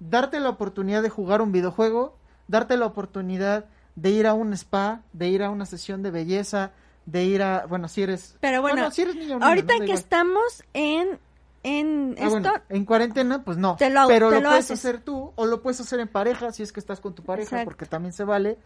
darte 0.00 0.40
la 0.40 0.48
oportunidad 0.48 1.02
de 1.02 1.10
jugar 1.10 1.42
un 1.42 1.52
videojuego, 1.52 2.16
darte 2.48 2.76
la 2.76 2.86
oportunidad 2.86 3.66
de 3.96 4.10
ir 4.10 4.26
a 4.26 4.34
un 4.34 4.52
spa, 4.52 5.02
de 5.12 5.28
ir 5.28 5.42
a 5.42 5.50
una 5.50 5.66
sesión 5.66 6.02
de 6.02 6.10
belleza, 6.10 6.70
de 7.06 7.24
ir 7.24 7.42
a, 7.42 7.66
bueno, 7.66 7.88
si 7.88 8.02
eres, 8.02 8.36
Pero 8.40 8.60
bueno, 8.62 8.90
si 8.90 9.02
eres 9.02 9.16
niño 9.16 9.38
ahorita 9.42 9.74
que 9.78 9.84
igual. 9.84 9.98
estamos 9.98 10.62
en, 10.74 11.18
en 11.62 12.14
Ah, 12.18 12.22
esto, 12.24 12.30
bueno, 12.30 12.52
en 12.68 12.84
cuarentena, 12.84 13.42
pues 13.44 13.56
no. 13.58 13.76
Te 13.76 13.90
lo- 13.90 14.06
pero 14.06 14.28
te 14.28 14.36
lo, 14.36 14.40
lo 14.42 14.48
puedes 14.50 14.64
haces. 14.66 14.78
hacer 14.84 15.00
tú 15.00 15.32
o 15.34 15.46
lo 15.46 15.62
puedes 15.62 15.80
hacer 15.80 16.00
en 16.00 16.08
pareja 16.08 16.52
si 16.52 16.62
es 16.62 16.72
que 16.72 16.80
estás 16.80 17.00
con 17.00 17.14
tu 17.14 17.22
pareja, 17.24 17.56
Exacto. 17.56 17.64
porque 17.64 17.86
también 17.86 18.12
se 18.12 18.24
vale. 18.24 18.58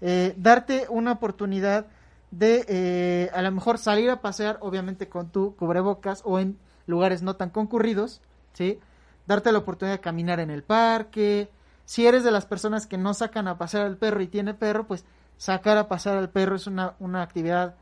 Eh, 0.00 0.34
darte 0.36 0.86
una 0.88 1.12
oportunidad 1.12 1.86
de 2.30 2.64
eh, 2.68 3.30
a 3.32 3.42
lo 3.42 3.52
mejor 3.52 3.78
salir 3.78 4.10
a 4.10 4.20
pasear, 4.20 4.58
obviamente 4.60 5.08
con 5.08 5.30
tu 5.30 5.54
cubrebocas 5.56 6.22
o 6.24 6.38
en 6.38 6.58
lugares 6.86 7.22
no 7.22 7.36
tan 7.36 7.50
concurridos, 7.50 8.20
¿sí? 8.52 8.80
Darte 9.26 9.52
la 9.52 9.58
oportunidad 9.58 9.96
de 9.96 10.00
caminar 10.00 10.40
en 10.40 10.50
el 10.50 10.62
parque. 10.62 11.48
Si 11.84 12.06
eres 12.06 12.24
de 12.24 12.30
las 12.30 12.46
personas 12.46 12.86
que 12.86 12.98
no 12.98 13.14
sacan 13.14 13.48
a 13.48 13.56
pasear 13.56 13.86
al 13.86 13.96
perro 13.96 14.20
y 14.20 14.26
tiene 14.26 14.54
perro, 14.54 14.86
pues 14.86 15.04
sacar 15.36 15.78
a 15.78 15.88
pasear 15.88 16.16
al 16.16 16.30
perro 16.30 16.56
es 16.56 16.66
una, 16.66 16.94
una 16.98 17.22
actividad 17.22 17.76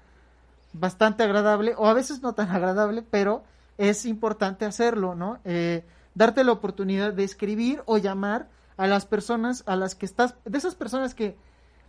bastante 0.72 1.22
agradable 1.22 1.74
o 1.76 1.86
a 1.86 1.94
veces 1.94 2.22
no 2.22 2.34
tan 2.34 2.50
agradable, 2.50 3.02
pero 3.02 3.44
es 3.78 4.04
importante 4.04 4.64
hacerlo, 4.64 5.14
¿no? 5.14 5.38
Eh, 5.44 5.84
darte 6.14 6.44
la 6.44 6.52
oportunidad 6.52 7.12
de 7.12 7.24
escribir 7.24 7.82
o 7.86 7.98
llamar 7.98 8.48
a 8.76 8.86
las 8.86 9.06
personas 9.06 9.62
a 9.66 9.76
las 9.76 9.94
que 9.94 10.06
estás, 10.06 10.34
de 10.44 10.58
esas 10.58 10.74
personas 10.74 11.14
que, 11.14 11.36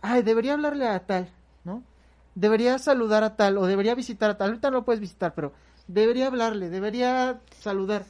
ay, 0.04 0.22
debería 0.22 0.52
hablarle 0.54 0.86
a 0.88 1.06
tal, 1.06 1.28
¿no? 1.64 1.82
Debería 2.34 2.78
saludar 2.78 3.24
a 3.24 3.36
tal 3.36 3.58
o 3.58 3.66
debería 3.66 3.94
visitar 3.94 4.30
a 4.30 4.36
tal, 4.36 4.48
ahorita 4.50 4.70
no 4.70 4.78
lo 4.78 4.84
puedes 4.84 5.00
visitar, 5.00 5.34
pero 5.34 5.52
debería 5.86 6.26
hablarle, 6.26 6.68
debería 6.70 7.40
saludar. 7.60 8.04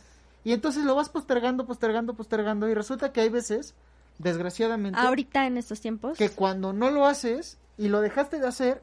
Y 0.45 0.53
entonces 0.53 0.85
lo 0.85 0.95
vas 0.95 1.09
postergando, 1.09 1.67
postergando, 1.67 2.15
postergando 2.15 2.69
y 2.69 2.75
resulta 2.75 3.13
que 3.13 3.21
hay 3.21 3.29
veces, 3.29 3.75
desgraciadamente, 4.19 4.99
ahorita 4.99 5.47
en 5.47 5.57
estos 5.59 5.81
tiempos, 5.81 6.19
que 6.19 6.31
cuando 6.31 6.73
no 6.73 6.91
lo 6.91 7.07
haces 7.07 7.59
y 7.79 7.89
lo 7.89 8.01
dejaste 8.01 8.39
de 8.41 8.47
hacer, 8.47 8.83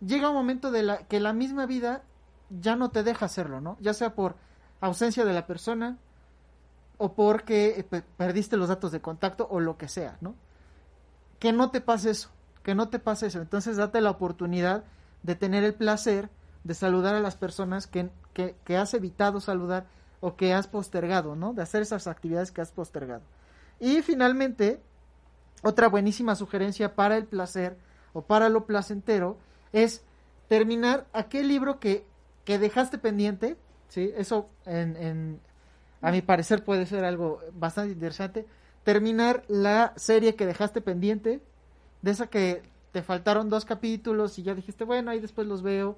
llega 0.00 0.28
un 0.30 0.34
momento 0.36 0.70
de 0.70 0.82
la 0.82 0.98
que 0.98 1.20
la 1.20 1.32
misma 1.32 1.66
vida 1.66 2.02
ya 2.50 2.76
no 2.76 2.90
te 2.90 3.02
deja 3.02 3.26
hacerlo, 3.26 3.60
¿no? 3.60 3.76
Ya 3.80 3.94
sea 3.94 4.14
por 4.14 4.36
ausencia 4.80 5.24
de 5.24 5.32
la 5.32 5.46
persona 5.46 5.96
o 6.98 7.12
porque 7.14 7.74
eh, 7.78 7.84
pe- 7.84 8.02
perdiste 8.16 8.56
los 8.56 8.68
datos 8.68 8.92
de 8.92 9.00
contacto 9.00 9.46
o 9.50 9.60
lo 9.60 9.76
que 9.76 9.88
sea, 9.88 10.16
¿no? 10.20 10.34
Que 11.38 11.52
no 11.52 11.70
te 11.70 11.80
pase 11.80 12.10
eso, 12.10 12.30
que 12.62 12.74
no 12.74 12.88
te 12.88 12.98
pase 12.98 13.26
eso. 13.26 13.40
Entonces 13.40 13.76
date 13.76 14.00
la 14.00 14.10
oportunidad 14.10 14.84
de 15.22 15.34
tener 15.34 15.64
el 15.64 15.74
placer 15.74 16.30
de 16.64 16.74
saludar 16.74 17.14
a 17.14 17.20
las 17.20 17.36
personas 17.36 17.86
que, 17.86 18.10
que, 18.32 18.56
que 18.64 18.76
has 18.76 18.92
evitado 18.94 19.40
saludar 19.40 19.86
o 20.20 20.36
que 20.36 20.52
has 20.52 20.66
postergado, 20.66 21.36
¿no? 21.36 21.52
De 21.52 21.62
hacer 21.62 21.82
esas 21.82 22.06
actividades 22.06 22.50
que 22.50 22.60
has 22.60 22.72
postergado. 22.72 23.22
Y 23.78 24.02
finalmente, 24.02 24.80
otra 25.62 25.88
buenísima 25.88 26.34
sugerencia 26.34 26.94
para 26.94 27.16
el 27.16 27.26
placer 27.26 27.76
o 28.12 28.22
para 28.22 28.48
lo 28.48 28.66
placentero 28.66 29.38
es 29.72 30.02
terminar 30.48 31.06
aquel 31.12 31.48
libro 31.48 31.78
que, 31.78 32.04
que 32.44 32.58
dejaste 32.58 32.98
pendiente, 32.98 33.56
¿sí? 33.88 34.12
Eso 34.16 34.48
en, 34.64 34.96
en, 34.96 35.40
a 36.00 36.10
mi 36.10 36.22
parecer 36.22 36.64
puede 36.64 36.86
ser 36.86 37.04
algo 37.04 37.40
bastante 37.52 37.92
interesante. 37.92 38.46
Terminar 38.86 39.42
la 39.48 39.92
serie 39.96 40.36
que 40.36 40.46
dejaste 40.46 40.80
pendiente, 40.80 41.42
de 42.02 42.10
esa 42.12 42.28
que 42.28 42.62
te 42.92 43.02
faltaron 43.02 43.50
dos 43.50 43.64
capítulos 43.64 44.38
y 44.38 44.44
ya 44.44 44.54
dijiste, 44.54 44.84
bueno, 44.84 45.10
ahí 45.10 45.18
después 45.18 45.48
los 45.48 45.60
veo. 45.60 45.96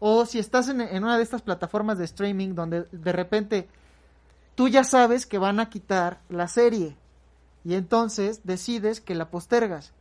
O 0.00 0.26
si 0.26 0.40
estás 0.40 0.68
en, 0.68 0.80
una 0.80 1.16
de 1.16 1.22
estas 1.22 1.42
plataformas 1.42 1.96
de 1.96 2.06
streaming 2.06 2.56
donde 2.56 2.88
de 2.90 3.12
repente 3.12 3.68
tú 4.56 4.66
ya 4.66 4.82
sabes 4.82 5.26
que 5.26 5.38
van 5.38 5.60
a 5.60 5.70
quitar 5.70 6.22
la 6.28 6.48
serie 6.48 6.96
y 7.64 7.74
entonces 7.74 8.40
decides 8.42 9.00
que 9.00 9.14
la 9.14 9.30
postergas. 9.30 9.92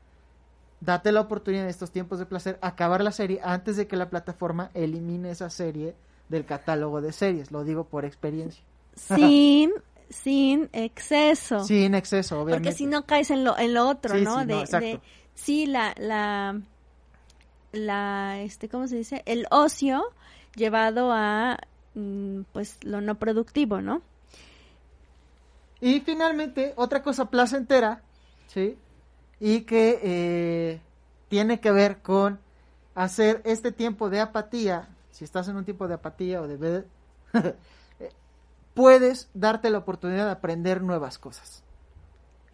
Date 0.82 1.12
la 1.12 1.22
oportunidad 1.22 1.66
en 1.66 1.70
estos 1.70 1.92
tiempos 1.92 2.18
de 2.18 2.26
placer 2.26 2.58
acabar 2.64 3.04
la 3.04 3.12
serie 3.12 3.42
antes 3.44 3.78
de 3.78 3.86
que 3.86 3.96
la 3.96 4.10
plataforma 4.10 4.72
elimine 4.74 5.30
esa 5.30 5.52
serie 5.52 5.94
del 6.30 6.46
catálogo 6.46 7.00
de 7.00 7.12
series. 7.12 7.52
Lo 7.52 7.64
digo 7.64 7.84
por 7.84 8.06
experiencia. 8.06 8.64
Sin, 8.96 9.72
sin 10.14 10.70
exceso. 10.74 11.64
Sin 11.66 11.96
exceso, 11.96 12.42
obviamente. 12.42 12.70
Porque 12.70 12.78
si 12.78 12.86
no 12.86 13.06
caes 13.06 13.32
en 13.32 13.44
lo, 13.44 13.58
en 13.58 13.74
lo 13.74 13.88
otro, 13.88 14.16
Sí, 14.18 14.24
¿no? 14.24 14.40
sí, 14.42 14.46
de, 14.46 14.54
no, 14.54 14.62
exacto. 14.62 14.86
de- 14.88 15.00
sí, 15.36 15.66
la, 15.66 15.94
la, 15.98 16.60
la, 17.72 18.40
este, 18.42 18.70
¿cómo 18.70 18.88
se 18.88 18.98
dice? 18.98 19.24
El 19.26 19.48
ocio 19.52 20.04
llevado 20.56 21.12
a, 21.12 21.58
mm, 21.96 22.42
pues, 22.52 22.78
lo 22.84 23.02
no 23.02 23.16
productivo, 23.20 23.82
¿no? 23.82 24.02
Y 25.82 26.00
finalmente, 26.02 26.74
otra 26.78 27.04
cosa 27.04 27.26
placentera, 27.30 28.02
¿sí? 28.48 28.78
Y 29.40 29.62
que 29.62 30.00
eh, 30.02 30.82
tiene 31.28 31.60
que 31.60 31.72
ver 31.72 32.02
con 32.02 32.40
hacer 32.96 33.42
este 33.44 33.72
tiempo 33.72 34.10
de 34.10 34.22
apatía, 34.22 34.88
si 35.12 35.26
estás 35.26 35.48
en 35.48 35.58
un 35.58 35.66
tiempo 35.66 35.88
de 35.88 35.96
apatía 35.96 36.42
o 36.42 36.48
de... 36.48 36.86
puedes 38.74 39.30
darte 39.34 39.70
la 39.70 39.80
oportunidad 39.80 40.26
de 40.26 40.32
aprender 40.32 40.82
nuevas 40.82 41.18
cosas. 41.18 41.64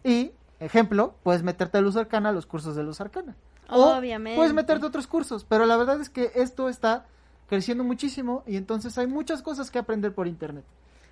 Y, 0.04 0.32
ejemplo, 0.58 1.14
puedes 1.22 1.42
meterte 1.42 1.78
a 1.78 1.80
Luz 1.80 1.96
Arcana 1.96 2.30
a 2.30 2.32
los 2.32 2.46
cursos 2.46 2.76
de 2.76 2.82
Luz 2.82 3.00
Arcana. 3.00 3.36
O 3.68 3.94
Obviamente. 3.96 4.36
Puedes 4.36 4.52
meterte 4.52 4.84
a 4.84 4.88
otros 4.88 5.06
cursos, 5.06 5.44
pero 5.48 5.64
la 5.66 5.76
verdad 5.76 6.00
es 6.00 6.10
que 6.10 6.32
esto 6.34 6.68
está 6.68 7.06
creciendo 7.48 7.84
muchísimo 7.84 8.42
y 8.46 8.56
entonces 8.56 8.96
hay 8.98 9.06
muchas 9.06 9.42
cosas 9.42 9.70
que 9.70 9.78
aprender 9.78 10.14
por 10.14 10.26
internet. 10.26 10.64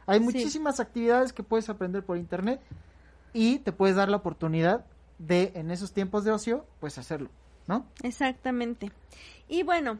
Hay 0.07 0.19
Sí. 0.19 0.25
muchísimas 0.25 0.81
actividades 0.81 1.33
que 1.33 1.43
puedes 1.43 1.69
aprender 1.69 2.03
por 2.05 2.17
internet 2.17 2.61
y 3.33 3.59
te 3.59 3.73
puedes 3.73 3.97
dar 3.97 4.09
la 4.09 4.17
oportunidad 4.19 4.85
de 5.19 5.53
en 5.55 5.71
esos 5.71 5.93
tiempos 5.93 6.25
de 6.25 6.31
ocio, 6.33 6.65
pues 6.81 6.97
hacerlo, 6.99 7.29
¿no? 7.67 7.85
Exactamente. 8.03 8.91
Y 9.49 9.63
bueno, 9.65 9.99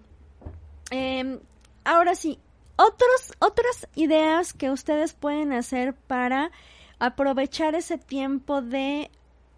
em, 0.91 1.41
ahora 1.85 2.15
sí, 2.15 2.39
otros, 2.79 3.37
otras 3.41 3.89
ideas 3.97 4.53
que 4.55 4.71
ustedes 4.71 5.13
pueden 5.13 5.53
hacer 5.53 5.95
para 5.95 6.51
aprovechar 7.01 7.75
ese 7.75 7.99
tiempo 7.99 8.63
de, 8.63 9.11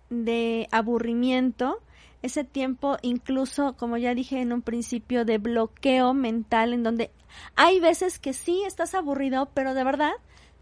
de 0.09 0.69
aburrimiento, 0.73 1.81
ese 2.23 2.45
tiempo 2.45 2.97
incluso, 3.03 3.75
como 3.77 3.99
ya 3.99 4.15
dije 4.15 4.41
en 4.41 4.53
un 4.53 4.63
principio, 4.63 5.25
de 5.25 5.39
bloqueo 5.39 6.15
mental, 6.15 6.73
en 6.73 6.83
donde 6.83 7.11
hay 7.57 7.79
veces 7.79 8.19
que 8.19 8.33
sí 8.33 8.63
estás 8.67 8.95
aburrido, 8.95 9.51
pero 9.55 9.75
de 9.75 9.85
verdad 9.85 10.13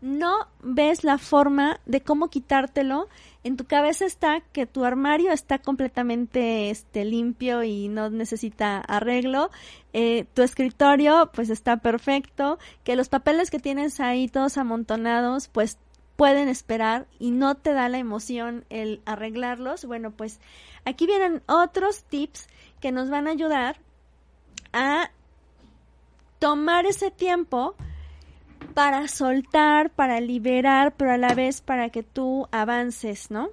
no 0.00 0.48
ves 0.62 1.02
la 1.02 1.18
forma 1.18 1.80
de 1.86 2.00
cómo 2.00 2.28
quitártelo. 2.28 3.08
En 3.42 3.56
tu 3.56 3.64
cabeza 3.64 4.04
está 4.04 4.40
que 4.52 4.66
tu 4.66 4.84
armario 4.84 5.32
está 5.32 5.58
completamente 5.58 6.70
este, 6.70 7.04
limpio 7.04 7.62
y 7.64 7.88
no 7.88 8.08
necesita 8.10 8.78
arreglo. 8.78 9.50
Eh, 9.92 10.26
tu 10.34 10.42
escritorio 10.42 11.30
pues 11.34 11.50
está 11.50 11.78
perfecto. 11.78 12.58
Que 12.84 12.96
los 12.96 13.08
papeles 13.08 13.50
que 13.50 13.58
tienes 13.58 14.00
ahí 14.00 14.28
todos 14.28 14.56
amontonados 14.56 15.48
pues 15.48 15.78
pueden 16.16 16.48
esperar 16.48 17.06
y 17.18 17.30
no 17.30 17.54
te 17.54 17.72
da 17.72 17.88
la 17.88 17.98
emoción 17.98 18.64
el 18.70 19.02
arreglarlos. 19.04 19.84
Bueno 19.84 20.12
pues 20.12 20.40
aquí 20.84 21.06
vienen 21.06 21.42
otros 21.46 22.04
tips 22.04 22.48
que 22.80 22.92
nos 22.92 23.10
van 23.10 23.26
a 23.26 23.32
ayudar 23.32 23.80
a 24.72 25.10
tomar 26.38 26.86
ese 26.86 27.10
tiempo 27.10 27.74
para 28.74 29.08
soltar, 29.08 29.90
para 29.90 30.20
liberar, 30.20 30.94
pero 30.96 31.12
a 31.12 31.18
la 31.18 31.34
vez 31.34 31.60
para 31.60 31.90
que 31.90 32.02
tú 32.02 32.48
avances, 32.52 33.30
¿no? 33.30 33.48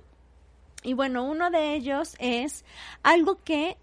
Y 0.84 0.94
bueno, 0.94 1.24
uno 1.24 1.50
de 1.50 1.74
ellos 1.74 2.16
es 2.20 2.64
algo 3.02 3.40
que 3.44 3.78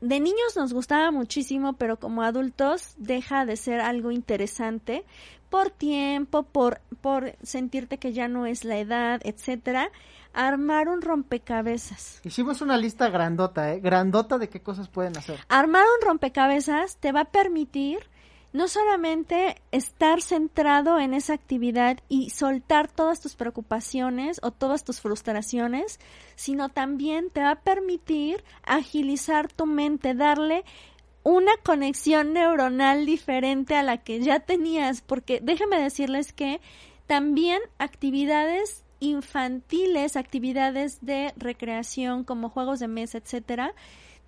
de 0.00 0.20
niños 0.20 0.56
nos 0.56 0.72
gustaba 0.72 1.10
muchísimo, 1.10 1.72
pero 1.74 1.98
como 1.98 2.22
adultos 2.22 2.94
deja 2.98 3.46
de 3.46 3.56
ser 3.56 3.80
algo 3.80 4.10
interesante 4.10 5.04
por 5.50 5.70
tiempo, 5.70 6.42
por, 6.42 6.80
por 7.00 7.36
sentirte 7.42 7.98
que 7.98 8.12
ya 8.12 8.28
no 8.28 8.46
es 8.46 8.64
la 8.64 8.76
edad, 8.78 9.20
etcétera. 9.24 9.90
Armar 10.32 10.88
un 10.88 11.00
rompecabezas. 11.00 12.20
Hicimos 12.24 12.60
una 12.60 12.76
lista 12.76 13.08
grandota, 13.08 13.72
¿eh? 13.72 13.80
Grandota 13.80 14.36
de 14.36 14.48
qué 14.48 14.60
cosas 14.60 14.88
pueden 14.88 15.16
hacer. 15.16 15.38
Armar 15.48 15.84
un 15.84 16.06
rompecabezas 16.06 16.96
te 16.96 17.12
va 17.12 17.20
a 17.20 17.24
permitir 17.26 18.00
no 18.54 18.68
solamente 18.68 19.60
estar 19.72 20.22
centrado 20.22 21.00
en 21.00 21.12
esa 21.12 21.34
actividad 21.34 21.98
y 22.08 22.30
soltar 22.30 22.88
todas 22.88 23.20
tus 23.20 23.34
preocupaciones 23.34 24.38
o 24.44 24.52
todas 24.52 24.84
tus 24.84 25.00
frustraciones, 25.00 25.98
sino 26.36 26.68
también 26.68 27.30
te 27.30 27.40
va 27.40 27.50
a 27.50 27.60
permitir 27.62 28.44
agilizar 28.62 29.52
tu 29.52 29.66
mente, 29.66 30.14
darle 30.14 30.64
una 31.24 31.56
conexión 31.64 32.32
neuronal 32.32 33.06
diferente 33.06 33.74
a 33.74 33.82
la 33.82 33.98
que 33.98 34.20
ya 34.20 34.38
tenías, 34.38 35.00
porque 35.00 35.40
déjenme 35.42 35.80
decirles 35.80 36.32
que 36.32 36.60
también 37.08 37.60
actividades 37.78 38.84
infantiles, 39.00 40.16
actividades 40.16 41.04
de 41.04 41.34
recreación 41.36 42.22
como 42.22 42.50
juegos 42.50 42.78
de 42.78 42.86
mesa, 42.86 43.18
etcétera, 43.18 43.74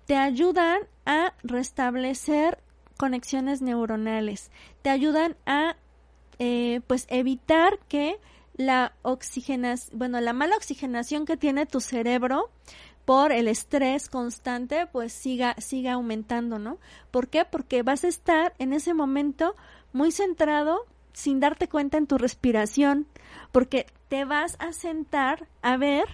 te 0.05 0.17
ayudan 0.17 0.79
a 1.05 1.33
restablecer 1.43 2.59
conexiones 2.97 3.61
neuronales, 3.61 4.51
te 4.81 4.89
ayudan 4.89 5.37
a 5.45 5.75
eh, 6.39 6.81
pues 6.87 7.05
evitar 7.09 7.79
que 7.87 8.19
la 8.55 8.93
oxigenación, 9.03 9.97
bueno, 9.97 10.19
la 10.19 10.33
mala 10.33 10.55
oxigenación 10.55 11.25
que 11.25 11.37
tiene 11.37 11.65
tu 11.65 11.79
cerebro 11.79 12.49
por 13.05 13.31
el 13.31 13.47
estrés 13.47 14.09
constante, 14.09 14.87
pues 14.87 15.13
siga, 15.13 15.55
siga 15.59 15.93
aumentando, 15.93 16.59
¿no? 16.59 16.77
¿Por 17.09 17.29
qué? 17.29 17.45
Porque 17.45 17.81
vas 17.81 18.03
a 18.03 18.09
estar 18.09 18.53
en 18.59 18.73
ese 18.73 18.93
momento 18.93 19.55
muy 19.93 20.11
centrado 20.11 20.85
sin 21.13 21.39
darte 21.39 21.69
cuenta 21.69 21.97
en 21.97 22.05
tu 22.05 22.17
respiración, 22.17 23.07
porque 23.51 23.85
te 24.07 24.25
vas 24.25 24.55
a 24.59 24.73
sentar 24.73 25.47
a 25.61 25.77
ver, 25.77 26.05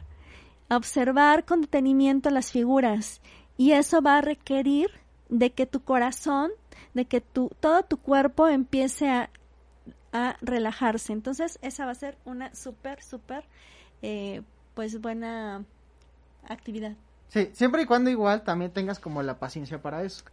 a 0.69 0.77
observar 0.77 1.45
con 1.45 1.61
detenimiento 1.61 2.29
las 2.29 2.51
figuras 2.51 3.21
y 3.57 3.71
eso 3.71 4.01
va 4.01 4.17
a 4.17 4.21
requerir 4.21 4.89
de 5.29 5.51
que 5.51 5.65
tu 5.65 5.81
corazón, 5.83 6.51
de 6.93 7.05
que 7.05 7.21
tu, 7.21 7.49
todo 7.59 7.83
tu 7.83 7.97
cuerpo 7.97 8.47
empiece 8.47 9.09
a, 9.09 9.29
a 10.11 10.37
relajarse. 10.41 11.13
Entonces, 11.13 11.59
esa 11.61 11.85
va 11.85 11.91
a 11.91 11.95
ser 11.95 12.17
una 12.25 12.53
súper, 12.53 13.01
súper, 13.01 13.45
eh, 14.01 14.41
pues 14.75 15.01
buena 15.01 15.65
actividad. 16.47 16.93
Sí, 17.29 17.49
siempre 17.53 17.81
y 17.81 17.85
cuando 17.85 18.09
igual 18.11 18.43
también 18.43 18.71
tengas 18.71 18.99
como 18.99 19.23
la 19.23 19.39
paciencia 19.39 19.81
para 19.81 20.03
eso. 20.03 20.23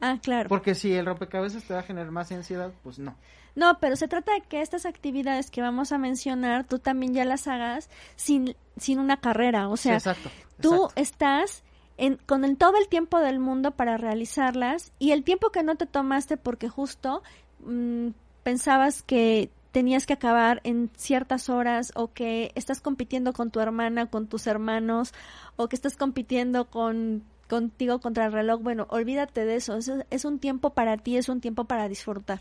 Ah, 0.00 0.18
claro. 0.22 0.48
Porque 0.48 0.74
si 0.74 0.92
el 0.92 1.06
rompecabezas 1.06 1.64
te 1.64 1.74
va 1.74 1.80
a 1.80 1.84
generar 1.84 2.10
más 2.10 2.30
ansiedad, 2.30 2.72
pues 2.82 2.98
no. 2.98 3.16
No, 3.56 3.78
pero 3.80 3.96
se 3.96 4.06
trata 4.08 4.34
de 4.34 4.40
que 4.42 4.60
estas 4.60 4.86
actividades 4.86 5.50
que 5.50 5.62
vamos 5.62 5.92
a 5.92 5.98
mencionar, 5.98 6.64
tú 6.64 6.78
también 6.78 7.14
ya 7.14 7.24
las 7.24 7.46
hagas 7.48 7.88
sin, 8.16 8.54
sin 8.76 8.98
una 9.00 9.16
carrera. 9.20 9.68
O 9.68 9.76
sea, 9.76 9.98
Sí, 9.98 10.08
exacto. 10.08 10.30
tú 10.60 10.88
estás 10.96 11.63
en, 11.96 12.16
con 12.26 12.44
el, 12.44 12.56
todo 12.56 12.76
el 12.78 12.88
tiempo 12.88 13.18
del 13.20 13.38
mundo 13.38 13.70
para 13.72 13.96
realizarlas 13.96 14.92
y 14.98 15.12
el 15.12 15.24
tiempo 15.24 15.50
que 15.50 15.62
no 15.62 15.76
te 15.76 15.86
tomaste 15.86 16.36
porque 16.36 16.68
justo 16.68 17.22
mm, 17.64 18.08
pensabas 18.42 19.02
que 19.02 19.50
tenías 19.72 20.06
que 20.06 20.12
acabar 20.12 20.60
en 20.64 20.90
ciertas 20.96 21.48
horas 21.48 21.92
o 21.96 22.12
que 22.12 22.52
estás 22.54 22.80
compitiendo 22.80 23.32
con 23.32 23.50
tu 23.50 23.60
hermana, 23.60 24.06
con 24.06 24.28
tus 24.28 24.46
hermanos 24.46 25.12
o 25.56 25.68
que 25.68 25.76
estás 25.76 25.96
compitiendo 25.96 26.66
con 26.66 27.24
contigo 27.48 28.00
contra 28.00 28.26
el 28.26 28.32
reloj, 28.32 28.62
bueno, 28.62 28.86
olvídate 28.88 29.44
de 29.44 29.56
eso, 29.56 29.76
eso 29.76 30.04
es 30.10 30.24
un 30.24 30.38
tiempo 30.38 30.70
para 30.70 30.96
ti, 30.96 31.16
es 31.16 31.28
un 31.28 31.40
tiempo 31.40 31.64
para 31.64 31.88
disfrutar. 31.88 32.40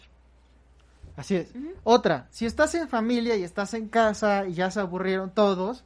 Así 1.16 1.36
es. 1.36 1.54
Otra, 1.84 2.28
si 2.32 2.45
estás 2.45 2.74
en 2.76 2.88
familia 2.88 3.36
y 3.36 3.43
estás 3.43 3.74
en 3.74 3.88
casa 3.88 4.47
y 4.47 4.54
ya 4.54 4.72
se 4.72 4.80
aburrieron 4.80 5.32
todos, 5.32 5.84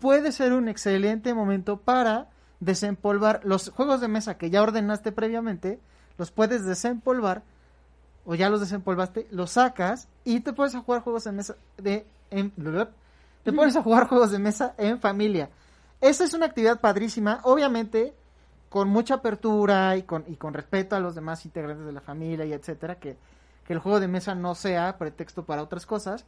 puede 0.00 0.32
ser 0.32 0.52
un 0.52 0.68
excelente 0.68 1.32
momento 1.32 1.78
para 1.78 2.28
desempolvar 2.60 3.40
los 3.44 3.70
juegos 3.70 4.00
de 4.00 4.08
mesa 4.08 4.38
que 4.38 4.50
ya 4.50 4.62
ordenaste 4.62 5.12
previamente, 5.12 5.78
los 6.18 6.30
puedes 6.30 6.64
desempolvar 6.64 7.42
o 8.24 8.34
ya 8.34 8.48
los 8.50 8.60
desempolvaste, 8.60 9.26
los 9.30 9.52
sacas 9.52 10.08
y 10.24 10.40
te 10.40 10.52
puedes 10.52 10.74
a 10.74 10.80
jugar 10.80 11.02
juegos 11.02 11.24
de 11.24 11.32
mesa 11.32 11.56
de 11.76 12.06
en, 12.30 12.52
te 13.44 13.52
pones 13.52 13.76
a 13.76 13.82
jugar 13.82 14.08
juegos 14.08 14.32
de 14.32 14.38
mesa 14.38 14.74
en 14.78 14.98
familia. 15.00 15.50
Esa 16.00 16.24
es 16.24 16.34
una 16.34 16.46
actividad 16.46 16.80
padrísima, 16.80 17.40
obviamente 17.44 18.14
con 18.68 18.88
mucha 18.88 19.14
apertura 19.14 19.96
y 19.96 20.02
con, 20.02 20.24
y 20.26 20.36
con 20.36 20.52
respeto 20.52 20.96
a 20.96 21.00
los 21.00 21.14
demás 21.14 21.44
integrantes 21.46 21.86
de 21.86 21.92
la 21.92 22.00
familia 22.00 22.44
y 22.44 22.52
etcétera, 22.52 22.96
que, 22.96 23.16
que 23.64 23.72
el 23.72 23.78
juego 23.78 24.00
de 24.00 24.08
mesa 24.08 24.34
no 24.34 24.54
sea 24.54 24.98
pretexto 24.98 25.44
para 25.44 25.62
otras 25.62 25.86
cosas, 25.86 26.26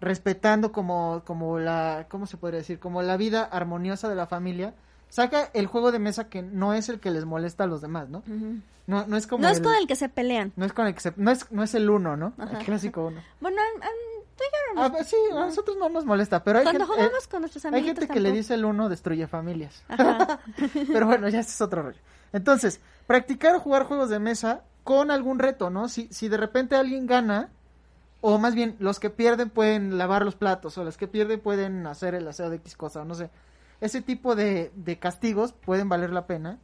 respetando 0.00 0.72
como, 0.72 1.22
como 1.24 1.58
la, 1.58 2.06
¿cómo 2.08 2.26
se 2.26 2.36
podría 2.36 2.60
decir? 2.60 2.78
Como 2.78 3.02
la 3.02 3.16
vida 3.16 3.44
armoniosa 3.44 4.08
de 4.08 4.14
la 4.14 4.26
familia, 4.26 4.74
saca 5.08 5.50
el 5.54 5.66
juego 5.66 5.92
de 5.92 5.98
mesa 5.98 6.28
que 6.28 6.42
no 6.42 6.74
es 6.74 6.88
el 6.88 7.00
que 7.00 7.10
les 7.10 7.24
molesta 7.24 7.64
a 7.64 7.66
los 7.66 7.80
demás, 7.80 8.08
¿no? 8.08 8.22
No, 8.86 9.06
no 9.06 9.16
es 9.16 9.26
como 9.26 9.42
No 9.42 9.48
es 9.48 9.60
con 9.60 9.74
el 9.74 9.86
que 9.86 9.96
se 9.96 10.08
pelean. 10.08 10.52
No 10.56 10.64
es 10.64 10.72
con 10.72 10.86
el 10.86 10.94
que 10.94 11.00
se, 11.00 11.12
no 11.16 11.30
es, 11.30 11.50
no 11.50 11.62
es 11.62 11.74
el 11.74 11.90
uno, 11.90 12.16
¿no? 12.16 12.34
Ajá. 12.38 12.58
El 12.58 12.64
clásico 12.64 13.06
uno. 13.06 13.20
Bueno, 13.40 13.56
yo 13.56 13.80
no 13.80 13.90
Ah, 14.76 14.90
pues 14.92 15.08
sí, 15.08 15.16
a 15.32 15.46
nosotros 15.46 15.76
no 15.78 15.88
nos 15.88 16.04
molesta, 16.04 16.44
pero 16.44 16.58
hay 16.58 16.64
Cuando 16.64 16.86
gente, 16.86 17.02
jugamos 17.02 17.24
eh, 17.24 17.28
con 17.30 17.40
nuestros 17.40 17.64
hay 17.64 17.82
gente 17.82 18.08
que 18.08 18.20
le 18.20 18.32
dice 18.32 18.54
el 18.54 18.64
uno 18.64 18.88
destruye 18.88 19.26
familias. 19.26 19.82
Ajá. 19.88 20.40
Pero 20.92 21.06
bueno, 21.06 21.28
ya 21.28 21.40
ese 21.40 21.50
es 21.50 21.60
otro 21.60 21.82
rollo. 21.82 21.98
Entonces, 22.32 22.80
practicar 23.06 23.54
o 23.54 23.60
jugar 23.60 23.84
juegos 23.84 24.10
de 24.10 24.18
mesa 24.18 24.64
con 24.84 25.10
algún 25.10 25.38
reto, 25.38 25.70
¿no? 25.70 25.88
Si, 25.88 26.08
si 26.12 26.28
de 26.28 26.36
repente 26.36 26.76
alguien 26.76 27.06
gana, 27.06 27.48
o 28.20 28.38
más 28.38 28.54
bien 28.54 28.76
los 28.78 29.00
que 29.00 29.08
pierden 29.08 29.48
pueden 29.48 29.96
lavar 29.96 30.24
los 30.24 30.36
platos, 30.36 30.76
o 30.76 30.84
los 30.84 30.98
que 30.98 31.08
pierden 31.08 31.40
pueden 31.40 31.86
hacer 31.86 32.14
el 32.14 32.28
aseo 32.28 32.50
de 32.50 32.56
X 32.56 32.76
cosa, 32.76 33.00
o 33.00 33.04
no 33.04 33.14
sé. 33.14 33.30
Ese 33.80 34.02
tipo 34.02 34.34
de, 34.34 34.70
de 34.74 34.98
castigos 34.98 35.52
pueden 35.52 35.88
valer 35.88 36.10
la 36.10 36.26
pena 36.26 36.58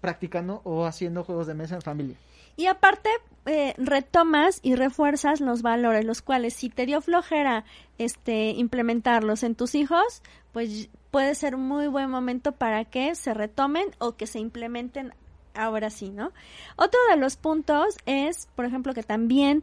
practicando 0.00 0.60
o 0.64 0.86
haciendo 0.86 1.24
juegos 1.24 1.46
de 1.46 1.54
mesa 1.54 1.76
en 1.76 1.82
familia. 1.82 2.16
Y 2.56 2.66
aparte, 2.66 3.08
eh, 3.46 3.74
retomas 3.78 4.60
y 4.62 4.74
refuerzas 4.74 5.40
los 5.40 5.62
valores, 5.62 6.04
los 6.04 6.22
cuales 6.22 6.54
si 6.54 6.68
te 6.68 6.86
dio 6.86 7.00
flojera 7.00 7.64
este, 7.98 8.50
implementarlos 8.50 9.42
en 9.42 9.54
tus 9.54 9.74
hijos, 9.74 10.22
pues 10.52 10.90
puede 11.10 11.34
ser 11.34 11.54
un 11.54 11.66
muy 11.66 11.86
buen 11.86 12.10
momento 12.10 12.52
para 12.52 12.84
que 12.84 13.14
se 13.14 13.34
retomen 13.34 13.86
o 13.98 14.16
que 14.16 14.26
se 14.26 14.40
implementen 14.40 15.14
ahora 15.54 15.90
sí, 15.90 16.10
¿no? 16.10 16.32
Otro 16.76 17.00
de 17.10 17.16
los 17.16 17.36
puntos 17.36 17.96
es, 18.06 18.48
por 18.54 18.64
ejemplo, 18.64 18.94
que 18.94 19.02
también 19.02 19.62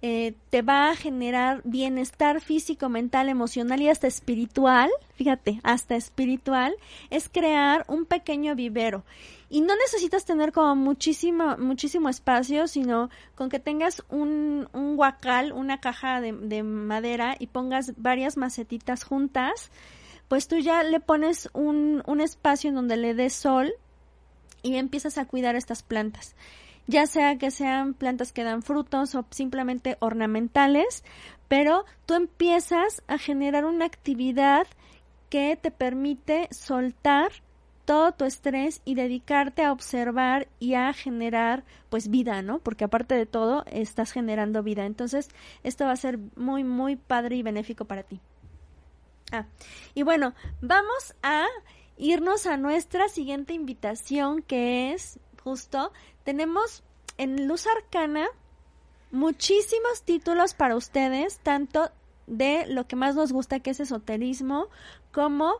eh, 0.00 0.34
te 0.50 0.62
va 0.62 0.90
a 0.90 0.96
generar 0.96 1.60
bienestar 1.64 2.40
físico, 2.40 2.88
mental, 2.88 3.28
emocional 3.28 3.82
y 3.82 3.88
hasta 3.88 4.06
espiritual, 4.06 4.90
fíjate, 5.14 5.60
hasta 5.64 5.96
espiritual, 5.96 6.74
es 7.10 7.28
crear 7.28 7.84
un 7.88 8.04
pequeño 8.04 8.54
vivero. 8.54 9.04
Y 9.50 9.60
no 9.62 9.74
necesitas 9.76 10.24
tener 10.24 10.52
como 10.52 10.76
muchísimo, 10.76 11.56
muchísimo 11.58 12.08
espacio, 12.08 12.68
sino 12.68 13.10
con 13.34 13.48
que 13.48 13.58
tengas 13.58 14.04
un, 14.08 14.68
un 14.72 14.96
guacal, 14.96 15.52
una 15.52 15.80
caja 15.80 16.20
de, 16.20 16.32
de 16.32 16.62
madera 16.62 17.34
y 17.38 17.48
pongas 17.48 17.94
varias 17.96 18.36
macetitas 18.36 19.04
juntas, 19.04 19.70
pues 20.28 20.46
tú 20.46 20.58
ya 20.58 20.82
le 20.82 21.00
pones 21.00 21.48
un, 21.54 22.02
un 22.06 22.20
espacio 22.20 22.68
en 22.68 22.76
donde 22.76 22.96
le 22.98 23.14
des 23.14 23.32
sol 23.32 23.72
y 24.62 24.76
empiezas 24.76 25.18
a 25.18 25.24
cuidar 25.24 25.56
estas 25.56 25.82
plantas. 25.82 26.36
Ya 26.88 27.06
sea 27.06 27.36
que 27.36 27.50
sean 27.50 27.92
plantas 27.92 28.32
que 28.32 28.44
dan 28.44 28.62
frutos 28.62 29.14
o 29.14 29.26
simplemente 29.30 29.98
ornamentales, 30.00 31.04
pero 31.46 31.84
tú 32.06 32.14
empiezas 32.14 33.02
a 33.06 33.18
generar 33.18 33.66
una 33.66 33.84
actividad 33.84 34.66
que 35.28 35.56
te 35.56 35.70
permite 35.70 36.48
soltar 36.50 37.30
todo 37.84 38.12
tu 38.12 38.24
estrés 38.24 38.80
y 38.86 38.94
dedicarte 38.94 39.62
a 39.62 39.72
observar 39.72 40.48
y 40.58 40.74
a 40.74 40.92
generar 40.94 41.64
pues 41.90 42.08
vida, 42.08 42.40
¿no? 42.40 42.58
Porque 42.58 42.84
aparte 42.84 43.14
de 43.14 43.26
todo 43.26 43.64
estás 43.66 44.12
generando 44.12 44.62
vida. 44.62 44.86
Entonces, 44.86 45.28
esto 45.62 45.84
va 45.84 45.92
a 45.92 45.96
ser 45.96 46.18
muy 46.36 46.64
muy 46.64 46.96
padre 46.96 47.36
y 47.36 47.42
benéfico 47.42 47.84
para 47.84 48.02
ti. 48.02 48.20
Ah, 49.30 49.46
y 49.94 50.04
bueno, 50.04 50.34
vamos 50.62 51.14
a 51.22 51.46
irnos 51.98 52.46
a 52.46 52.56
nuestra 52.56 53.08
siguiente 53.08 53.52
invitación 53.52 54.42
que 54.42 54.92
es 54.92 55.18
justo 55.42 55.92
tenemos 56.24 56.82
en 57.16 57.46
Luz 57.48 57.66
Arcana 57.66 58.26
muchísimos 59.10 60.02
títulos 60.02 60.54
para 60.54 60.76
ustedes, 60.76 61.38
tanto 61.38 61.90
de 62.26 62.66
lo 62.66 62.86
que 62.86 62.96
más 62.96 63.14
nos 63.14 63.32
gusta 63.32 63.60
que 63.60 63.70
es 63.70 63.80
esoterismo, 63.80 64.66
como 65.12 65.54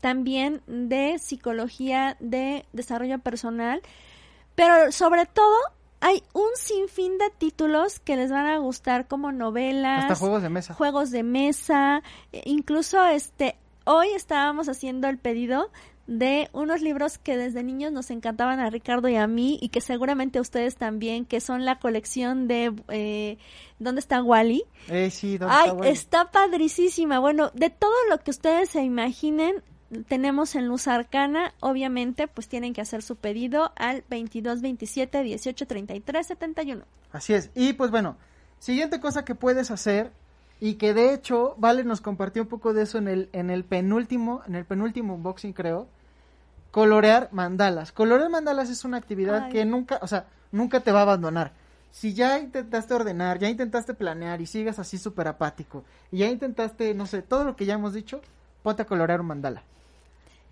también 0.00 0.62
de 0.66 1.18
psicología, 1.18 2.16
de 2.20 2.66
desarrollo 2.72 3.18
personal, 3.20 3.82
pero 4.54 4.90
sobre 4.92 5.26
todo 5.26 5.54
hay 6.00 6.22
un 6.34 6.48
sinfín 6.56 7.18
de 7.18 7.30
títulos 7.30 8.00
que 8.00 8.16
les 8.16 8.30
van 8.30 8.46
a 8.46 8.58
gustar 8.58 9.06
como 9.08 9.32
novelas, 9.32 10.02
Hasta 10.04 10.14
juegos 10.16 10.42
de 10.42 10.48
mesa. 10.50 10.74
juegos 10.74 11.10
de 11.10 11.22
mesa, 11.22 12.02
e- 12.32 12.42
incluso 12.46 13.04
este 13.06 13.56
hoy 13.84 14.08
estábamos 14.10 14.68
haciendo 14.68 15.08
el 15.08 15.18
pedido 15.18 15.70
de 16.06 16.48
unos 16.52 16.82
libros 16.82 17.18
que 17.18 17.36
desde 17.36 17.62
niños 17.62 17.92
nos 17.92 18.10
encantaban 18.10 18.60
a 18.60 18.70
Ricardo 18.70 19.08
y 19.08 19.16
a 19.16 19.26
mí 19.26 19.58
y 19.60 19.70
que 19.70 19.80
seguramente 19.80 20.38
a 20.38 20.42
ustedes 20.42 20.76
también, 20.76 21.24
que 21.24 21.40
son 21.40 21.64
la 21.64 21.78
colección 21.78 22.46
de 22.46 22.72
eh, 22.88 23.38
¿Dónde 23.78 24.00
está 24.00 24.22
Wally? 24.22 24.64
Eh, 24.88 25.10
sí, 25.10 25.36
¿dónde 25.36 25.54
Ay, 25.54 25.68
está 25.68 25.76
Wally? 25.76 25.90
está 25.90 26.30
padricísima. 26.30 27.18
Bueno, 27.18 27.50
de 27.54 27.70
todo 27.70 27.94
lo 28.08 28.18
que 28.18 28.30
ustedes 28.30 28.70
se 28.70 28.82
imaginen, 28.82 29.62
tenemos 30.08 30.54
en 30.54 30.66
Luz 30.66 30.88
Arcana. 30.88 31.52
Obviamente, 31.60 32.26
pues 32.28 32.48
tienen 32.48 32.72
que 32.72 32.80
hacer 32.80 33.02
su 33.02 33.16
pedido 33.16 33.72
al 33.76 34.04
22 34.08 34.62
27 34.62 35.22
18 35.22 35.66
33 35.66 36.26
71. 36.26 36.84
Así 37.12 37.34
es. 37.34 37.50
Y 37.54 37.74
pues 37.74 37.90
bueno, 37.90 38.16
siguiente 38.58 39.00
cosa 39.00 39.24
que 39.24 39.34
puedes 39.34 39.70
hacer 39.70 40.12
y 40.58 40.74
que 40.74 40.94
de 40.94 41.12
hecho 41.12 41.54
Vale 41.58 41.84
nos 41.84 42.00
compartió 42.00 42.42
un 42.42 42.48
poco 42.48 42.72
de 42.72 42.82
eso 42.82 42.96
en 42.96 43.08
el 43.08 43.28
en 43.32 43.50
el 43.50 43.64
penúltimo 43.64 44.42
en 44.46 44.54
el 44.54 44.64
penúltimo 44.64 45.14
unboxing 45.14 45.52
creo. 45.52 45.88
Colorear 46.70 47.28
mandalas. 47.32 47.92
Colorear 47.92 48.30
mandalas 48.30 48.70
es 48.70 48.84
una 48.84 48.96
actividad 48.96 49.44
Ay. 49.44 49.52
que 49.52 49.64
nunca, 49.64 49.98
o 50.02 50.06
sea, 50.06 50.26
nunca 50.52 50.80
te 50.80 50.92
va 50.92 51.00
a 51.00 51.02
abandonar. 51.02 51.52
Si 51.90 52.12
ya 52.12 52.38
intentaste 52.38 52.92
ordenar, 52.92 53.38
ya 53.38 53.48
intentaste 53.48 53.94
planear 53.94 54.40
y 54.40 54.46
sigues 54.46 54.78
así 54.78 54.98
súper 54.98 55.28
apático, 55.28 55.84
y 56.12 56.18
ya 56.18 56.26
intentaste, 56.26 56.92
no 56.92 57.06
sé, 57.06 57.22
todo 57.22 57.44
lo 57.44 57.56
que 57.56 57.64
ya 57.64 57.74
hemos 57.74 57.94
dicho, 57.94 58.20
ponte 58.62 58.82
a 58.82 58.86
colorear 58.86 59.22
un 59.22 59.28
mandala. 59.28 59.62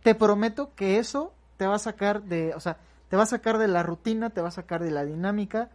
Te 0.03 0.15
prometo 0.15 0.71
que 0.75 0.99
eso 0.99 1.35
te 1.59 1.67
va 1.67 1.75
a 1.75 1.79
sacar 1.79 2.23
de, 2.23 2.55
o 2.55 2.61
sea, 2.61 2.79
te 3.09 3.17
va 3.17 3.25
a 3.25 3.27
sacar 3.27 3.59
de 3.59 3.69
la 3.69 3.83
rutina, 3.83 4.31
te 4.31 4.41
va 4.41 4.49
a 4.49 4.53
sacar 4.53 4.83
de 4.83 4.91
la 4.91 5.05
dinámica 5.05 5.69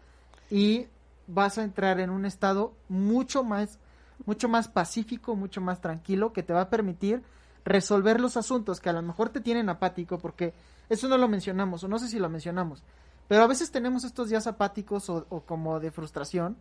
y 0.50 0.88
vas 1.28 1.58
a 1.58 1.64
entrar 1.64 2.00
en 2.00 2.10
un 2.10 2.26
estado 2.26 2.74
mucho 2.88 3.44
más, 3.44 3.78
mucho 4.26 4.50
más 4.50 4.68
pacífico, 4.68 5.36
mucho 5.36 5.62
más 5.62 5.82
tranquilo, 5.82 6.34
que 6.34 6.44
te 6.44 6.54
va 6.54 6.62
a 6.62 6.70
permitir 6.70 7.22
resolver 7.66 8.20
los 8.20 8.38
asuntos 8.38 8.80
que 8.80 8.90
a 8.90 8.94
lo 8.94 9.02
mejor 9.02 9.30
te 9.30 9.42
tienen 9.42 9.70
apático, 9.70 10.20
porque 10.20 10.54
eso 10.90 11.08
no 11.08 11.18
lo 11.18 11.28
mencionamos, 11.28 11.84
o 11.84 11.88
no 11.88 12.00
sé 12.00 12.08
si 12.08 12.20
lo 12.20 12.30
mencionamos, 12.30 12.84
pero 13.28 13.44
a 13.44 13.48
veces 13.48 13.72
tenemos 13.72 14.04
estos 14.04 14.30
días 14.30 14.48
apáticos 14.48 15.10
o, 15.10 15.26
como 15.46 15.80
de 15.80 15.92
frustración, 15.92 16.58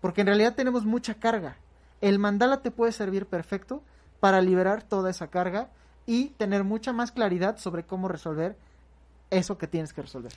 porque 0.00 0.22
en 0.22 0.28
realidad 0.28 0.54
tenemos 0.54 0.84
mucha 0.84 1.14
carga. 1.14 1.58
El 2.00 2.18
mandala 2.18 2.62
te 2.62 2.70
puede 2.70 2.92
servir 2.92 3.26
perfecto 3.26 3.82
para 4.20 4.40
liberar 4.40 4.82
toda 4.82 5.10
esa 5.10 5.28
carga 5.28 5.70
y 6.06 6.28
tener 6.30 6.64
mucha 6.64 6.92
más 6.92 7.12
claridad 7.12 7.58
sobre 7.58 7.84
cómo 7.84 8.08
resolver 8.08 8.56
eso 9.30 9.58
que 9.58 9.66
tienes 9.66 9.92
que 9.92 10.02
resolver. 10.02 10.32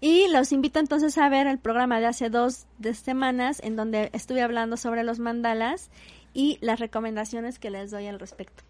Y 0.00 0.28
los 0.28 0.52
invito 0.52 0.78
entonces 0.78 1.18
a 1.18 1.28
ver 1.28 1.46
el 1.46 1.58
programa 1.58 1.98
de 1.98 2.06
hace 2.06 2.30
dos 2.30 2.66
semanas 2.94 3.60
en 3.62 3.74
donde 3.74 4.10
estuve 4.12 4.42
hablando 4.42 4.76
sobre 4.76 5.02
los 5.02 5.18
mandalas 5.18 5.90
y 6.32 6.58
las 6.60 6.78
recomendaciones 6.78 7.58
que 7.58 7.70
les 7.70 7.90
doy 7.90 8.06
al 8.06 8.20
respecto. 8.20 8.67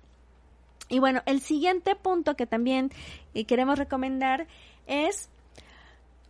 Y 0.89 0.99
bueno, 0.99 1.22
el 1.26 1.41
siguiente 1.41 1.95
punto 1.95 2.34
que 2.34 2.47
también 2.47 2.91
eh, 3.34 3.45
queremos 3.45 3.78
recomendar 3.78 4.47
es, 4.86 5.28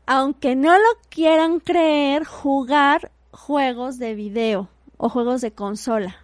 aunque 0.07 0.57
no 0.57 0.77
lo 0.77 0.89
quieran 1.09 1.61
creer, 1.61 2.25
jugar 2.25 3.13
juegos 3.31 3.99
de 3.99 4.15
video 4.15 4.69
o 4.97 5.09
juegos 5.09 5.41
de 5.41 5.53
consola. 5.53 6.17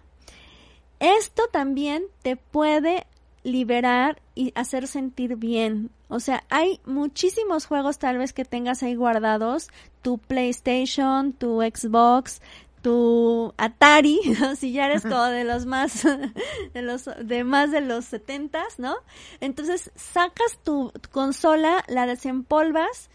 Esto 0.99 1.43
también 1.51 2.03
te 2.21 2.35
puede 2.35 3.05
liberar 3.43 4.21
y 4.33 4.51
hacer 4.55 4.87
sentir 4.87 5.35
bien. 5.35 5.91
O 6.07 6.19
sea, 6.19 6.43
hay 6.49 6.79
muchísimos 6.85 7.67
juegos 7.67 7.99
tal 7.99 8.17
vez 8.17 8.33
que 8.33 8.43
tengas 8.43 8.83
ahí 8.83 8.95
guardados, 8.95 9.69
tu 10.01 10.17
PlayStation, 10.17 11.33
tu 11.33 11.61
Xbox, 11.61 12.41
tu 12.85 13.51
Atari, 13.57 14.19
¿no? 14.39 14.55
si 14.55 14.71
ya 14.71 14.85
eres 14.85 15.01
como 15.01 15.23
de 15.23 15.43
los 15.43 15.65
más 15.65 16.03
de 16.73 16.81
los 16.83 17.09
de 17.19 17.43
más 17.43 17.71
de 17.71 17.81
los 17.81 18.05
setentas, 18.05 18.77
¿no? 18.77 18.97
Entonces 19.39 19.89
sacas 19.95 20.59
tu, 20.63 20.91
tu 21.01 21.09
consola, 21.09 21.83
la 21.87 22.05
desempolvas 22.05 23.09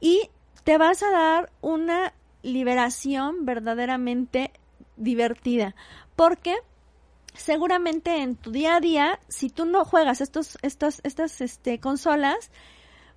y 0.00 0.30
te 0.64 0.78
vas 0.78 1.02
a 1.02 1.10
dar 1.10 1.52
una 1.60 2.14
liberación 2.42 3.44
verdaderamente 3.44 4.50
divertida, 4.96 5.74
porque 6.16 6.56
seguramente 7.34 8.22
en 8.22 8.36
tu 8.36 8.50
día 8.50 8.76
a 8.76 8.80
día, 8.80 9.20
si 9.28 9.50
tú 9.50 9.66
no 9.66 9.84
juegas 9.84 10.22
estos, 10.22 10.56
estos, 10.62 11.02
estas 11.04 11.42
este, 11.42 11.80
consolas, 11.80 12.50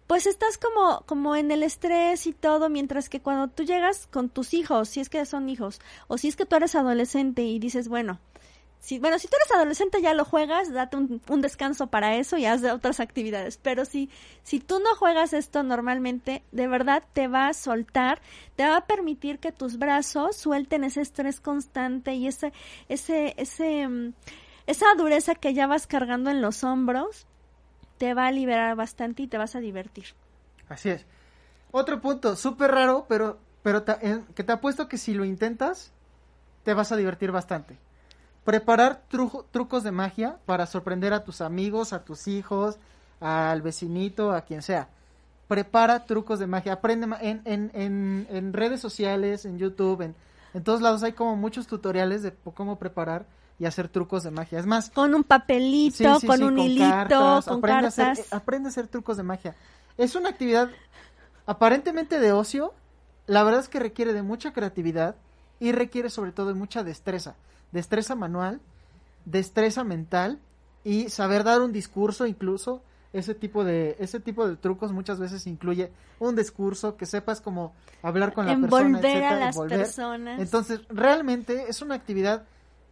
pues 0.08 0.28
estás 0.28 0.58
como, 0.58 1.02
como 1.06 1.36
en 1.36 1.52
el 1.52 1.64
estrés 1.64 2.28
y 2.28 2.34
todo, 2.34 2.70
mientras 2.70 3.10
que 3.10 3.22
cuando 3.22 3.48
tú 3.48 3.64
llegas 3.64 4.08
con 4.08 4.30
tus 4.30 4.54
hijos, 4.54 4.90
si 4.90 5.00
es 5.00 5.10
que 5.10 5.26
son 5.26 5.50
hijos, 5.50 5.82
o 6.08 6.18
si 6.18 6.28
es 6.28 6.36
que 6.36 6.46
tú 6.46 6.56
eres 6.56 6.76
adolescente 6.76 7.44
y 7.44 7.60
dices, 7.60 7.88
bueno, 7.88 8.20
si, 8.86 9.00
bueno, 9.00 9.18
si 9.18 9.28
tú 9.28 9.36
eres 9.36 9.52
adolescente 9.52 10.00
ya 10.00 10.14
lo 10.14 10.26
juegas, 10.26 10.72
date 10.72 10.96
un, 10.96 11.20
un, 11.28 11.42
descanso 11.42 11.88
para 11.88 12.18
eso 12.18 12.38
y 12.38 12.46
haz 12.46 12.64
otras 12.66 13.00
actividades. 13.00 13.58
Pero 13.58 13.84
si, 13.84 14.12
si 14.44 14.60
tú 14.60 14.80
no 14.80 14.96
juegas 14.96 15.34
esto 15.34 15.64
normalmente, 15.64 16.44
de 16.52 16.68
verdad 16.68 17.04
te 17.14 17.28
va 17.28 17.48
a 17.48 17.54
soltar, 17.56 18.22
te 18.56 18.64
va 18.64 18.78
a 18.78 18.86
permitir 18.86 19.40
que 19.40 19.52
tus 19.52 19.80
brazos 19.80 20.36
suelten 20.36 20.84
ese 20.84 21.02
estrés 21.02 21.40
constante 21.40 22.14
y 22.14 22.28
ese, 22.28 22.54
ese, 22.88 23.34
ese, 23.38 23.88
mm, 23.88 24.14
esa 24.68 24.86
dureza 24.96 25.34
que 25.34 25.56
ya 25.56 25.66
vas 25.66 25.88
cargando 25.88 26.30
en 26.30 26.44
los 26.44 26.64
hombros, 26.64 27.26
te 27.98 28.14
va 28.14 28.28
a 28.28 28.32
liberar 28.32 28.76
bastante 28.76 29.24
y 29.24 29.28
te 29.28 29.38
vas 29.38 29.56
a 29.56 29.60
divertir. 29.60 30.06
Así 30.70 30.90
es. 30.90 31.06
Otro 31.72 32.02
punto, 32.02 32.36
súper 32.36 32.72
raro, 32.72 33.06
pero, 33.08 33.38
pero 33.64 33.84
te, 33.84 34.22
que 34.34 34.44
te 34.44 34.52
apuesto 34.52 34.88
que 34.88 34.98
si 34.98 35.14
lo 35.14 35.26
intentas, 35.26 35.92
te 36.64 36.74
vas 36.74 36.92
a 36.92 36.98
divertir 36.98 37.32
bastante 37.32 37.78
preparar 38.46 39.02
tru 39.10 39.44
trucos 39.52 39.84
de 39.84 39.92
magia 39.92 40.38
para 40.46 40.68
sorprender 40.68 41.12
a 41.14 41.26
tus 41.26 41.42
amigos, 41.42 41.92
a 41.92 42.06
tus 42.06 42.28
hijos, 42.28 42.78
al 43.20 43.62
vecinito, 43.62 44.32
a 44.32 44.42
quien 44.42 44.62
sea. 44.62 44.88
Prepara 45.48 46.06
trucos 46.06 46.40
de 46.40 46.48
magia, 46.48 46.74
aprende 46.74 47.08
en, 47.22 47.42
en, 47.44 47.72
en, 47.74 48.28
en 48.30 48.54
redes 48.54 48.80
sociales, 48.80 49.46
en 49.46 49.58
YouTube, 49.58 50.02
en, 50.02 50.16
en 50.54 50.64
todos 50.64 50.82
lados 50.82 51.04
hay 51.04 51.14
como 51.14 51.36
muchos 51.36 51.68
tutoriales 51.68 52.24
de 52.24 52.34
cómo 52.54 52.78
preparar 52.78 53.26
y 53.58 53.66
hacer 53.66 53.90
trucos 53.90 54.24
de 54.24 54.32
magia. 54.32 54.60
Es 54.60 54.66
más, 54.66 54.90
con 54.90 55.16
un 55.16 55.24
papelito, 55.24 56.16
sí, 56.16 56.22
sí, 56.22 56.28
con 56.28 56.38
sí, 56.38 56.44
un 56.44 56.56
con 56.56 56.64
hilito, 56.66 56.90
cartas, 56.90 57.46
con 57.46 57.58
aprende 57.58 57.82
cartas. 57.84 58.00
A 58.00 58.12
hacer, 58.12 58.26
aprende 58.32 58.68
a 58.68 58.70
hacer 58.70 58.88
trucos 58.88 59.18
de 59.18 59.24
magia. 59.24 59.56
Es 59.98 60.16
una 60.16 60.30
actividad 60.30 60.70
aparentemente 61.46 62.20
de 62.20 62.32
ocio, 62.32 62.74
la 63.28 63.44
verdad 63.44 63.62
es 63.62 63.70
que 63.70 63.80
requiere 63.80 64.14
de 64.14 64.24
mucha 64.24 64.54
creatividad 64.54 65.16
y 65.60 65.72
requiere 65.72 66.10
sobre 66.10 66.32
todo 66.32 66.48
de 66.48 66.54
mucha 66.54 66.84
destreza 66.84 67.36
destreza 67.76 68.16
manual, 68.16 68.62
destreza 69.26 69.84
mental 69.84 70.40
y 70.84 71.10
saber 71.10 71.44
dar 71.44 71.62
un 71.62 71.72
discurso 71.72 72.26
incluso 72.26 72.82
ese 73.14 73.34
tipo 73.34 73.64
de 73.64 73.96
ese 74.00 74.20
tipo 74.20 74.48
de 74.48 74.56
trucos 74.56 74.92
muchas 74.92 75.20
veces 75.20 75.48
incluye 75.48 75.92
un 76.20 76.36
discurso 76.36 76.98
que 76.98 77.06
sepas 77.06 77.42
cómo 77.42 77.74
hablar 78.02 78.34
con 78.34 78.46
la 78.46 78.54
envolver 78.54 78.92
persona 78.92 79.00
etcétera, 79.00 79.30
a 79.30 79.40
las 79.40 79.56
envolver. 79.56 79.80
personas 79.80 80.40
entonces 80.40 80.82
realmente 80.90 81.66
es 81.70 81.82
una 81.82 81.96
actividad 81.96 82.44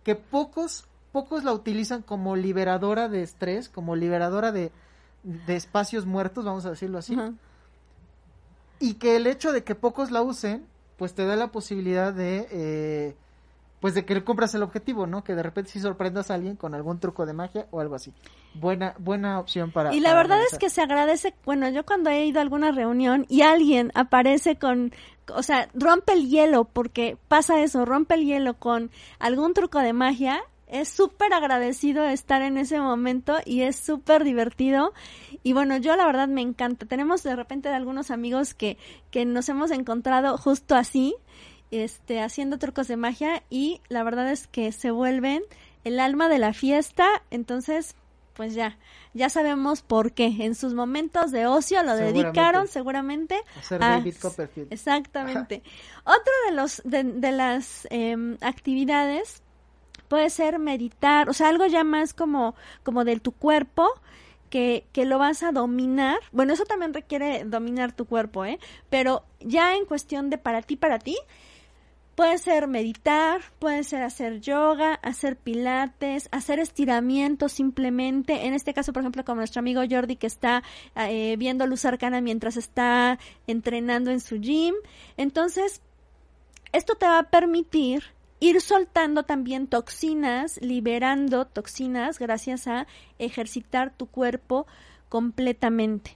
que 0.03 0.15
pocos 0.15 0.85
pocos 1.11 1.43
la 1.43 1.53
utilizan 1.53 2.01
como 2.01 2.35
liberadora 2.35 3.07
de 3.09 3.23
estrés 3.23 3.69
como 3.69 3.95
liberadora 3.95 4.51
de, 4.51 4.71
de 5.23 5.55
espacios 5.55 6.05
muertos 6.05 6.45
vamos 6.45 6.65
a 6.65 6.71
decirlo 6.71 6.97
así 6.97 7.15
uh 7.15 7.19
-huh. 7.19 7.37
y 8.79 8.95
que 8.95 9.15
el 9.15 9.27
hecho 9.27 9.51
de 9.51 9.63
que 9.63 9.75
pocos 9.75 10.11
la 10.11 10.21
usen 10.21 10.65
pues 10.97 11.13
te 11.13 11.25
da 11.25 11.35
la 11.35 11.51
posibilidad 11.51 12.13
de 12.13 12.47
eh, 12.51 13.15
pues 13.83 13.95
de 13.95 14.05
que 14.05 14.13
le 14.13 14.23
compras 14.23 14.55
el 14.55 14.63
objetivo, 14.63 15.07
¿no? 15.07 15.25
Que 15.25 15.35
de 15.35 15.43
repente 15.43 15.71
si 15.71 15.81
sorprendas 15.81 16.31
a 16.31 16.35
alguien 16.35 16.55
con 16.55 16.73
algún 16.73 17.01
truco 17.01 17.25
de 17.25 17.33
magia 17.33 17.67
o 17.69 17.81
algo 17.81 17.95
así. 17.95 18.13
Buena 18.53 18.95
buena 18.97 19.41
opción 19.41 19.73
para 19.73 19.93
Y 19.93 19.99
la 19.99 20.11
para 20.11 20.21
verdad 20.21 20.35
realizar. 20.37 20.53
es 20.53 20.59
que 20.59 20.69
se 20.69 20.81
agradece, 20.81 21.33
bueno, 21.43 21.67
yo 21.67 21.85
cuando 21.85 22.09
he 22.09 22.25
ido 22.25 22.39
a 22.39 22.43
alguna 22.43 22.71
reunión 22.71 23.25
y 23.27 23.41
alguien 23.41 23.91
aparece 23.93 24.55
con 24.55 24.93
o 25.35 25.43
sea, 25.43 25.67
rompe 25.73 26.13
el 26.13 26.29
hielo 26.29 26.63
porque 26.63 27.17
pasa 27.27 27.59
eso, 27.61 27.83
rompe 27.83 28.15
el 28.15 28.23
hielo 28.23 28.53
con 28.53 28.89
algún 29.19 29.53
truco 29.53 29.79
de 29.79 29.91
magia, 29.91 30.41
es 30.67 30.87
súper 30.87 31.33
agradecido 31.33 32.05
estar 32.05 32.41
en 32.41 32.57
ese 32.57 32.79
momento 32.79 33.35
y 33.45 33.63
es 33.63 33.75
súper 33.75 34.23
divertido. 34.23 34.93
Y 35.43 35.51
bueno, 35.51 35.75
yo 35.75 35.93
la 35.97 36.05
verdad 36.05 36.29
me 36.29 36.39
encanta. 36.39 36.85
Tenemos 36.85 37.21
de 37.23 37.35
repente 37.35 37.67
algunos 37.67 38.11
amigos 38.11 38.53
que, 38.53 38.77
que 39.11 39.25
nos 39.25 39.49
hemos 39.49 39.71
encontrado 39.71 40.37
justo 40.37 40.73
así 40.75 41.17
este, 41.71 42.21
haciendo 42.21 42.57
trucos 42.59 42.87
de 42.87 42.97
magia 42.97 43.43
y 43.49 43.81
la 43.89 44.03
verdad 44.03 44.31
es 44.31 44.47
que 44.47 44.71
se 44.71 44.91
vuelven 44.91 45.43
el 45.83 45.99
alma 45.99 46.29
de 46.29 46.39
la 46.39 46.53
fiesta, 46.53 47.07
entonces 47.31 47.95
pues 48.35 48.55
ya, 48.55 48.77
ya 49.13 49.29
sabemos 49.29 49.83
por 49.83 50.11
qué. 50.13 50.25
En 50.39 50.55
sus 50.55 50.73
momentos 50.73 51.31
de 51.31 51.45
ocio 51.45 51.83
lo 51.83 51.91
Seguramente. 51.91 52.23
dedicaron 52.23 52.67
seguramente 52.67 53.39
Hacer 53.59 53.83
a- 53.83 53.89
David 53.89 54.15
Copperfield. 54.19 54.73
Exactamente. 54.73 55.61
Otro 56.03 56.33
de 56.49 56.55
los 56.55 56.81
de, 56.83 57.03
de 57.03 57.31
las 57.31 57.87
em, 57.91 58.37
actividades 58.41 59.43
puede 60.07 60.29
ser 60.31 60.57
meditar, 60.57 61.29
o 61.29 61.33
sea, 61.33 61.49
algo 61.49 61.65
ya 61.67 61.83
más 61.83 62.13
como 62.15 62.55
como 62.83 63.03
de 63.03 63.19
tu 63.19 63.33
cuerpo 63.33 63.87
que, 64.49 64.85
que 64.93 65.05
lo 65.05 65.19
vas 65.19 65.43
a 65.43 65.51
dominar. 65.51 66.17
Bueno, 66.31 66.53
eso 66.53 66.65
también 66.65 66.93
requiere 66.93 67.43
dominar 67.43 67.91
tu 67.95 68.05
cuerpo, 68.05 68.45
¿eh? 68.45 68.57
Pero 68.89 69.23
ya 69.41 69.75
en 69.75 69.85
cuestión 69.85 70.29
de 70.31 70.37
para 70.39 70.61
ti, 70.63 70.75
para 70.75 70.97
ti, 70.99 71.17
Puede 72.15 72.37
ser 72.37 72.67
meditar, 72.67 73.41
puede 73.57 73.83
ser 73.83 74.03
hacer 74.03 74.39
yoga, 74.39 74.93
hacer 75.01 75.35
pilates, 75.35 76.29
hacer 76.31 76.59
estiramientos 76.59 77.53
simplemente. 77.53 78.45
En 78.45 78.53
este 78.53 78.73
caso, 78.75 78.93
por 78.93 79.01
ejemplo, 79.01 79.25
como 79.25 79.37
nuestro 79.37 79.59
amigo 79.59 79.81
Jordi 79.89 80.15
que 80.15 80.27
está 80.27 80.61
eh, 80.95 81.35
viendo 81.39 81.65
luz 81.65 81.85
arcana 81.85 82.21
mientras 82.21 82.55
está 82.55 83.17
entrenando 83.47 84.11
en 84.11 84.19
su 84.19 84.39
gym. 84.39 84.75
Entonces, 85.17 85.81
esto 86.71 86.93
te 86.95 87.07
va 87.07 87.17
a 87.17 87.29
permitir 87.31 88.03
ir 88.39 88.61
soltando 88.61 89.23
también 89.23 89.65
toxinas, 89.65 90.61
liberando 90.61 91.45
toxinas 91.45 92.19
gracias 92.19 92.67
a 92.67 92.85
ejercitar 93.17 93.91
tu 93.91 94.05
cuerpo 94.05 94.67
completamente. 95.09 96.15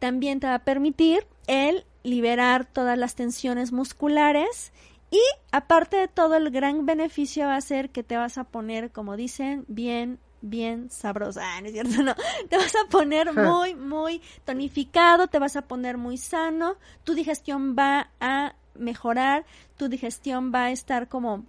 También 0.00 0.40
te 0.40 0.48
va 0.48 0.54
a 0.54 0.64
permitir 0.64 1.26
el 1.46 1.86
liberar 2.02 2.66
todas 2.66 2.98
las 2.98 3.14
tensiones 3.14 3.72
musculares 3.72 4.72
y 5.10 5.20
aparte 5.50 5.96
de 5.96 6.08
todo, 6.08 6.36
el 6.36 6.50
gran 6.50 6.86
beneficio 6.86 7.46
va 7.46 7.56
a 7.56 7.60
ser 7.60 7.90
que 7.90 8.02
te 8.02 8.16
vas 8.16 8.38
a 8.38 8.44
poner, 8.44 8.92
como 8.92 9.16
dicen, 9.16 9.64
bien, 9.68 10.18
bien 10.40 10.90
sabrosa. 10.90 11.40
Ah, 11.44 11.60
no 11.60 11.66
es 11.66 11.72
cierto, 11.72 12.02
no. 12.02 12.14
Te 12.48 12.56
vas 12.56 12.74
a 12.76 12.88
poner 12.88 13.32
muy, 13.34 13.74
muy 13.74 14.22
tonificado, 14.44 15.26
te 15.26 15.38
vas 15.38 15.56
a 15.56 15.62
poner 15.62 15.98
muy 15.98 16.16
sano. 16.16 16.76
Tu 17.04 17.14
digestión 17.14 17.74
va 17.76 18.10
a 18.20 18.54
mejorar, 18.74 19.44
tu 19.76 19.88
digestión 19.88 20.52
va 20.54 20.66
a 20.66 20.70
estar 20.70 21.08
como 21.08 21.44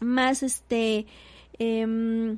más, 0.00 0.42
este, 0.42 1.06
eh, 1.58 2.36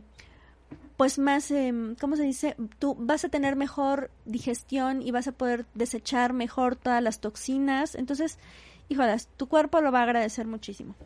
pues 0.99 1.21
más, 1.21 1.49
eh, 1.53 1.73
¿cómo 2.01 2.17
se 2.17 2.25
dice? 2.25 2.57
Tú 2.81 2.97
vas 2.99 3.25
a 3.25 3.29
tener 3.29 3.55
mejor 3.55 4.11
digestión 4.25 5.01
y 5.01 5.13
vas 5.13 5.29
a 5.29 5.33
poder 5.33 5.65
desechar 5.75 6.33
mejor 6.33 6.75
todas 6.75 7.01
las 7.01 7.21
toxinas. 7.21 7.95
Entonces, 7.95 8.37
híjolas, 8.89 9.29
tu 9.37 9.47
cuerpo 9.47 9.81
lo 9.81 9.93
va 9.93 10.01
a 10.01 10.03
agradecer 10.03 10.49
muchísimo. 10.49 10.97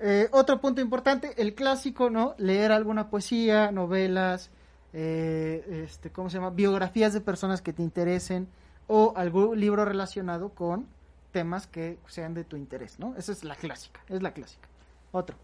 Eh, 0.00 0.28
otro 0.32 0.60
punto 0.60 0.82
importante, 0.82 1.32
el 1.38 1.54
clásico, 1.54 2.10
¿no? 2.10 2.34
Leer 2.36 2.72
alguna 2.72 3.08
poesía, 3.08 3.72
novelas, 3.72 4.50
eh, 4.92 5.86
este, 5.86 6.10
¿cómo 6.10 6.28
se 6.28 6.36
llama? 6.36 6.50
Biografías 6.50 7.14
de 7.14 7.22
personas 7.22 7.62
que 7.62 7.72
te 7.72 7.80
interesen 7.80 8.48
o 8.86 9.14
algún 9.16 9.58
libro 9.58 9.86
relacionado 9.86 10.50
con 10.50 10.86
temas 11.32 11.66
que 11.66 11.98
sean 12.06 12.34
de 12.34 12.44
tu 12.44 12.56
interés, 12.58 12.98
¿no? 12.98 13.14
Esa 13.16 13.32
es 13.32 13.44
la 13.44 13.56
clásica, 13.56 14.00
es 14.10 14.20
la 14.20 14.34
clásica. 14.34 14.68
Otro. 15.10 15.38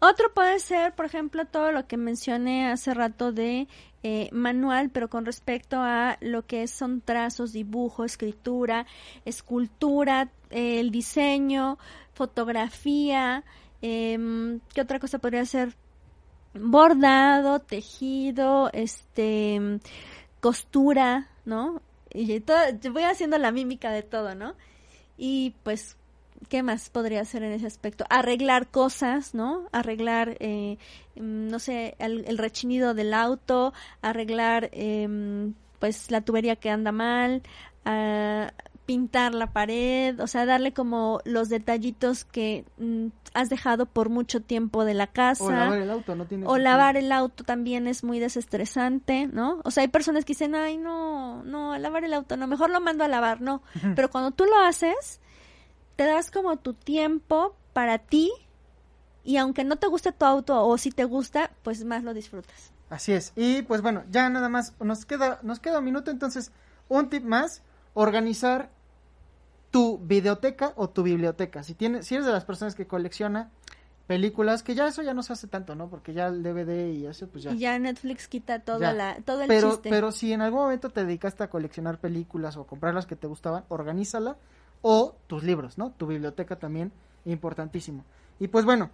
Otro 0.00 0.32
puede 0.34 0.58
ser, 0.58 0.94
por 0.94 1.04
ejemplo, 1.04 1.44
todo 1.44 1.70
lo 1.72 1.86
que 1.86 1.96
mencioné 1.96 2.70
hace 2.70 2.94
rato 2.94 3.32
de 3.32 3.68
eh, 4.02 4.28
manual, 4.32 4.90
pero 4.90 5.08
con 5.08 5.24
respecto 5.24 5.76
a 5.78 6.16
lo 6.20 6.44
que 6.44 6.66
son 6.66 7.00
trazos, 7.00 7.52
dibujo, 7.52 8.04
escritura, 8.04 8.86
escultura, 9.24 10.30
eh, 10.50 10.80
el 10.80 10.90
diseño, 10.90 11.78
fotografía, 12.12 13.44
eh, 13.80 14.58
¿qué 14.74 14.80
otra 14.80 14.98
cosa 14.98 15.18
podría 15.18 15.44
ser? 15.44 15.76
Bordado, 16.54 17.60
tejido, 17.60 18.70
este, 18.72 19.80
costura, 20.40 21.28
¿no? 21.44 21.80
Y 22.12 22.40
todo, 22.40 22.58
yo 22.80 22.92
voy 22.92 23.04
haciendo 23.04 23.38
la 23.38 23.52
mímica 23.52 23.90
de 23.90 24.02
todo, 24.02 24.34
¿no? 24.34 24.54
Y 25.16 25.54
pues 25.62 25.96
¿qué 26.48 26.62
más 26.62 26.90
podría 26.90 27.22
hacer 27.22 27.42
en 27.42 27.52
ese 27.52 27.66
aspecto? 27.66 28.04
Arreglar 28.10 28.68
cosas, 28.68 29.34
¿no? 29.34 29.68
Arreglar, 29.72 30.36
eh, 30.40 30.78
no 31.16 31.58
sé, 31.58 31.94
el, 31.98 32.24
el, 32.26 32.38
rechinido 32.38 32.94
del 32.94 33.14
auto, 33.14 33.72
arreglar, 34.00 34.70
eh, 34.72 35.52
pues, 35.78 36.10
la 36.10 36.20
tubería 36.20 36.56
que 36.56 36.70
anda 36.70 36.92
mal, 36.92 37.42
uh, 37.86 38.46
pintar 38.86 39.32
la 39.34 39.52
pared, 39.52 40.20
o 40.20 40.26
sea, 40.26 40.44
darle 40.44 40.72
como 40.72 41.20
los 41.24 41.48
detallitos 41.48 42.24
que 42.24 42.64
mm, 42.78 43.06
has 43.32 43.48
dejado 43.48 43.86
por 43.86 44.08
mucho 44.08 44.40
tiempo 44.40 44.84
de 44.84 44.94
la 44.94 45.06
casa. 45.06 45.44
O 45.44 45.50
lavar 45.50 45.80
el 45.80 45.90
auto, 45.90 46.14
no 46.14 46.26
tiene 46.26 46.46
O 46.46 46.58
lavar 46.58 46.96
el 46.96 47.12
auto 47.12 47.44
también 47.44 47.86
es 47.86 48.04
muy 48.04 48.18
desestresante, 48.18 49.28
¿no? 49.28 49.60
O 49.64 49.70
sea, 49.70 49.82
hay 49.82 49.88
personas 49.88 50.24
que 50.24 50.32
dicen, 50.32 50.54
ay, 50.54 50.76
no, 50.76 51.42
no, 51.44 51.78
lavar 51.78 52.04
el 52.04 52.12
auto, 52.12 52.36
no, 52.36 52.46
mejor 52.46 52.70
lo 52.70 52.80
mando 52.80 53.04
a 53.04 53.08
lavar, 53.08 53.40
no. 53.40 53.62
Pero 53.96 54.10
cuando 54.10 54.32
tú 54.32 54.44
lo 54.44 54.58
haces, 54.58 55.21
te 56.02 56.08
das 56.08 56.32
como 56.32 56.56
tu 56.56 56.74
tiempo 56.74 57.54
para 57.72 57.98
ti 57.98 58.32
y 59.22 59.36
aunque 59.36 59.62
no 59.62 59.76
te 59.76 59.86
guste 59.86 60.10
tu 60.10 60.24
auto 60.24 60.66
o 60.66 60.76
si 60.76 60.90
te 60.90 61.04
gusta, 61.04 61.52
pues 61.62 61.84
más 61.84 62.02
lo 62.02 62.12
disfrutas. 62.12 62.72
Así 62.90 63.12
es. 63.12 63.32
Y 63.36 63.62
pues 63.62 63.82
bueno, 63.82 64.02
ya 64.10 64.28
nada 64.28 64.48
más 64.48 64.74
nos 64.80 65.06
queda 65.06 65.38
nos 65.42 65.60
queda 65.60 65.78
un 65.78 65.84
minuto, 65.84 66.10
entonces 66.10 66.50
un 66.88 67.08
tip 67.08 67.22
más, 67.22 67.62
organizar 67.94 68.70
tu 69.70 69.98
videoteca 69.98 70.72
o 70.74 70.90
tu 70.90 71.04
biblioteca. 71.04 71.62
Si 71.62 71.74
tienes, 71.74 72.04
si 72.04 72.16
eres 72.16 72.26
de 72.26 72.32
las 72.32 72.44
personas 72.44 72.74
que 72.74 72.88
colecciona 72.88 73.50
películas, 74.08 74.64
que 74.64 74.74
ya 74.74 74.88
eso 74.88 75.02
ya 75.02 75.14
no 75.14 75.22
se 75.22 75.34
hace 75.34 75.46
tanto, 75.46 75.76
¿no? 75.76 75.88
Porque 75.88 76.12
ya 76.12 76.26
el 76.26 76.42
DVD 76.42 76.92
y 76.92 77.06
eso, 77.06 77.28
pues 77.28 77.44
ya. 77.44 77.52
Y 77.52 77.58
ya 77.58 77.78
Netflix 77.78 78.26
quita 78.26 78.58
toda 78.58 78.92
la, 78.92 79.18
todo 79.24 79.42
el 79.42 79.48
pero, 79.48 79.70
chiste. 79.70 79.88
pero 79.88 80.10
si 80.10 80.32
en 80.32 80.42
algún 80.42 80.62
momento 80.62 80.90
te 80.90 81.04
dedicaste 81.04 81.44
a 81.44 81.48
coleccionar 81.48 81.98
películas 81.98 82.56
o 82.56 82.66
comprar 82.66 82.92
las 82.92 83.06
que 83.06 83.14
te 83.14 83.28
gustaban, 83.28 83.64
organízala. 83.68 84.36
O 84.82 85.16
tus 85.26 85.42
libros, 85.42 85.78
¿no? 85.78 85.92
Tu 85.92 86.06
biblioteca 86.06 86.56
también, 86.56 86.92
importantísimo. 87.24 88.04
Y 88.38 88.48
pues 88.48 88.64
bueno, 88.64 88.90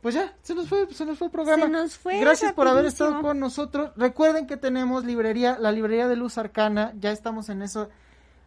pues 0.00 0.14
ya, 0.14 0.36
se 0.42 0.54
nos 0.54 0.68
fue, 0.68 0.86
se 0.92 1.04
nos 1.04 1.18
fue 1.18 1.26
el 1.26 1.32
programa. 1.32 1.66
Se 1.66 1.72
nos 1.72 1.98
fue 1.98 2.20
Gracias 2.20 2.52
por 2.52 2.68
haber 2.68 2.86
estado 2.86 3.20
con 3.20 3.40
nosotros. 3.40 3.90
Recuerden 3.96 4.46
que 4.46 4.56
tenemos 4.56 5.04
librería, 5.04 5.58
la 5.58 5.72
librería 5.72 6.06
de 6.06 6.16
Luz 6.16 6.38
Arcana, 6.38 6.92
ya 6.98 7.10
estamos 7.10 7.48
en 7.48 7.62
eso. 7.62 7.88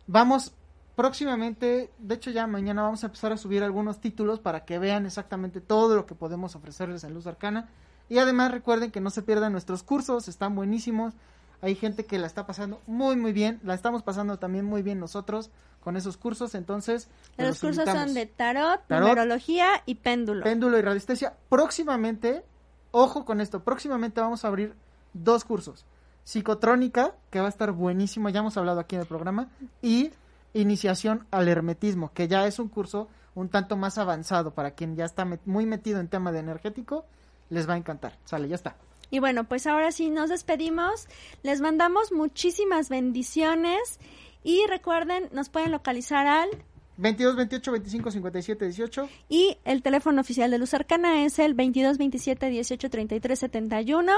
Vamos 0.08 0.54
próximamente, 0.96 1.92
de 1.98 2.16
hecho 2.16 2.32
ya 2.32 2.48
mañana 2.48 2.84
vamos 2.84 3.04
a 3.04 3.08
empezar 3.08 3.32
a 3.34 3.38
subir 3.38 3.64
algunos 3.64 4.00
títulos 4.00 4.40
para 4.40 4.66
que 4.66 4.80
vean 4.80 5.06
exactamente 5.06 5.60
todo 5.60 5.96
lo 5.96 6.06
que 6.06 6.16
podemos 6.16 6.56
ofrecerles 6.56 7.04
en 7.04 7.14
Luz 7.14 7.28
Arcana. 7.28 7.70
Y 8.08 8.18
además 8.20 8.52
recuerden 8.52 8.92
que 8.92 9.02
no 9.02 9.10
se 9.10 9.22
pierdan 9.22 9.52
nuestros 9.52 9.84
cursos, 9.84 10.28
están 10.28 10.56
buenísimos. 10.56 11.14
Hay 11.62 11.76
gente 11.76 12.06
que 12.06 12.18
la 12.18 12.26
está 12.28 12.48
pasando 12.48 12.82
muy 12.88 13.16
muy 13.16 13.34
bien, 13.34 13.60
la 13.64 13.76
estamos 13.76 14.02
pasando 14.04 14.40
también 14.40 14.66
muy 14.66 14.82
bien 14.82 15.00
nosotros 15.00 15.52
con 15.82 15.96
esos 15.96 16.18
cursos, 16.18 16.56
entonces 16.56 17.08
Los 17.38 17.60
cursos 17.60 17.78
invitamos. 17.86 18.04
son 18.06 18.14
de 18.16 18.26
tarot, 18.26 18.82
Tarot, 18.88 19.08
numerología 19.10 19.68
y 19.86 19.96
péndulo. 19.96 20.44
péndulo 20.44 20.78
y 20.78 20.82
radiestesia. 20.82 21.36
Próximamente, 21.50 22.44
ojo 22.92 23.26
con 23.26 23.42
esto, 23.42 23.64
próximamente 23.64 24.22
vamos 24.22 24.44
a 24.44 24.48
abrir 24.48 24.76
dos 25.14 25.44
cursos. 25.46 25.86
Psicotrónica, 26.24 27.16
que 27.30 27.40
va 27.40 27.48
a 27.48 27.50
estar 27.50 27.72
buenísimo, 27.72 28.30
ya 28.30 28.40
hemos 28.40 28.58
hablado 28.58 28.80
aquí 28.80 28.96
en 28.96 29.02
el 29.02 29.08
programa, 29.08 29.50
y 29.82 30.12
iniciación 30.54 31.26
al 31.32 31.48
hermetismo, 31.48 32.12
que 32.14 32.28
ya 32.28 32.46
es 32.48 32.58
un 32.60 32.68
curso 32.70 33.08
un 33.34 33.50
tanto 33.50 33.78
más 33.78 33.98
avanzado 33.98 34.54
para 34.54 34.72
quien 34.72 34.96
ya 34.96 35.06
está 35.06 35.26
met- 35.26 35.40
muy 35.46 35.66
metido 35.66 36.00
en 36.00 36.08
tema 36.10 36.32
de 36.32 36.40
energético, 36.40 37.06
les 37.50 37.68
va 37.70 37.74
a 37.76 37.78
encantar. 37.78 38.18
Sale, 38.26 38.48
ya 38.48 38.56
está. 38.56 38.76
Y 39.12 39.20
bueno, 39.20 39.44
pues 39.44 39.68
ahora 39.68 39.92
sí 39.92 40.10
nos 40.10 40.30
despedimos. 40.30 41.08
Les 41.44 41.62
mandamos 41.62 42.12
muchísimas 42.12 42.90
bendiciones. 42.90 44.00
Y 44.44 44.66
recuerden, 44.68 45.30
nos 45.34 45.50
pueden 45.50 45.72
localizar 45.72 46.26
al 46.26 46.50
22, 46.98 47.36
28, 47.36 47.72
25, 47.72 48.12
57, 48.12 48.66
18. 48.66 49.10
Y 49.28 49.58
el 49.66 49.82
teléfono 49.82 50.22
oficial 50.22 50.52
de 50.52 50.58
Luz 50.58 50.74
Arcana 50.74 51.26
es 51.26 51.40
el 51.40 51.54
22 51.54 51.98
27 51.98 52.50
18 52.50 52.90
33 52.90 53.40
71. 53.40 54.12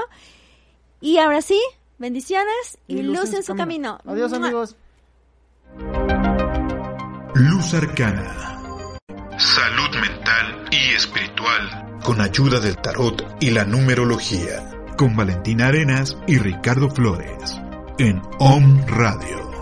Y 1.00 1.18
ahora 1.18 1.42
sí, 1.42 1.60
bendiciones 1.98 2.78
y, 2.86 3.02
luz, 3.02 3.32
en 3.34 3.42
su 3.42 3.54
camino. 3.54 3.98
Adiós, 4.06 4.30
¡Mua! 4.30 4.38
amigos. 4.38 4.76
Luz 7.34 7.74
Arcana. 7.74 9.00
Salud 9.38 10.00
mental 10.00 10.68
y 10.70 10.94
espiritual. 10.94 12.00
Con 12.04 12.20
ayuda 12.20 12.60
del 12.60 12.76
tarot 12.76 13.36
y 13.40 13.50
la 13.50 13.64
numerología. 13.64 14.73
Con 14.96 15.16
Valentina 15.16 15.66
Arenas 15.68 16.16
y 16.26 16.38
Ricardo 16.38 16.88
Flores. 16.88 17.60
En 17.98 18.22
OM 18.38 18.86
Radio. 18.86 19.53